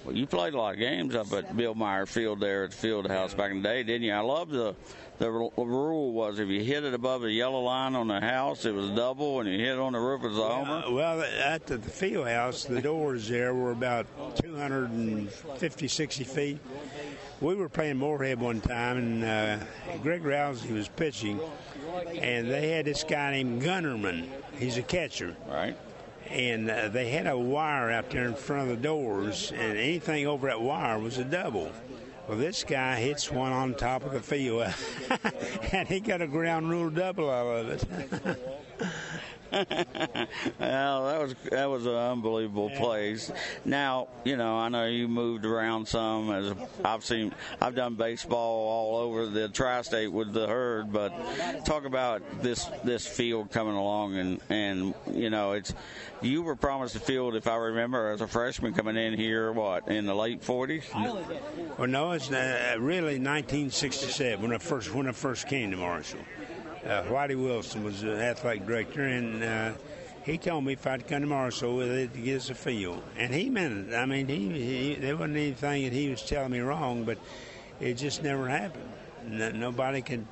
Well, 0.03 0.15
you 0.15 0.27
played 0.27 0.53
a 0.53 0.57
lot 0.57 0.73
of 0.73 0.79
games 0.79 1.15
up 1.15 1.31
at 1.31 1.55
Bill 1.55 1.75
Meyer 1.75 2.05
Field 2.05 2.41
there 2.41 2.65
at 2.65 2.71
the 2.71 2.77
field 2.77 3.07
house 3.09 3.33
back 3.33 3.51
in 3.51 3.61
the 3.61 3.69
day, 3.69 3.83
didn't 3.83 4.03
you? 4.03 4.13
I 4.13 4.19
love 4.19 4.49
the 4.49 4.75
the 5.19 5.29
rule 5.29 6.11
was 6.11 6.39
if 6.39 6.49
you 6.49 6.63
hit 6.63 6.83
it 6.83 6.93
above 6.93 7.21
the 7.21 7.31
yellow 7.31 7.61
line 7.61 7.95
on 7.95 8.07
the 8.07 8.19
house, 8.19 8.65
it 8.65 8.73
was 8.73 8.89
double, 8.91 9.39
and 9.39 9.49
you 9.49 9.57
hit 9.57 9.73
it 9.73 9.79
on 9.79 9.93
the 9.93 9.99
roof, 9.99 10.23
it 10.23 10.29
was 10.29 10.37
a 10.37 10.49
homer. 10.49 10.83
Uh, 10.85 10.91
well, 10.91 11.21
at 11.21 11.65
the 11.67 11.77
field 11.77 12.27
house, 12.27 12.65
the 12.65 12.81
doors 12.81 13.29
there 13.29 13.53
were 13.53 13.71
about 13.71 14.07
250, 14.41 15.87
60 15.87 16.23
feet. 16.23 16.59
We 17.41 17.55
were 17.55 17.69
playing 17.69 17.97
Morehead 17.97 18.41
one 18.41 18.59
time, 18.59 18.97
and 18.97 19.23
uh, 19.23 19.65
Greg 20.01 20.23
Rousey 20.23 20.71
was 20.71 20.87
pitching, 20.87 21.39
and 22.19 22.49
they 22.49 22.69
had 22.69 22.85
this 22.85 23.03
guy 23.03 23.31
named 23.31 23.61
Gunnerman. 23.61 24.27
He's 24.57 24.77
a 24.77 24.83
catcher. 24.83 25.35
Right. 25.47 25.77
And 26.33 26.67
uh, 26.67 26.89
they 26.89 27.09
had 27.09 27.27
a 27.27 27.37
wire 27.37 27.91
out 27.91 28.09
there 28.09 28.25
in 28.25 28.33
front 28.33 28.63
of 28.63 28.75
the 28.75 28.81
doors, 28.81 29.51
and 29.51 29.77
anything 29.77 30.25
over 30.25 30.47
that 30.47 30.59
wire 30.59 30.97
was 30.97 31.19
a 31.19 31.23
double. 31.23 31.71
Well, 32.27 32.39
this 32.39 32.63
guy 32.63 32.99
hits 32.99 33.31
one 33.31 33.51
on 33.51 33.75
top 33.75 34.03
of 34.03 34.13
the 34.13 34.19
field, 34.19 34.73
and 35.71 35.87
he 35.87 35.99
got 35.99 36.23
a 36.23 36.27
ground 36.27 36.71
rule 36.71 36.89
double 36.89 37.29
out 37.29 37.47
of 37.47 37.69
it. 37.69 38.39
well, 40.59 41.05
that 41.05 41.21
was 41.21 41.35
that 41.51 41.69
was 41.69 41.85
an 41.85 41.93
unbelievable 41.93 42.71
place. 42.71 43.31
Now, 43.65 44.07
you 44.23 44.35
know, 44.35 44.57
I 44.57 44.69
know 44.69 44.87
you 44.87 45.07
moved 45.07 45.45
around 45.45 45.87
some. 45.87 46.31
As 46.31 46.53
I've 46.83 47.05
seen, 47.05 47.35
I've 47.61 47.75
done 47.75 47.93
baseball 47.93 48.67
all 48.67 48.97
over 48.97 49.27
the 49.27 49.49
tri-state 49.49 50.11
with 50.11 50.33
the 50.33 50.47
herd. 50.47 50.91
But 50.91 51.13
talk 51.65 51.85
about 51.85 52.23
this 52.41 52.65
this 52.83 53.05
field 53.05 53.51
coming 53.51 53.75
along, 53.75 54.15
and 54.15 54.41
and 54.49 54.95
you 55.11 55.29
know, 55.29 55.51
it's 55.51 55.73
you 56.23 56.41
were 56.41 56.55
promised 56.55 56.95
a 56.95 56.99
field, 56.99 57.35
if 57.35 57.47
I 57.47 57.55
remember, 57.55 58.09
as 58.09 58.21
a 58.21 58.27
freshman 58.27 58.73
coming 58.73 58.97
in 58.97 59.13
here. 59.13 59.51
What 59.51 59.87
in 59.87 60.07
the 60.07 60.15
late 60.15 60.41
40s? 60.41 60.83
Well, 61.77 61.87
no, 61.87 62.13
it's 62.13 62.31
uh, 62.31 62.75
really 62.79 63.19
1967 63.19 64.41
when 64.41 64.51
I 64.51 64.57
first 64.57 64.91
when 64.93 65.07
I 65.07 65.11
first 65.11 65.47
came 65.47 65.69
to 65.71 65.77
Marshall. 65.77 66.21
Uh, 66.85 67.01
Whitey 67.03 67.41
Wilson 67.41 67.83
was 67.83 68.01
the 68.01 68.21
athletic 68.21 68.65
director, 68.65 69.05
and 69.05 69.41
uh, 69.41 69.71
he 70.23 70.37
told 70.37 70.65
me 70.65 70.73
if 70.73 70.85
I'd 70.85 71.07
come 71.07 71.21
to 71.21 71.27
Marshall 71.27 71.77
with 71.77 71.89
it 71.89 72.13
to 72.13 72.19
get 72.19 72.37
us 72.37 72.49
a 72.49 72.55
field, 72.55 73.01
and 73.17 73.33
he 73.33 73.49
meant 73.49 73.89
it. 73.89 73.95
I 73.95 74.05
mean, 74.05 74.27
he, 74.27 74.49
he 74.49 74.95
there 74.95 75.15
wasn't 75.15 75.37
anything 75.37 75.85
that 75.85 75.93
he 75.93 76.09
was 76.09 76.21
telling 76.23 76.51
me 76.51 76.59
wrong, 76.59 77.05
but 77.05 77.17
it 77.79 77.93
just 77.93 78.21
never 78.21 78.49
happened. 78.49 78.91
No, 79.25 79.51
nobody 79.51 80.01
could, 80.01 80.25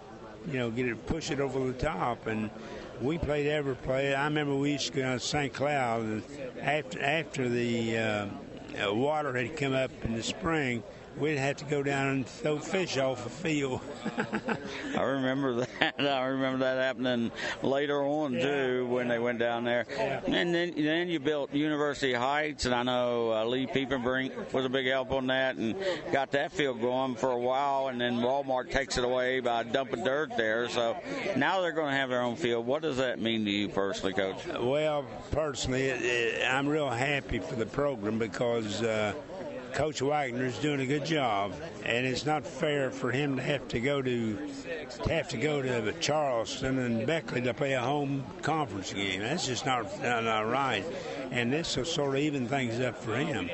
you 0.51 0.59
know, 0.59 0.69
get 0.69 0.87
it 0.87 1.05
push 1.07 1.31
it 1.31 1.39
over 1.39 1.65
the 1.65 1.79
top, 1.79 2.27
and 2.27 2.49
we 3.01 3.17
played 3.17 3.47
every 3.47 3.75
play. 3.75 4.13
I 4.13 4.25
remember 4.25 4.53
we 4.53 4.73
used 4.73 4.87
to 4.87 4.93
go 4.93 5.01
down 5.03 5.19
to 5.19 5.25
St. 5.25 5.53
Cloud, 5.53 6.01
and 6.01 6.23
after 6.59 7.01
after 7.01 7.47
the 7.47 7.97
uh, 7.97 8.25
uh, 8.85 8.93
water 8.93 9.33
had 9.37 9.55
come 9.55 9.73
up 9.73 9.91
in 10.03 10.15
the 10.15 10.23
spring, 10.23 10.83
we'd 11.17 11.38
have 11.38 11.58
to 11.58 11.65
go 11.65 11.84
down 11.84 12.08
and 12.08 12.28
throw 12.28 12.60
fish 12.60 12.97
off 12.97 13.26
a 13.26 13.30
field. 13.30 13.82
I 14.97 15.02
remember 15.02 15.56
that. 15.56 15.93
I 16.00 16.26
remember 16.26 16.60
that 16.60 16.78
happening 16.78 17.32
later 17.62 18.04
on 18.04 18.34
too 18.34 18.88
when 18.88 19.08
they 19.08 19.19
went 19.19 19.39
down 19.39 19.63
there. 19.63 19.86
And 19.97 20.54
then 20.54 20.74
then 20.76 21.08
you 21.08 21.19
built 21.19 21.54
University 21.54 22.13
Heights, 22.13 22.65
and 22.65 22.74
I 22.74 22.84
know 22.84 23.32
uh, 23.34 23.45
Lee 23.45 23.67
Piepenbrink 23.67 24.54
was 24.54 24.65
a 24.65 24.69
big 24.69 24.88
help 24.88 25.12
on 25.12 25.28
that, 25.28 25.56
and 25.56 25.76
got 26.12 26.32
that 26.32 26.52
field 26.52 26.82
going 26.82 27.15
for 27.15 27.32
a 27.32 27.39
while. 27.39 27.88
And 27.88 28.00
then 28.00 28.17
Walmart 28.17 28.71
takes 28.71 28.97
it 28.97 29.04
away 29.04 29.39
by 29.39 29.63
dumping 29.63 30.04
dirt 30.04 30.36
there. 30.38 30.69
So 30.69 30.97
now 31.36 31.62
they're 31.62 31.71
going 31.71 31.91
to 31.91 31.97
have 31.97 32.10
their 32.10 32.21
own 32.21 32.36
field. 32.36 32.65
What 32.65 32.82
does 32.82 32.97
that 32.97 33.19
mean 33.19 33.45
to 33.45 33.52
you 33.52 33.69
personally, 33.69 34.13
Coach? 34.13 34.45
Well, 34.47 35.06
personally, 35.32 35.88
it, 35.88 36.02
it, 36.02 36.45
I'm 36.47 36.67
real 36.67 36.89
happy 36.89 37.39
for 37.39 37.56
the 37.56 37.65
program 37.65 38.19
because 38.19 38.82
uh, 38.82 39.13
Coach 39.73 40.01
Waggoner 40.01 40.45
is 40.45 40.57
doing 40.57 40.81
a 40.81 40.86
good 40.86 41.05
job, 41.05 41.53
and 41.86 42.05
it's 42.05 42.25
not 42.25 42.45
fair 42.45 42.91
for 42.91 43.12
him 43.12 43.38
to 43.38 43.41
have 43.41 43.67
to 43.69 43.79
go 43.79 44.01
to, 44.01 44.38
to 45.03 45.13
have 45.13 45.29
to 45.29 45.38
go 45.38 45.62
to 45.62 45.91
Charleston 45.93 46.79
and 46.79 47.07
Beckley 47.07 47.41
to 47.41 47.53
play 47.53 47.73
a 47.73 47.81
home 47.81 48.23
conference 48.41 48.93
game. 48.93 49.21
That's 49.21 49.47
just 49.47 49.65
not 49.65 50.01
not, 50.01 50.47
right. 50.47 50.84
And 51.31 51.51
this 51.51 51.77
will 51.77 51.86
sort 51.86 52.15
of 52.15 52.21
even 52.21 52.47
things 52.47 52.79
up 52.79 53.01
for 53.01 53.15
him. 53.15 53.49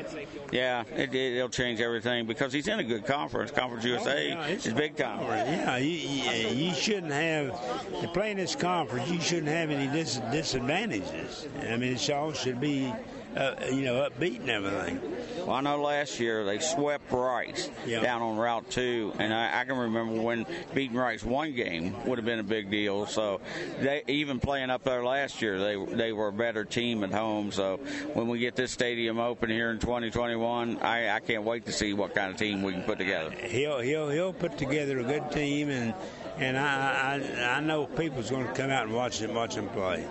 Yeah, 0.51 0.84
it, 0.95 1.41
will 1.41 1.49
change 1.49 1.80
everything 1.80 2.25
because 2.25 2.51
he's 2.51 2.67
in 2.67 2.80
a 2.80 2.84
good 2.84 3.06
conference. 3.06 3.51
Conference 3.51 3.86
oh, 3.86 3.89
USA 3.89 4.30
yeah, 4.30 4.45
it's 4.47 4.65
is 4.65 4.73
big 4.73 4.97
conference. 4.97 5.49
Yeah, 5.49 5.77
you, 5.77 5.89
you, 5.89 6.67
you 6.67 6.73
shouldn't 6.73 7.12
have 7.12 8.01
to 8.01 8.08
play 8.08 8.32
in 8.32 8.38
this 8.38 8.56
conference. 8.56 9.10
You 9.10 9.21
shouldn't 9.21 9.47
have 9.47 9.69
any 9.69 9.91
dis- 9.91 10.21
disadvantages. 10.32 11.47
I 11.62 11.77
mean, 11.77 11.93
it 11.93 12.10
all 12.10 12.34
should 12.34 12.60
be, 12.60 12.91
uh, 13.38 13.56
you 13.71 13.82
know, 13.84 14.10
upbeat 14.10 14.39
and 14.41 14.50
everything. 14.50 15.00
Well, 15.45 15.52
I 15.56 15.62
know 15.62 15.82
last 15.82 16.19
year 16.19 16.43
they 16.43 16.60
swept 16.60 17.12
Rice 17.12 17.69
Yeah. 17.86 18.02
down 18.02 18.21
on 18.21 18.36
Route 18.38 18.69
2, 18.71 19.13
and 19.19 19.34
I, 19.34 19.62
I 19.62 19.63
can 19.65 19.78
remember 19.78 20.21
when 20.21 20.45
beating 20.73 20.97
Rice 20.97 21.23
one 21.23 21.54
game 21.54 21.95
would 22.06 22.17
have 22.17 22.26
been 22.26 22.39
a 22.39 22.43
big 22.43 22.69
deal. 22.69 23.06
So 23.06 23.39
they 23.80 24.04
even 24.08 24.39
playing 24.39 24.69
up 24.69 24.84
there 24.84 25.04
last 25.04 25.41
year, 25.41 25.60
they 25.60 25.76
they 25.95 26.12
were 26.12 26.28
a 26.30 26.34
better 26.34 26.65
team 26.65 27.04
at 27.04 27.12
home. 27.12 27.52
So 27.52 27.78
when 28.13 28.28
we 28.28 28.39
get 28.39 28.56
this 28.56 28.71
stadium 28.71 29.19
open 29.19 29.50
here 29.50 29.71
in 29.71 29.80
2021, 29.80 30.80
I, 30.82 31.10
I 31.15 31.19
can't 31.19 31.43
wait 31.43 31.65
to 31.67 31.71
see 31.71 31.93
what 31.93 32.13
kind 32.15 32.32
of 32.32 32.38
team 32.38 32.63
we 32.63 32.73
can 32.73 32.84
put 32.84 32.97
together. 32.97 33.32
He'll 33.32 33.80
he'll 33.80 34.10
he'll 34.10 34.34
put 34.34 34.58
together 34.58 35.00
a 35.00 35.04
good 35.04 35.32
team, 35.32 35.69
and 35.69 35.93
and 36.38 36.58
I 36.58 37.21
I, 37.45 37.58
I 37.58 37.60
know 37.62 37.86
people's 37.86 38.30
going 38.30 38.47
to 38.47 38.54
come 38.54 38.69
out 38.71 38.86
and 38.88 38.93
watch 38.95 39.19
him 39.21 39.34
watch 39.34 39.56
him 39.56 39.69
play. 39.69 40.06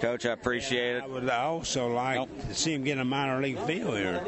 Coach, 0.00 0.24
I 0.26 0.30
appreciate 0.32 0.96
it. 0.96 1.02
I 1.04 1.06
would 1.06 1.28
also 1.28 1.92
like 1.92 2.48
to 2.48 2.54
see 2.54 2.72
him 2.74 2.84
get 2.84 2.98
a 2.98 3.04
minor 3.04 3.40
league 3.40 3.58
feel 3.60 3.94
here. 3.94 4.22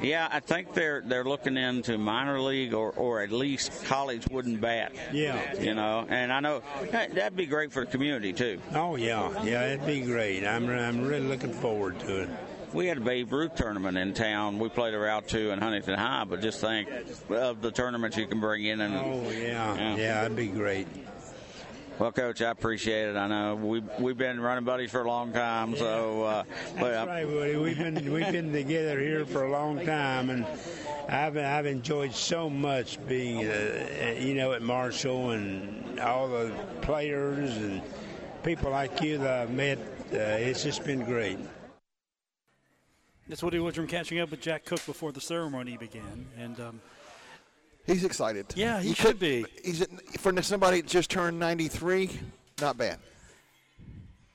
Yeah, 0.00 0.28
I 0.30 0.40
think 0.40 0.72
they're 0.72 1.02
they're 1.04 1.24
looking 1.24 1.56
into 1.56 1.98
minor 1.98 2.40
league 2.40 2.74
or, 2.74 2.92
or 2.92 3.20
at 3.22 3.32
least 3.32 3.84
college 3.86 4.26
wooden 4.30 4.56
bat. 4.58 4.92
Yeah. 5.12 5.54
You 5.60 5.74
know, 5.74 6.06
and 6.08 6.32
I 6.32 6.40
know 6.40 6.62
that- 6.92 7.14
that'd 7.14 7.36
be 7.36 7.46
great 7.46 7.72
for 7.72 7.84
the 7.84 7.90
community 7.90 8.32
too. 8.32 8.60
Oh 8.74 8.96
yeah, 8.96 9.30
yeah, 9.42 9.72
it'd 9.72 9.86
be 9.86 10.00
great. 10.00 10.44
I'm 10.46 10.68
I'm 10.68 11.02
really 11.06 11.26
looking 11.26 11.52
forward 11.52 11.98
to 12.00 12.22
it. 12.22 12.28
We 12.72 12.86
had 12.88 12.98
a 12.98 13.00
Babe 13.00 13.32
Ruth 13.32 13.54
tournament 13.54 13.96
in 13.96 14.12
town. 14.12 14.58
We 14.58 14.68
played 14.68 14.92
a 14.92 14.98
Route 14.98 15.28
2 15.28 15.50
in 15.50 15.60
Huntington 15.60 15.98
High, 15.98 16.24
but 16.24 16.40
just 16.42 16.60
think 16.60 16.88
of 17.30 17.62
the 17.62 17.70
tournaments 17.70 18.16
you 18.16 18.26
can 18.26 18.38
bring 18.40 18.64
in. 18.64 18.80
And, 18.80 18.94
Oh 18.96 19.30
yeah, 19.30 19.96
yeah, 19.96 20.24
it'd 20.24 20.36
be 20.36 20.48
great. 20.48 20.86
Well, 21.98 22.12
Coach, 22.12 22.42
I 22.42 22.50
appreciate 22.50 23.08
it. 23.08 23.16
I 23.16 23.26
know 23.26 23.54
we've, 23.54 23.88
we've 23.98 24.18
been 24.18 24.38
running 24.38 24.64
buddies 24.64 24.90
for 24.90 25.00
a 25.00 25.08
long 25.08 25.32
time, 25.32 25.74
so. 25.76 26.24
Uh, 26.24 26.44
but 26.78 26.90
That's 26.90 27.08
right, 27.08 27.26
Woody. 27.26 27.56
We've 27.56 27.78
been 27.78 28.12
we've 28.12 28.32
been 28.32 28.52
together 28.52 29.00
here 29.00 29.24
for 29.24 29.44
a 29.44 29.50
long 29.50 29.82
time, 29.86 30.28
and 30.28 30.44
I've 31.08 31.38
I've 31.38 31.64
enjoyed 31.64 32.12
so 32.12 32.50
much 32.50 32.98
being, 33.08 33.46
uh, 33.46 34.14
you 34.18 34.34
know, 34.34 34.52
at 34.52 34.60
Marshall 34.60 35.30
and 35.30 35.98
all 35.98 36.28
the 36.28 36.52
players 36.82 37.56
and 37.56 37.80
people 38.42 38.72
like 38.72 39.00
you 39.00 39.16
that 39.16 39.42
I've 39.42 39.50
met. 39.50 39.78
Uh, 40.12 40.18
it's 40.18 40.62
just 40.62 40.84
been 40.84 41.02
great. 41.02 41.38
That's 43.26 43.42
Woody 43.42 43.58
Woodrum 43.58 43.88
catching 43.88 44.20
up 44.20 44.30
with 44.30 44.42
Jack 44.42 44.66
Cook 44.66 44.84
before 44.84 45.12
the 45.12 45.20
ceremony 45.20 45.78
began. 45.78 46.26
And 46.38 46.60
um, 46.60 46.80
He's 47.86 48.04
excited. 48.04 48.46
Yeah, 48.56 48.80
he, 48.80 48.88
He 48.88 48.94
should 48.94 49.06
could- 49.06 49.18
be. 49.20 49.46
He's 49.64 49.86
for 50.18 50.42
somebody 50.42 50.80
that 50.80 50.88
just 50.90 51.10
turned 51.10 51.38
93. 51.38 52.10
Not 52.60 52.76
bad. 52.76 52.98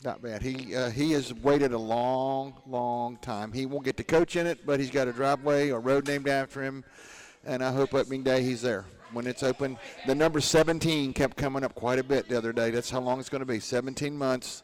Not 0.04 0.22
bad. 0.22 0.42
He 0.42 0.76
uh, 0.76 0.90
he 0.90 1.12
has 1.12 1.34
waited 1.34 1.74
a 1.74 1.78
long, 1.78 2.56
long 2.66 3.18
time. 3.18 3.52
He 3.52 3.66
won't 3.68 3.86
get 3.86 3.98
to 3.98 4.04
coach 4.04 4.36
in 4.36 4.48
it, 4.48 4.66
but 4.66 4.80
he's 4.80 4.90
got 4.90 5.08
a 5.08 5.14
driveway 5.14 5.70
or 5.70 5.80
road 5.80 6.08
named 6.08 6.28
after 6.28 6.64
him, 6.64 6.84
and 7.46 7.64
I 7.64 7.72
hope 7.72 7.94
opening 7.94 8.24
day 8.24 8.42
he's 8.42 8.62
there 8.64 8.86
when 9.14 9.28
it's 9.28 9.44
open. 9.44 9.78
The 10.08 10.16
number 10.16 10.42
17 10.42 11.14
kept 11.14 11.38
coming 11.38 11.64
up 11.64 11.76
quite 11.76 12.00
a 12.00 12.04
bit 12.04 12.28
the 12.30 12.38
other 12.38 12.52
day. 12.54 12.72
That's 12.72 12.90
how 12.90 13.00
long 13.02 13.20
it's 13.20 13.30
going 13.30 13.42
to 13.42 13.46
be. 13.46 13.60
17 13.60 14.18
months. 14.18 14.64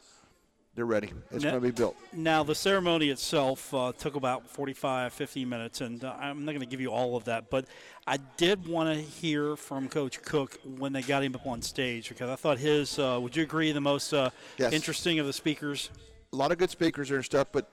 They're 0.74 0.84
ready. 0.84 1.10
It's 1.32 1.42
Now- 1.42 1.50
going 1.52 1.62
to 1.62 1.68
be 1.68 1.72
built. 1.72 1.96
Now, 2.12 2.44
the 2.44 2.54
ceremony 2.54 3.08
itself 3.08 3.72
uh, 3.74 3.92
took 3.98 4.14
about 4.14 4.48
45, 4.48 5.12
50 5.12 5.44
minutes, 5.44 5.80
and 5.80 6.04
uh, 6.04 6.14
I'm 6.20 6.44
not 6.44 6.52
going 6.52 6.60
to 6.60 6.66
give 6.66 6.80
you 6.80 6.90
all 6.90 7.16
of 7.16 7.24
that, 7.24 7.50
but 7.50 7.64
I 8.06 8.18
did 8.36 8.66
want 8.68 8.94
to 8.94 9.00
hear 9.02 9.56
from 9.56 9.88
Coach 9.88 10.22
Cook 10.22 10.56
when 10.64 10.92
they 10.92 11.02
got 11.02 11.24
him 11.24 11.34
up 11.34 11.46
on 11.46 11.62
stage 11.62 12.08
because 12.08 12.30
I 12.30 12.36
thought 12.36 12.58
his, 12.58 12.96
uh, 12.98 13.18
would 13.20 13.34
you 13.34 13.42
agree, 13.42 13.72
the 13.72 13.80
most 13.80 14.12
uh, 14.12 14.30
Yes. 14.56 14.72
interesting 14.72 15.18
of 15.18 15.26
the 15.26 15.32
speakers? 15.32 15.90
a 16.32 16.36
lot 16.36 16.52
of 16.52 16.58
good 16.58 16.68
speakers 16.70 17.08
there 17.08 17.16
and 17.16 17.24
stuff, 17.24 17.48
but 17.50 17.72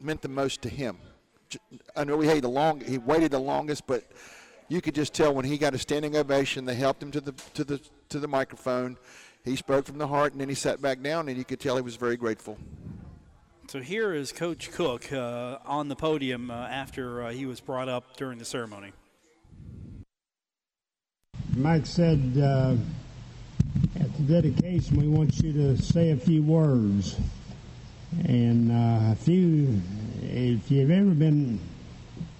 meant 0.00 0.22
the 0.22 0.28
most 0.28 0.62
to 0.62 0.68
him. 0.70 0.96
I 1.94 2.04
know 2.04 2.18
he 2.20 2.26
had 2.26 2.40
the 2.42 2.48
long, 2.48 2.80
he 2.80 2.96
waited 2.96 3.30
the 3.32 3.38
longest, 3.38 3.86
but 3.86 4.02
you 4.68 4.80
could 4.80 4.94
just 4.94 5.12
tell 5.12 5.34
when 5.34 5.44
he 5.44 5.58
got 5.58 5.74
a 5.74 5.78
standing 5.78 6.16
ovation. 6.16 6.64
They 6.64 6.74
helped 6.74 7.02
him 7.02 7.10
to 7.12 7.20
the 7.20 7.32
to 7.52 7.64
the 7.64 7.80
to 8.08 8.18
the 8.18 8.26
microphone. 8.26 8.96
He 9.46 9.54
spoke 9.54 9.86
from 9.86 9.98
the 9.98 10.08
heart, 10.08 10.32
and 10.32 10.40
then 10.40 10.48
he 10.48 10.56
sat 10.56 10.82
back 10.82 11.00
down, 11.00 11.28
and 11.28 11.38
you 11.38 11.44
could 11.44 11.60
tell 11.60 11.76
he 11.76 11.82
was 11.82 11.94
very 11.94 12.16
grateful. 12.16 12.58
So 13.68 13.80
here 13.80 14.12
is 14.12 14.32
Coach 14.32 14.72
Cook 14.72 15.12
uh, 15.12 15.58
on 15.64 15.88
the 15.88 15.94
podium 15.94 16.50
uh, 16.50 16.54
after 16.54 17.22
uh, 17.22 17.30
he 17.30 17.46
was 17.46 17.60
brought 17.60 17.88
up 17.88 18.16
during 18.16 18.38
the 18.38 18.44
ceremony. 18.44 18.90
Mike 21.54 21.86
said 21.86 22.36
uh, 22.36 22.74
at 24.00 24.16
the 24.16 24.22
dedication, 24.40 25.00
we 25.00 25.06
want 25.06 25.38
you 25.38 25.52
to 25.52 25.80
say 25.80 26.10
a 26.10 26.16
few 26.16 26.42
words. 26.42 27.16
And 28.24 28.72
uh, 28.72 29.12
if 29.12 29.28
you 29.28 29.80
if 30.22 30.70
you've 30.70 30.90
ever 30.90 31.10
been 31.10 31.60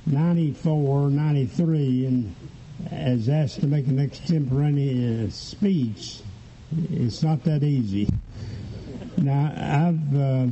94, 0.06 1.10
93, 1.10 2.06
and 2.06 2.34
as 2.90 3.28
asked 3.28 3.60
to 3.60 3.66
make 3.66 3.86
an 3.86 3.98
extemporaneous 3.98 5.34
speech, 5.34 6.20
it's 6.90 7.22
not 7.22 7.44
that 7.44 7.62
easy. 7.62 8.08
Now 9.16 9.52
I've 9.56 10.16
uh, 10.16 10.46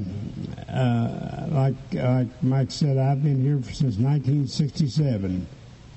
uh, 0.72 1.46
like 1.50 1.74
like 1.92 2.42
Mike 2.42 2.70
said, 2.70 2.98
I've 2.98 3.22
been 3.22 3.42
here 3.42 3.62
since 3.64 3.98
1967. 3.98 5.46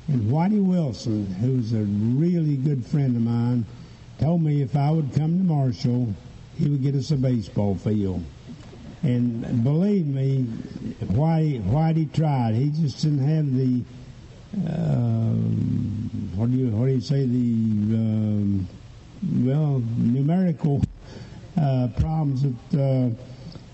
And 0.09 0.21
Whitey 0.31 0.63
Wilson, 0.63 1.25
who's 1.25 1.73
a 1.73 1.83
really 1.83 2.55
good 2.55 2.85
friend 2.85 3.15
of 3.15 3.21
mine, 3.21 3.65
told 4.19 4.41
me 4.41 4.61
if 4.61 4.75
I 4.75 4.89
would 4.91 5.13
come 5.13 5.37
to 5.37 5.43
Marshall, 5.43 6.13
he 6.57 6.69
would 6.69 6.81
get 6.81 6.95
us 6.95 7.11
a 7.11 7.17
baseball 7.17 7.75
field. 7.75 8.23
And 9.03 9.63
believe 9.63 10.07
me, 10.07 10.45
Whitey, 11.03 11.61
Whitey 11.63 12.11
tried. 12.13 12.55
He 12.55 12.69
just 12.69 13.01
didn't 13.01 13.27
have 13.27 13.55
the 13.55 13.83
um, 14.65 16.31
what 16.35 16.51
do 16.51 16.57
you 16.57 16.67
what 16.69 16.87
do 16.87 16.93
you 16.93 17.01
say 17.01 17.25
the 17.25 17.95
um, 17.95 18.67
well 19.23 19.81
numerical 19.97 20.81
uh, 21.59 21.87
problems 21.97 22.43
that 22.43 22.79
uh, 22.79 23.09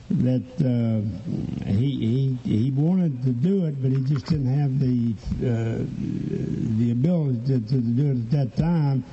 that 0.10 0.43
uh, 0.62 1.65
he, 1.65 2.38
he 2.43 2.49
he 2.49 2.71
wanted 2.71 3.23
to 3.23 3.29
do 3.29 3.65
it, 3.65 3.82
but 3.82 3.91
he 3.91 4.01
just 4.03 4.25
didn't 4.27 4.53
have 4.53 4.79
the 4.79 5.13
uh, 5.41 5.84
the 6.77 6.91
ability 6.91 7.39
to, 7.47 7.60
to 7.67 7.75
do 7.75 8.12
it 8.12 8.17
at 8.17 8.32
that 8.32 8.58
time, 8.58 9.03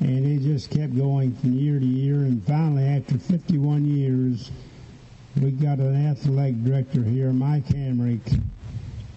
and 0.00 0.26
it 0.26 0.42
just 0.42 0.70
kept 0.70 0.96
going 0.96 1.34
from 1.36 1.54
year 1.54 1.78
to 1.78 1.84
year, 1.84 2.16
and 2.16 2.44
finally, 2.46 2.84
after 2.84 3.18
51 3.18 3.84
years, 3.84 4.50
we 5.40 5.50
got 5.50 5.78
an 5.78 6.06
athletic 6.06 6.62
director 6.64 7.02
here, 7.02 7.32
Mike 7.32 7.66
Hamrick, 7.66 8.40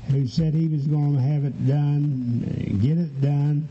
who 0.10 0.28
said 0.28 0.54
he 0.54 0.68
was 0.68 0.88
going 0.88 1.16
to 1.16 1.22
have 1.22 1.46
it 1.46 1.68
done, 1.68 2.80
get 2.82 2.98
it 2.98 3.22
done, 3.22 3.68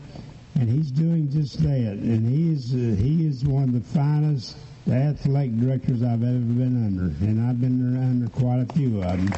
and 0.61 0.69
he's 0.69 0.91
doing 0.91 1.27
just 1.31 1.59
that. 1.63 1.69
And 1.71 2.27
he 2.27 2.53
is 2.53 2.71
uh, 2.71 3.01
he 3.01 3.25
is 3.25 3.43
one 3.43 3.63
of 3.63 3.73
the 3.73 3.81
finest 3.81 4.57
athletic 4.87 5.59
directors 5.59 6.03
I've 6.03 6.21
ever 6.21 6.37
been 6.37 6.85
under, 6.85 7.05
and 7.25 7.41
I've 7.41 7.59
been 7.59 7.97
under 7.97 8.29
quite 8.29 8.59
a 8.59 8.73
few 8.73 9.01
of 9.01 9.07
them. 9.07 9.33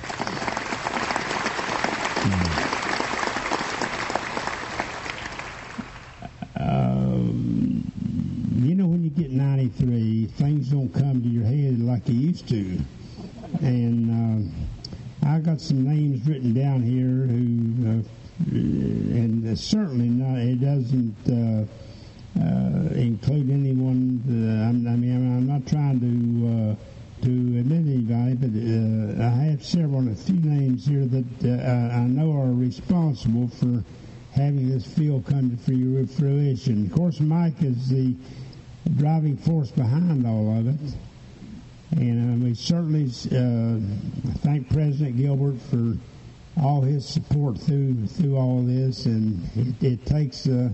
Um, 6.58 7.92
you 8.58 8.76
know, 8.76 8.88
when 8.88 9.04
you 9.04 9.10
get 9.10 9.32
93, 9.32 10.26
things 10.26 10.70
don't 10.70 10.94
come 10.94 11.22
to 11.22 11.28
your 11.30 11.46
head 11.46 11.80
like 11.80 12.04
they 12.04 12.14
used 12.14 12.50
to. 12.50 12.80
And 13.62 14.52
uh, 15.24 15.28
I 15.28 15.40
got 15.40 15.62
some 15.62 15.86
names 15.86 16.28
written 16.28 16.54
down 16.54 16.82
here 16.82 17.28
who, 17.28 18.00
uh, 18.00 18.23
and 18.52 19.58
certainly 19.58 20.10
not, 20.10 20.38
it 20.40 20.60
doesn't 20.62 21.16
uh, 21.28 21.66
uh, 22.40 22.94
include 22.96 23.50
anyone. 23.50 24.22
Uh, 24.28 24.70
I'm, 24.70 24.84
mean, 25.00 25.16
I'm 25.16 25.48
not 25.48 25.66
trying 25.68 26.00
to 26.00 26.72
uh, 26.72 26.76
to 27.24 27.30
admit 27.30 27.88
anybody, 27.88 28.36
but 28.36 28.52
uh, 28.52 29.26
I 29.26 29.52
have 29.52 29.64
several, 29.64 30.08
a 30.10 30.16
few 30.16 30.36
names 30.36 30.86
here 30.86 31.06
that 31.06 31.26
uh, 31.46 31.94
I 31.96 32.00
I 32.00 32.08
know 32.08 32.32
are 32.34 32.52
responsible 32.52 33.48
for 33.48 33.84
having 34.34 34.70
this 34.70 34.86
field 34.86 35.26
come 35.26 35.52
to 35.52 35.58
fru- 35.58 36.06
fruition. 36.08 36.88
Of 36.88 36.92
course, 36.94 37.20
Mike 37.20 37.62
is 37.62 37.90
the 37.90 38.16
driving 38.98 39.38
force 39.38 39.72
behind 39.72 40.28
all 40.28 40.58
of 40.58 40.68
it. 40.68 40.96
And 41.92 42.44
uh, 42.44 42.46
we 42.46 42.56
certainly 42.56 43.06
uh, 43.06 43.80
thank 44.40 44.70
President 44.70 45.18
Gilbert 45.18 45.62
for 45.62 45.96
all 46.62 46.82
his 46.82 47.08
support 47.08 47.60
through 47.60 48.08
through 48.08 48.38
all 48.38 48.62
this. 48.62 49.06
And 49.06 49.42
it, 49.56 49.84
it 49.84 50.06
takes 50.06 50.48
uh, 50.48 50.70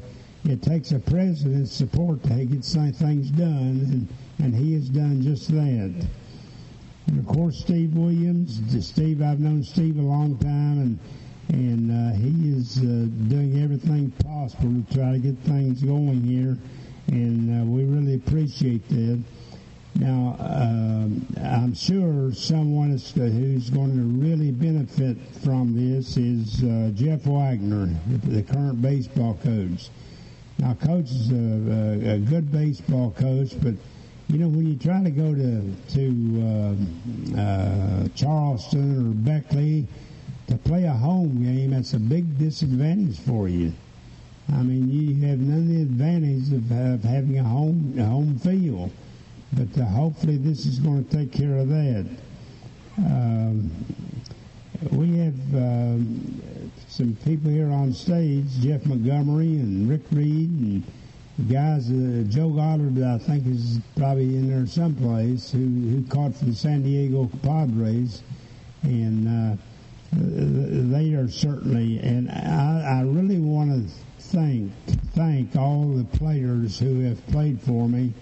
it 0.46 0.62
takes 0.62 0.92
a 0.92 1.00
president's 1.00 1.74
support 1.74 2.24
to 2.24 2.46
get 2.46 2.64
things 2.64 3.30
done, 3.32 3.48
and, 3.50 4.08
and 4.40 4.56
he 4.56 4.74
has 4.74 4.90
done 4.90 5.22
just 5.22 5.50
that. 5.52 6.08
And 7.08 7.20
of 7.20 7.28
course, 7.28 7.60
Steve 7.60 7.96
Williams. 7.96 8.62
Steve, 8.86 9.22
I've 9.22 9.40
known 9.40 9.64
Steve 9.64 9.98
a 9.98 10.02
long 10.02 10.38
time, 10.38 10.80
and 10.80 11.00
and 11.50 11.92
uh, 11.92 12.16
he 12.16 12.52
is 12.52 12.78
uh, 12.78 13.08
doing 13.28 13.62
everything 13.64 14.12
possible 14.24 14.84
to 14.84 14.94
try 14.94 15.14
to 15.14 15.20
get 15.20 15.38
things 15.40 15.82
going 15.82 16.22
here, 16.22 16.58
and 17.08 17.62
uh, 17.62 17.66
we 17.66 17.84
really 17.84 18.16
appreciate 18.16 18.88
that. 18.90 19.22
Now, 19.96 20.36
um, 20.40 21.26
I'm 21.44 21.74
sure 21.74 22.32
someone 22.32 22.92
is, 22.92 23.12
who's 23.12 23.70
going 23.70 23.96
to 23.96 24.26
really 24.26 24.52
benefit 24.52 25.18
from 25.44 25.74
this 25.76 26.16
is 26.16 26.64
uh, 26.64 26.92
Jeff 26.94 27.26
Waggoner, 27.26 27.90
the 28.24 28.44
current 28.44 28.82
baseball 28.82 29.38
coach. 29.44 29.90
Now, 30.60 30.74
coach 30.76 31.12
is 31.12 31.32
a, 31.32 31.36
a, 31.36 32.16
a 32.16 32.20
good 32.20 32.52
baseball 32.52 33.12
coach, 33.18 33.60
but 33.62 33.74
you 34.28 34.38
know 34.38 34.48
when 34.48 34.68
you 34.68 34.78
try 34.78 35.04
to 35.04 35.10
go 35.10 35.34
to 35.34 35.76
to 35.96 36.76
uh, 37.36 37.40
uh, 37.40 38.08
Charleston 38.16 39.10
or 39.10 39.14
Beckley 39.14 39.88
to 40.48 40.56
play 40.56 40.84
a 40.84 40.94
home 40.94 41.44
game, 41.44 41.72
that's 41.72 41.94
a 41.94 42.00
big 42.00 42.38
disadvantage 42.38 43.20
for 43.20 43.48
you. 43.50 43.74
I 44.54 44.62
mean, 44.64 44.90
you 44.90 45.28
have 45.28 45.40
none 45.40 45.60
of 45.60 45.68
the 45.68 45.82
advantage 45.82 46.54
of, 46.54 46.72
of 46.72 47.04
having 47.04 47.40
a 47.40 47.44
home 47.44 47.96
a 47.98 48.04
home 48.06 48.38
field 48.38 48.92
but 49.54 49.82
uh, 49.82 49.86
hopefully 49.86 50.38
this 50.38 50.66
is 50.66 50.80
going 50.80 51.04
to 51.06 51.18
take 51.18 51.32
care 51.32 51.58
of 51.58 51.70
that. 51.70 52.06
Um, 52.98 53.72
we 54.92 55.18
have 55.20 55.56
um, 55.56 56.72
some 56.88 57.18
people 57.26 57.50
here 57.50 57.72
on 57.72 57.94
stage, 57.94 58.46
Jeff 58.62 58.86
Montgomery 58.86 59.58
and 59.60 59.90
Rick 59.90 60.02
Reed, 60.12 60.50
and 60.50 60.84
guys, 61.52 61.90
uh, 61.90 62.24
Joe 62.30 62.50
Goddard, 62.50 63.02
I 63.04 63.18
think 63.18 63.48
is 63.48 63.80
probably 63.96 64.36
in 64.36 64.50
there 64.50 64.66
someplace, 64.68 65.52
who, 65.52 65.60
who 65.60 66.06
caught 66.10 66.34
the 66.40 66.54
San 66.54 66.84
Diego 66.84 67.30
Padres, 67.42 68.22
and 68.84 69.28
uh, 69.28 69.58
they 70.12 71.14
are 71.14 71.30
certainly, 71.30 72.00
and 72.00 72.30
I, 72.30 73.00
I 73.00 73.02
really 73.02 73.40
want 73.40 73.72
to 73.72 73.94
thank 74.20 74.72
thank 75.14 75.56
all 75.56 75.88
the 75.90 76.04
players 76.18 76.78
who 76.78 77.02
have 77.02 77.26
played 77.28 77.60
for 77.62 77.88
me 77.88 78.14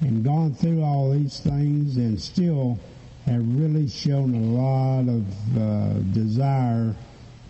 and 0.00 0.24
gone 0.24 0.54
through 0.54 0.82
all 0.82 1.10
these 1.10 1.40
things 1.40 1.96
and 1.96 2.20
still 2.20 2.78
have 3.24 3.42
really 3.60 3.88
shown 3.88 4.34
a 4.34 4.38
lot 4.38 5.08
of 5.08 5.58
uh, 5.58 5.98
desire 6.12 6.94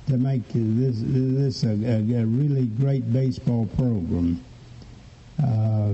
to 0.06 0.16
make 0.16 0.42
this 0.52 0.96
this 1.02 1.64
a, 1.64 1.70
a, 1.70 2.22
a 2.22 2.26
really 2.26 2.66
great 2.66 3.12
baseball 3.12 3.66
program. 3.76 4.40
Uh, 5.42 5.92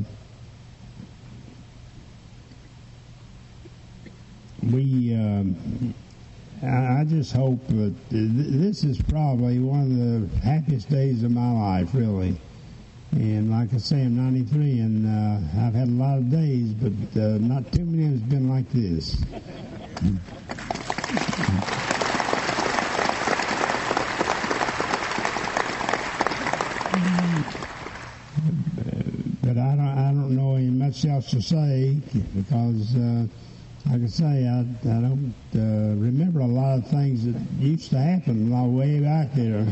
we, 4.70 5.14
um, 5.14 5.94
I 6.62 7.00
I 7.00 7.04
just 7.08 7.32
hope 7.32 7.66
that 7.68 7.94
th- 8.10 8.30
this 8.30 8.84
is 8.84 9.00
probably 9.02 9.58
one 9.58 9.80
of 9.80 10.30
the 10.30 10.40
happiest 10.40 10.88
days 10.88 11.24
of 11.24 11.32
my 11.32 11.50
life, 11.50 11.88
really. 11.94 12.36
And 13.12 13.50
like 13.50 13.74
I 13.74 13.76
say, 13.76 14.02
I'm 14.02 14.16
93, 14.16 14.78
and 14.80 15.06
uh, 15.06 15.66
I've 15.66 15.74
had 15.74 15.88
a 15.88 15.90
lot 15.90 16.16
of 16.16 16.30
days, 16.30 16.72
but 16.72 17.20
uh, 17.20 17.38
not 17.38 17.70
too 17.70 17.84
many 17.84 18.10
has 18.10 18.20
been 18.20 18.48
like 18.48 18.68
this. 18.72 19.22
but 29.42 29.58
I 29.58 29.76
don't, 29.76 29.80
I 29.80 30.12
don't 30.12 30.34
know 30.34 30.54
any 30.56 30.70
much 30.70 31.04
else 31.04 31.30
to 31.32 31.42
say 31.42 32.00
because, 32.34 32.96
uh, 32.96 33.26
like 33.90 34.02
I 34.02 34.06
say, 34.06 34.48
I, 34.48 34.60
I 34.60 35.00
don't 35.02 35.34
uh, 35.54 36.00
remember 36.00 36.40
a 36.40 36.46
lot 36.46 36.78
of 36.78 36.86
things 36.88 37.26
that 37.26 37.38
used 37.58 37.90
to 37.90 37.98
happen 37.98 38.50
like 38.50 38.70
way 38.70 39.00
back 39.00 39.34
there. 39.34 39.66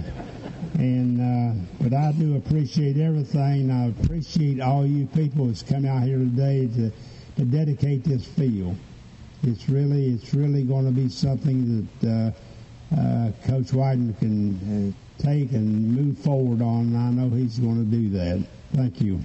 And 0.81 1.20
uh, 1.20 1.61
but 1.78 1.93
I 1.93 2.12
do 2.12 2.37
appreciate 2.37 2.97
everything. 2.97 3.70
I 3.70 3.89
appreciate 3.89 4.61
all 4.61 4.87
you 4.87 5.05
people 5.09 5.45
that's 5.47 5.62
come 5.62 5.85
out 5.85 6.05
here 6.05 6.16
today 6.16 6.68
to 6.68 6.91
to 7.37 7.45
dedicate 7.45 8.03
this 8.03 8.24
field. 8.24 8.78
It's 9.43 9.68
really 9.68 10.14
it's 10.14 10.33
really 10.33 10.64
going 10.64 10.87
to 10.87 10.91
be 10.91 11.11
something 11.11 11.87
that 12.01 12.09
uh, 12.09 12.99
uh, 12.99 13.31
Coach 13.45 13.72
Wyden 13.72 14.18
can 14.20 14.95
uh, 14.97 15.22
take 15.22 15.53
and 15.53 15.95
move 15.95 16.16
forward 16.16 16.62
on. 16.62 16.95
And 16.95 16.97
I 16.97 17.11
know 17.11 17.28
he's 17.28 17.59
going 17.59 17.85
to 17.85 17.97
do 17.97 18.09
that. 18.16 18.43
Thank 18.72 19.03
you. 19.03 19.20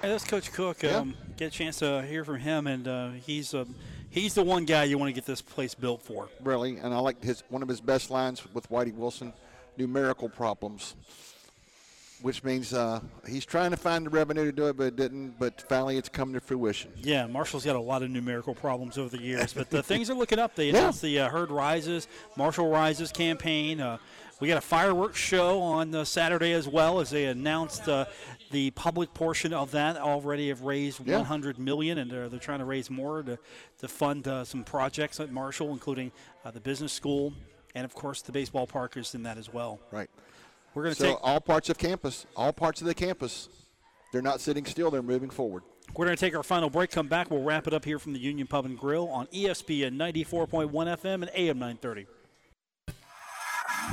Hey, 0.00 0.08
that's 0.08 0.24
Coach 0.24 0.50
Cook. 0.52 0.82
Um, 0.84 1.16
Get 1.36 1.48
a 1.48 1.50
chance 1.50 1.78
to 1.80 2.02
hear 2.02 2.24
from 2.24 2.38
him, 2.38 2.66
and 2.66 2.88
uh, 2.88 3.10
he's 3.10 3.52
uh, 3.52 3.64
he's 4.12 4.34
the 4.34 4.44
one 4.44 4.64
guy 4.64 4.84
you 4.84 4.96
want 4.98 5.08
to 5.08 5.12
get 5.12 5.26
this 5.26 5.42
place 5.42 5.74
built 5.74 6.00
for. 6.02 6.28
Really, 6.44 6.76
and 6.76 6.94
I 6.94 6.98
like 6.98 7.20
his 7.24 7.42
one 7.48 7.62
of 7.62 7.68
his 7.68 7.80
best 7.80 8.10
lines 8.10 8.42
with 8.54 8.68
Whitey 8.70 8.94
Wilson: 8.94 9.32
"Numerical 9.76 10.28
problems," 10.28 10.94
which 12.22 12.44
means 12.44 12.72
uh, 12.72 13.00
he's 13.28 13.44
trying 13.44 13.72
to 13.72 13.76
find 13.76 14.06
the 14.06 14.10
revenue 14.10 14.44
to 14.44 14.52
do 14.52 14.68
it, 14.68 14.76
but 14.76 14.84
it 14.84 14.96
didn't. 14.96 15.38
But 15.40 15.62
finally, 15.68 15.96
it's 15.96 16.08
come 16.08 16.32
to 16.34 16.40
fruition. 16.40 16.92
Yeah, 17.02 17.26
Marshall's 17.26 17.64
got 17.64 17.74
a 17.74 17.80
lot 17.80 18.02
of 18.04 18.10
numerical 18.10 18.54
problems 18.54 18.96
over 18.96 19.16
the 19.16 19.22
years, 19.22 19.52
but 19.52 19.70
the 19.70 19.82
things 19.82 20.08
are 20.08 20.14
looking 20.14 20.38
up. 20.38 20.54
They 20.54 20.66
Yeah. 20.70 20.78
announced 20.78 21.02
the 21.02 21.18
uh, 21.20 21.28
Herd 21.28 21.50
Rises, 21.50 22.06
Marshall 22.36 22.68
Rises 22.70 23.10
campaign. 23.10 23.80
Uh, 23.80 23.98
we 24.40 24.48
got 24.48 24.58
a 24.58 24.62
fireworks 24.62 25.18
show 25.18 25.60
on 25.60 25.94
uh, 25.94 26.04
Saturday 26.04 26.52
as 26.52 26.66
well, 26.66 27.00
as 27.00 27.10
they 27.10 27.26
announced 27.26 27.88
uh, 27.88 28.06
the 28.50 28.70
public 28.72 29.14
portion 29.14 29.52
of 29.52 29.70
that 29.72 29.96
already 29.96 30.48
have 30.48 30.62
raised 30.62 31.06
Yeah. 31.06 31.18
100 31.18 31.58
million, 31.58 31.98
and 31.98 32.10
they're, 32.10 32.28
they're 32.28 32.40
trying 32.40 32.58
to 32.58 32.64
raise 32.64 32.90
more 32.90 33.22
to, 33.22 33.38
to 33.78 33.88
fund 33.88 34.26
uh, 34.26 34.44
some 34.44 34.64
projects 34.64 35.20
at 35.20 35.30
Marshall, 35.30 35.70
including 35.72 36.10
uh, 36.44 36.50
the 36.50 36.60
business 36.60 36.92
school, 36.92 37.32
and 37.74 37.84
of 37.84 37.94
course 37.94 38.22
the 38.22 38.32
baseball 38.32 38.66
park 38.66 38.96
is 38.96 39.14
in 39.14 39.22
that 39.22 39.38
as 39.38 39.52
well. 39.52 39.80
Right. 39.90 40.10
We're 40.74 40.84
going 40.84 40.94
to 40.94 41.00
so 41.00 41.08
take 41.10 41.18
all 41.22 41.40
parts 41.40 41.68
of 41.68 41.78
campus, 41.78 42.26
all 42.36 42.52
parts 42.52 42.80
of 42.80 42.86
the 42.86 42.94
campus, 42.94 43.48
they're 44.12 44.22
not 44.22 44.40
sitting 44.40 44.64
still; 44.64 44.90
they're 44.90 45.02
moving 45.02 45.30
forward. 45.30 45.62
We're 45.94 46.06
going 46.06 46.16
to 46.16 46.20
take 46.20 46.34
our 46.34 46.42
final 46.42 46.70
break. 46.70 46.90
Come 46.90 47.08
back. 47.08 47.30
We'll 47.30 47.42
wrap 47.42 47.66
it 47.66 47.74
up 47.74 47.84
here 47.84 47.98
from 47.98 48.12
the 48.14 48.18
Union 48.18 48.46
Pub 48.46 48.64
and 48.64 48.78
Grill 48.78 49.08
on 49.08 49.26
ESPN 49.26 49.96
94.1 49.96 50.70
FM 50.70 51.14
and 51.14 51.30
AM 51.34 51.58
930. 51.58 52.06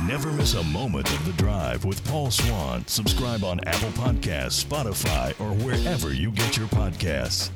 Never 0.07 0.31
miss 0.31 0.53
a 0.53 0.63
moment 0.65 1.09
of 1.11 1.25
the 1.25 1.33
drive 1.33 1.83
with 1.85 2.03
Paul 2.07 2.31
Swann. 2.31 2.85
Subscribe 2.87 3.43
on 3.43 3.59
Apple 3.65 3.89
Podcasts, 3.89 4.63
Spotify, 4.63 5.31
or 5.41 5.53
wherever 5.63 6.13
you 6.13 6.31
get 6.31 6.57
your 6.57 6.67
podcasts. 6.67 7.49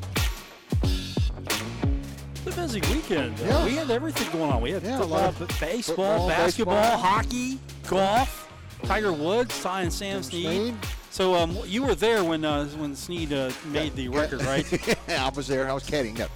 It's 2.46 2.58
a 2.58 2.60
busy 2.62 2.82
weekend. 2.94 3.40
Uh, 3.40 3.46
Yeah. 3.46 3.66
we 3.66 3.72
had 3.76 3.90
everything 3.90 4.30
going 4.32 4.52
on. 4.52 4.62
We 4.62 4.72
had 4.72 4.84
Yeah, 4.84 4.96
a 4.98 5.00
football, 5.00 5.20
lot 5.20 5.42
of 5.42 5.48
baseball, 5.60 5.96
football, 5.96 6.28
basketball, 6.28 6.82
baseball. 6.82 6.98
hockey, 7.00 7.60
golf. 7.88 8.50
Tiger 8.84 9.14
Woods, 9.14 9.62
Ty 9.64 9.84
and 9.84 9.94
Sam 9.94 10.22
Snead. 10.24 10.46
Snead. 10.46 10.76
So 11.10 11.36
um, 11.36 11.58
you 11.66 11.84
were 11.84 11.96
there 11.96 12.24
when 12.24 12.44
uh, 12.44 12.66
when 12.78 12.96
Snead 12.96 13.32
uh, 13.32 13.52
made 13.68 13.96
the 13.96 14.10
record, 14.10 14.42
right? 14.44 14.66
yeah, 15.08 15.26
I 15.26 15.30
was 15.30 15.48
there. 15.48 15.70
I 15.70 15.74
was 15.74 15.84
caddying 15.84 16.20
up. 16.20 16.32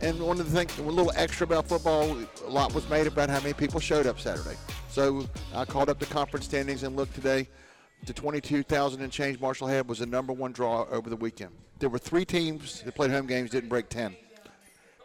And 0.00 0.18
one 0.20 0.40
of 0.40 0.50
the 0.50 0.56
things, 0.58 0.76
a 0.78 0.82
little 0.82 1.12
extra 1.14 1.44
about 1.46 1.68
football, 1.68 2.18
a 2.44 2.50
lot 2.50 2.74
was 2.74 2.88
made 2.90 3.06
about 3.06 3.30
how 3.30 3.38
many 3.38 3.52
people 3.52 3.78
showed 3.78 4.08
up 4.08 4.18
Saturday. 4.18 4.56
So 4.92 5.26
I 5.54 5.64
called 5.64 5.88
up 5.88 5.98
the 5.98 6.04
conference 6.04 6.44
standings 6.44 6.82
and 6.82 6.94
looked 6.94 7.14
today. 7.14 7.48
The 8.04 8.12
22,000 8.12 9.00
and 9.00 9.10
change 9.10 9.40
Marshall 9.40 9.66
had 9.66 9.88
was 9.88 10.00
the 10.00 10.06
number 10.06 10.34
one 10.34 10.52
draw 10.52 10.84
over 10.90 11.08
the 11.08 11.16
weekend. 11.16 11.52
There 11.78 11.88
were 11.88 11.98
three 11.98 12.26
teams 12.26 12.82
that 12.82 12.94
played 12.94 13.10
home 13.10 13.26
games 13.26 13.48
didn't 13.48 13.70
break 13.70 13.88
10. 13.88 14.14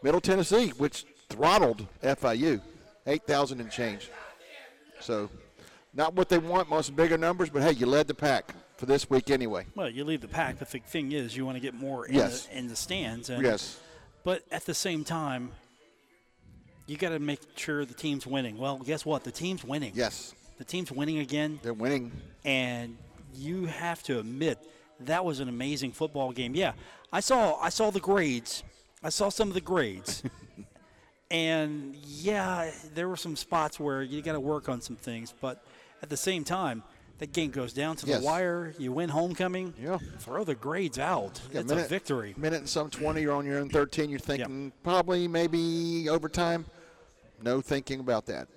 Middle 0.04 0.20
Tennessee, 0.20 0.70
which 0.72 1.06
throttled 1.30 1.88
FIU, 2.04 2.60
8,000 3.06 3.62
and 3.62 3.72
change. 3.72 4.10
So 5.00 5.30
not 5.94 6.14
what 6.16 6.28
they 6.28 6.38
want, 6.38 6.70
most 6.70 6.94
bigger 6.94 7.18
numbers, 7.18 7.50
but 7.50 7.62
hey, 7.62 7.72
you 7.72 7.86
led 7.86 8.08
the 8.08 8.14
pack 8.14 8.54
for 8.76 8.88
this 8.88 9.10
week 9.10 9.30
anyway. 9.30 9.66
well, 9.74 9.90
you 9.90 10.04
leave 10.04 10.20
the 10.20 10.28
pack, 10.28 10.60
but 10.60 10.70
the 10.70 10.80
thing 10.80 11.14
is, 11.14 11.38
you 11.38 11.46
want 11.46 11.56
to 11.56 11.62
get 11.62 11.74
more 11.74 12.06
in, 12.08 12.16
Yes. 12.16 12.46
the, 12.48 12.58
in 12.58 12.68
the 12.68 12.76
stands. 12.76 13.30
And, 13.30 13.42
Yes. 13.42 13.80
But 14.26 14.44
at 14.52 14.66
the 14.66 14.74
same 14.74 15.06
time, 15.06 15.52
you 16.88 16.98
got 16.98 17.10
to 17.10 17.20
make 17.20 17.40
sure 17.56 17.86
the 17.86 17.94
team's 17.94 18.26
winning. 18.26 18.58
Well, 18.58 18.78
guess 18.80 19.06
what? 19.06 19.24
The 19.24 19.32
team's 19.32 19.64
winning. 19.64 19.92
Yes. 19.94 20.34
The 20.58 20.64
team's 20.64 20.92
winning 20.92 21.20
again. 21.20 21.60
They're 21.62 21.74
winning. 21.74 22.12
and 22.46 22.98
you 23.36 23.66
have 23.66 24.02
to 24.04 24.20
admit 24.20 24.58
that 25.02 25.24
was 25.24 25.40
an 25.40 25.48
amazing 25.50 25.92
football 25.92 26.32
game. 26.32 26.56
Yeah, 26.56 26.72
I 27.14 27.20
saw 27.20 27.56
I 27.62 27.70
saw 27.70 27.92
the 27.92 28.00
grades. 28.00 28.64
I 29.04 29.10
saw 29.10 29.30
some 29.30 29.48
of 29.50 29.54
the 29.54 29.62
grades. 29.62 30.24
and 31.32 31.96
yeah, 31.96 32.72
there 32.96 33.08
were 33.08 33.18
some 33.18 33.36
spots 33.36 33.80
where 33.80 34.02
you 34.02 34.22
got 34.22 34.34
to 34.34 34.40
work 34.40 34.70
on 34.70 34.82
some 34.82 34.96
things, 34.96 35.34
but 35.40 35.64
at 36.02 36.10
the 36.10 36.18
same 36.18 36.44
time, 36.44 36.82
that 37.20 37.34
game 37.34 37.52
goes 37.52 37.74
down 37.74 37.96
to 37.98 38.08
Yes. 38.08 38.20
the 38.20 38.26
wire. 38.26 38.74
You 38.80 38.92
win 38.92 39.10
homecoming. 39.10 39.74
Yeah. 39.82 39.98
Throw 40.20 40.44
the 40.44 40.56
grades 40.56 40.98
out. 41.00 41.40
Yeah, 41.52 41.62
it's 41.62 41.72
a 41.72 41.76
victory. 41.76 42.34
Minute 42.38 42.60
and 42.60 42.70
some 42.70 42.90
20, 42.90 43.22
you're 43.22 43.34
on 43.34 43.46
your 43.46 43.60
own 43.60 43.70
13. 43.70 44.10
You're 44.10 44.20
thinking 44.20 44.72
probably 44.84 45.28
maybe 45.28 46.08
overtime. 46.10 46.66
No 47.42 47.62
thinking 47.62 48.00
about 48.00 48.26
that. 48.28 48.48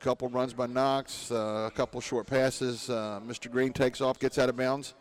A 0.00 0.04
couple 0.04 0.28
runs 0.28 0.52
by 0.52 0.66
Knox, 0.66 1.30
uh, 1.30 1.68
a 1.68 1.72
couple 1.74 2.00
short 2.00 2.26
passes. 2.26 2.88
Uh, 2.88 3.20
Mr. 3.26 3.50
Green 3.50 3.72
takes 3.72 4.00
off, 4.00 4.18
gets 4.18 4.38
out 4.38 4.48
of 4.48 4.56
bounds. 4.56 4.94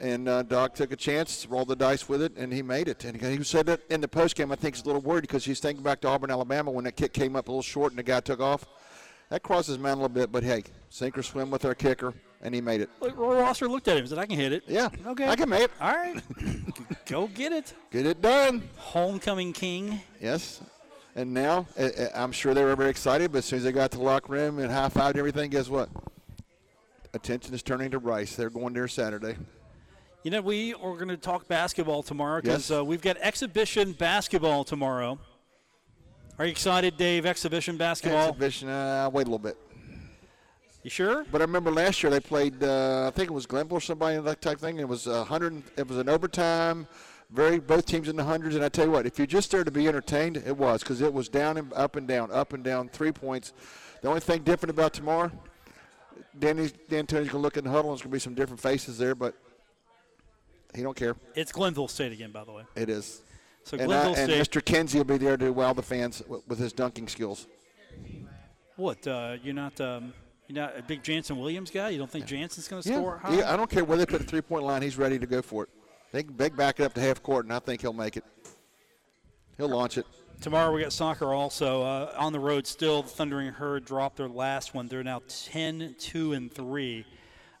And 0.00 0.28
uh, 0.28 0.42
Doc 0.42 0.74
took 0.74 0.92
a 0.92 0.96
chance, 0.96 1.46
rolled 1.46 1.68
the 1.68 1.76
dice 1.76 2.08
with 2.08 2.22
it, 2.22 2.36
and 2.36 2.52
he 2.52 2.62
made 2.62 2.88
it. 2.88 3.04
And 3.04 3.20
he 3.20 3.42
said 3.42 3.66
that 3.66 3.80
in 3.90 4.00
the 4.00 4.08
postgame, 4.08 4.52
I 4.52 4.56
think 4.56 4.76
he's 4.76 4.84
a 4.84 4.86
little 4.86 5.02
worried 5.02 5.22
because 5.22 5.44
he's 5.44 5.58
thinking 5.58 5.82
back 5.82 6.00
to 6.02 6.08
Auburn, 6.08 6.30
Alabama 6.30 6.70
when 6.70 6.84
that 6.84 6.96
kick 6.96 7.12
came 7.12 7.34
up 7.34 7.48
a 7.48 7.50
little 7.50 7.62
short 7.62 7.92
and 7.92 7.98
the 7.98 8.04
guy 8.04 8.20
took 8.20 8.40
off. 8.40 8.64
That 9.30 9.42
crosses 9.42 9.68
his 9.74 9.78
mind 9.78 9.94
a 9.94 10.02
little 10.02 10.08
bit, 10.08 10.32
but 10.32 10.42
hey, 10.42 10.64
sink 10.88 11.18
or 11.18 11.22
swim 11.22 11.50
with 11.50 11.64
our 11.64 11.74
kicker, 11.74 12.14
and 12.40 12.54
he 12.54 12.60
made 12.60 12.80
it. 12.80 12.88
Rohrwasser 13.00 13.68
looked 13.68 13.88
at 13.88 13.96
him 13.96 14.00
and 14.00 14.08
said, 14.08 14.18
I 14.18 14.26
can 14.26 14.36
hit 14.36 14.52
it. 14.52 14.62
Yeah. 14.66 14.88
Okay. 15.06 15.28
I 15.28 15.36
can 15.36 15.48
make 15.48 15.62
it. 15.62 15.70
All 15.80 15.94
right. 15.94 16.22
Go 17.06 17.26
get 17.26 17.52
it. 17.52 17.74
Get 17.90 18.06
it 18.06 18.22
done. 18.22 18.68
Homecoming 18.76 19.52
king. 19.52 20.00
Yes. 20.20 20.62
And 21.16 21.34
now, 21.34 21.66
uh, 21.78 21.82
uh, 21.84 22.08
I'm 22.14 22.32
sure 22.32 22.54
they 22.54 22.62
were 22.64 22.76
very 22.76 22.90
excited, 22.90 23.32
but 23.32 23.38
as 23.38 23.44
soon 23.46 23.58
as 23.58 23.64
they 23.64 23.72
got 23.72 23.90
to 23.92 23.98
the 23.98 24.04
locker 24.04 24.32
room 24.32 24.58
and 24.58 24.70
high 24.70 24.88
fived 24.88 25.16
everything, 25.16 25.50
guess 25.50 25.68
what? 25.68 25.88
Attention 27.14 27.54
is 27.54 27.62
turning 27.62 27.90
to 27.90 27.98
Rice. 27.98 28.36
They're 28.36 28.50
going 28.50 28.74
there 28.74 28.86
Saturday. 28.86 29.36
You 30.22 30.30
know, 30.30 30.40
we 30.40 30.74
are 30.74 30.94
going 30.94 31.08
to 31.08 31.16
talk 31.16 31.48
basketball 31.48 32.02
tomorrow 32.02 32.40
because 32.40 32.70
Yes. 32.70 32.78
uh, 32.78 32.84
we've 32.84 33.00
got 33.00 33.16
exhibition 33.18 33.92
basketball 33.92 34.64
tomorrow. 34.64 35.18
Are 36.38 36.44
you 36.44 36.50
excited, 36.52 36.96
Dave? 36.96 37.26
Exhibition 37.26 37.76
basketball. 37.76 38.28
Exhibition, 38.28 38.68
uh, 38.68 39.10
wait 39.12 39.22
a 39.22 39.30
little 39.30 39.38
bit. 39.38 39.56
You 40.84 40.90
sure? 40.90 41.24
But 41.32 41.40
I 41.40 41.44
remember 41.44 41.72
last 41.72 42.02
year 42.02 42.10
they 42.10 42.20
played, 42.20 42.62
uh, 42.62 43.08
I 43.08 43.10
think 43.16 43.30
it 43.30 43.34
was 43.34 43.46
Glenville 43.46 43.78
or 43.78 43.80
somebody, 43.80 44.18
that 44.20 44.40
type 44.40 44.60
thing. 44.60 44.78
It 44.78 44.88
was 44.88 45.06
a 45.08 45.18
100, 45.24 45.62
it 45.76 45.88
was 45.88 45.98
an 45.98 46.08
overtime, 46.08 46.86
very 47.30 47.58
both 47.58 47.86
teams 47.86 48.08
in 48.08 48.16
the 48.16 48.24
hundreds. 48.24 48.54
And 48.56 48.64
I 48.64 48.68
tell 48.68 48.86
you 48.86 48.90
what, 48.90 49.06
if 49.06 49.18
you're 49.18 49.26
just 49.26 49.50
there 49.50 49.64
to 49.64 49.70
be 49.70 49.86
entertained, 49.88 50.36
it 50.38 50.56
was 50.56 50.82
because 50.82 51.00
it 51.00 51.12
was 51.12 51.28
down 51.28 51.56
and 51.56 51.72
up 51.74 51.96
and 51.96 52.06
down, 52.08 52.30
up 52.30 52.52
and 52.52 52.64
down, 52.64 52.88
three 52.88 53.12
points. 53.12 53.52
The 54.02 54.08
only 54.08 54.20
thing 54.20 54.42
different 54.42 54.70
about 54.70 54.92
tomorrow, 54.92 55.30
Danny 56.38 56.70
D'Antoni's 56.88 57.10
going 57.10 57.28
to 57.28 57.38
look 57.38 57.56
in 57.56 57.64
the 57.64 57.70
huddle 57.70 57.90
and 57.90 57.98
there's 57.98 58.02
going 58.02 58.10
to 58.10 58.16
be 58.16 58.20
some 58.20 58.34
different 58.34 58.60
faces 58.60 58.96
there, 58.98 59.14
but 59.14 59.34
he 60.74 60.82
don't 60.82 60.96
care. 60.96 61.16
It's 61.34 61.52
Glenville 61.52 61.88
State 61.88 62.12
again, 62.12 62.30
by 62.30 62.44
the 62.44 62.52
way. 62.52 62.62
It 62.76 62.88
is. 62.88 63.22
So 63.64 63.76
and, 63.76 63.86
Glenville 63.86 64.14
I, 64.14 64.20
and 64.20 64.30
State. 64.44 64.62
Mr. 64.62 64.64
Kinsey 64.64 64.98
will 64.98 65.04
be 65.04 65.18
there 65.18 65.36
to 65.36 65.50
wow 65.52 65.72
the 65.72 65.82
fans 65.82 66.22
with, 66.26 66.46
with 66.48 66.58
his 66.58 66.72
dunking 66.72 67.08
skills. 67.08 67.46
What? 68.76 69.06
Uh, 69.06 69.36
you're 69.42 69.54
not. 69.54 69.80
Um, 69.80 70.12
you're 70.46 70.62
not 70.62 70.78
a 70.78 70.82
big 70.82 71.02
Jannson 71.02 71.36
Williams 71.36 71.70
guy. 71.70 71.90
You 71.90 71.98
don't 71.98 72.10
think 72.10 72.24
Jannson's 72.24 72.68
going 72.68 72.82
to 72.82 72.88
Yeah, 72.88 72.94
score 72.96 73.18
high? 73.18 73.36
yeah, 73.36 73.52
I 73.52 73.56
don't 73.56 73.68
care 73.68 73.84
where 73.84 73.98
they 73.98 74.06
put 74.06 74.20
the 74.20 74.26
three 74.26 74.40
point 74.40 74.64
line. 74.64 74.80
He's 74.80 74.96
ready 74.96 75.18
to 75.18 75.26
go 75.26 75.42
for 75.42 75.64
it. 75.64 75.68
They 76.12 76.22
can 76.22 76.36
they 76.36 76.48
back 76.48 76.80
it 76.80 76.84
up 76.84 76.94
to 76.94 77.00
half 77.00 77.22
court, 77.22 77.44
and 77.44 77.52
I 77.52 77.58
think 77.58 77.80
he'll 77.80 77.92
make 77.92 78.16
it. 78.16 78.24
He'll 79.56 79.68
launch 79.68 79.98
it. 79.98 80.06
Tomorrow 80.40 80.72
we 80.72 80.82
got 80.82 80.92
soccer 80.92 81.34
also 81.34 81.82
uh, 81.82 82.14
on 82.16 82.32
the 82.32 82.38
road. 82.38 82.66
Still, 82.66 83.02
the 83.02 83.08
Thundering 83.08 83.52
Herd 83.52 83.84
dropped 83.84 84.16
their 84.16 84.28
last 84.28 84.72
one. 84.72 84.86
They're 84.86 85.02
now 85.02 85.22
10, 85.28 85.96
2, 85.98 86.32
and 86.32 86.52
three. 86.52 87.04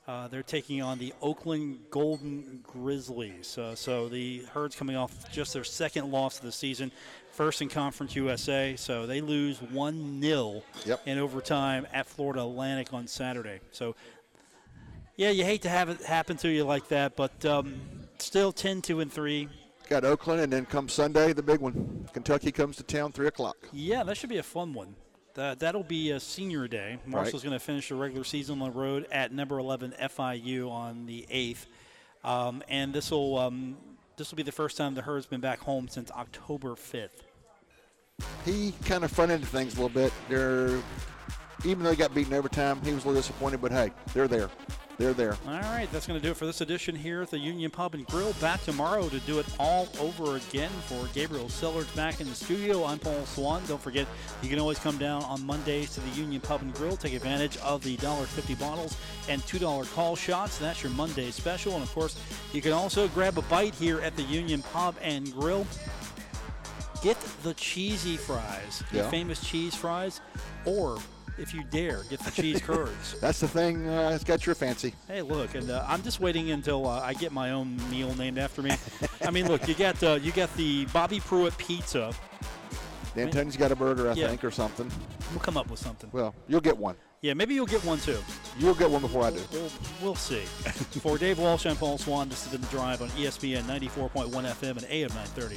Uh, 0.06 0.28
they're 0.28 0.44
taking 0.44 0.80
on 0.80 0.98
the 0.98 1.12
Oakland 1.20 1.80
Golden 1.90 2.60
Grizzlies. 2.62 3.58
Uh, 3.58 3.74
so 3.74 4.08
the 4.08 4.42
Herds 4.54 4.76
coming 4.76 4.96
off 4.96 5.30
just 5.30 5.52
their 5.52 5.64
second 5.64 6.10
loss 6.10 6.38
of 6.38 6.44
the 6.44 6.52
season, 6.52 6.92
first 7.32 7.60
in 7.60 7.68
Conference 7.68 8.14
USA. 8.16 8.74
So 8.76 9.06
they 9.06 9.20
lose 9.20 9.60
1 9.60 10.22
0 10.22 10.62
Yep. 10.86 11.02
in 11.04 11.18
overtime 11.18 11.86
at 11.92 12.06
Florida 12.06 12.42
Atlantic 12.42 12.94
on 12.94 13.06
Saturday. 13.08 13.60
So, 13.72 13.96
yeah, 15.16 15.30
you 15.30 15.44
hate 15.44 15.62
to 15.62 15.68
have 15.68 15.88
it 15.88 16.00
happen 16.02 16.36
to 16.38 16.48
you 16.48 16.64
like 16.64 16.88
that, 16.88 17.16
but 17.16 17.44
um, 17.44 17.80
still 18.20 18.52
10 18.52 18.82
2 18.82 19.00
and 19.00 19.12
3. 19.12 19.48
Got 19.88 20.04
Oakland, 20.04 20.42
and 20.42 20.52
then 20.52 20.66
come 20.66 20.88
Sunday, 20.88 21.32
the 21.32 21.42
big 21.42 21.60
one. 21.60 22.06
Kentucky 22.12 22.52
comes 22.52 22.76
to 22.76 22.82
town, 22.82 23.12
3 23.12 23.26
o'clock. 23.26 23.56
Yeah, 23.72 24.02
that 24.04 24.16
should 24.16 24.28
be 24.28 24.38
a 24.38 24.42
fun 24.42 24.74
one. 24.74 24.94
That, 25.34 25.60
that'll 25.60 25.84
be 25.84 26.10
a 26.10 26.20
senior 26.20 26.68
day. 26.68 26.98
Marshall's 27.06 27.42
going 27.42 27.52
to 27.52 27.60
finish 27.60 27.88
the 27.88 27.94
regular 27.94 28.24
season 28.24 28.60
on 28.60 28.72
the 28.72 28.78
road 28.78 29.06
at 29.12 29.32
number 29.32 29.58
11 29.58 29.94
FIU 30.00 30.70
on 30.70 31.06
the 31.06 31.26
8th. 31.30 31.66
Um, 32.24 32.62
and 32.68 32.92
this 32.92 33.10
will 33.10 33.38
um, 33.38 33.76
this 34.16 34.32
will 34.32 34.36
be 34.36 34.42
the 34.42 34.52
first 34.52 34.76
time 34.76 34.94
the 34.94 35.02
Herd's 35.02 35.26
been 35.26 35.40
back 35.40 35.60
home 35.60 35.86
since 35.88 36.10
October 36.10 36.70
5th. 36.70 37.10
He 38.44 38.74
kind 38.84 39.04
of 39.04 39.12
front 39.12 39.30
ended 39.30 39.48
things 39.48 39.74
a 39.74 39.80
little 39.80 39.88
bit. 39.88 40.12
They're, 40.28 40.80
even 41.64 41.84
though 41.84 41.90
he 41.90 41.96
got 41.96 42.12
beaten 42.12 42.34
overtime, 42.34 42.80
he 42.82 42.92
was 42.92 43.04
a 43.04 43.08
little 43.08 43.22
disappointed, 43.22 43.60
but 43.60 43.70
hey, 43.70 43.92
they're 44.12 44.26
there. 44.26 44.50
They're 44.98 45.12
there. 45.12 45.36
All 45.46 45.60
right, 45.60 45.88
that's 45.92 46.08
going 46.08 46.18
to 46.18 46.24
do 46.24 46.32
it 46.32 46.36
for 46.36 46.44
this 46.44 46.60
edition 46.60 46.96
here 46.96 47.22
at 47.22 47.30
the 47.30 47.38
Union 47.38 47.70
Pub 47.70 47.94
and 47.94 48.04
Grill. 48.06 48.32
Back 48.40 48.64
tomorrow 48.64 49.08
to 49.08 49.20
do 49.20 49.38
it 49.38 49.46
all 49.56 49.88
over 50.00 50.36
again 50.36 50.70
for 50.86 51.08
Gabriel 51.14 51.46
Sillards 51.46 51.94
back 51.94 52.20
in 52.20 52.28
the 52.28 52.34
studio. 52.34 52.84
I'm 52.84 52.98
Paul 52.98 53.24
Swann. 53.24 53.64
Don't 53.66 53.80
forget, 53.80 54.08
you 54.42 54.48
can 54.48 54.58
always 54.58 54.80
come 54.80 54.98
down 54.98 55.22
on 55.22 55.46
Mondays 55.46 55.94
to 55.94 56.00
the 56.00 56.10
Union 56.10 56.40
Pub 56.40 56.62
and 56.62 56.74
Grill. 56.74 56.96
Take 56.96 57.14
advantage 57.14 57.56
of 57.58 57.84
the 57.84 57.96
$1.50 57.98 58.58
bottles 58.58 58.96
and 59.28 59.40
$2 59.42 59.94
call 59.94 60.16
shots. 60.16 60.58
That's 60.58 60.82
your 60.82 60.90
Monday 60.90 61.30
special. 61.30 61.74
And 61.74 61.82
of 61.84 61.94
course, 61.94 62.20
you 62.52 62.60
can 62.60 62.72
also 62.72 63.06
grab 63.08 63.38
a 63.38 63.42
bite 63.42 63.76
here 63.76 64.00
at 64.00 64.16
the 64.16 64.22
Union 64.22 64.62
Pub 64.62 64.96
and 65.00 65.32
Grill. 65.32 65.64
Get 67.04 67.16
the 67.44 67.54
cheesy 67.54 68.16
fries, 68.16 68.82
the 68.90 69.04
famous 69.04 69.40
cheese 69.48 69.76
fries, 69.76 70.20
or 70.64 70.98
if 71.38 71.54
you 71.54 71.62
dare, 71.70 72.02
get 72.10 72.20
the 72.20 72.30
cheese 72.30 72.60
curds. 72.60 73.16
That's 73.20 73.40
the 73.40 73.48
thing 73.48 73.88
uh, 73.88 74.10
that's 74.10 74.24
got 74.24 74.44
your 74.46 74.54
fancy. 74.54 74.94
Hey, 75.06 75.22
look, 75.22 75.54
and 75.54 75.70
uh, 75.70 75.84
I'm 75.86 76.02
just 76.02 76.20
waiting 76.20 76.50
until 76.50 76.86
uh, 76.86 77.00
I 77.00 77.14
get 77.14 77.32
my 77.32 77.50
own 77.52 77.78
meal 77.90 78.14
named 78.14 78.38
after 78.38 78.62
me. 78.62 78.72
I 79.24 79.30
mean, 79.30 79.46
look, 79.48 79.66
you 79.68 79.74
got 79.74 80.02
uh, 80.02 80.18
you 80.20 80.32
got 80.32 80.54
the 80.56 80.84
Bobby 80.86 81.20
Pruitt 81.20 81.56
pizza. 81.58 82.12
D'Antoni's 83.14 83.56
got 83.56 83.72
a 83.72 83.76
burger, 83.76 84.10
I 84.10 84.14
Yeah. 84.14 84.28
think, 84.28 84.44
or 84.44 84.50
something. 84.50 84.90
We'll 85.30 85.40
come 85.40 85.56
up 85.56 85.70
with 85.70 85.80
something. 85.80 86.10
Well, 86.12 86.34
you'll 86.46 86.60
get 86.60 86.76
one. 86.76 86.96
Yeah, 87.20 87.34
maybe 87.34 87.52
you'll 87.54 87.66
get 87.66 87.84
one 87.84 87.98
too. 87.98 88.18
You'll 88.58 88.74
get 88.76 88.88
one 88.90 89.02
before 89.02 89.24
I 89.24 89.30
do. 89.30 89.40
We'll, 89.52 89.70
we'll 90.00 90.14
see. 90.14 90.42
For 91.00 91.18
Dave 91.18 91.38
Walsh 91.40 91.64
and 91.66 91.76
Paul 91.76 91.98
Swann, 91.98 92.28
this 92.28 92.44
has 92.44 92.52
been 92.52 92.60
the 92.60 92.68
drive 92.68 93.02
on 93.02 93.08
ESPN 93.10 93.62
94.1 93.62 94.30
FM 94.30 94.76
and 94.76 94.84
AM 94.88 95.08
930. 95.08 95.56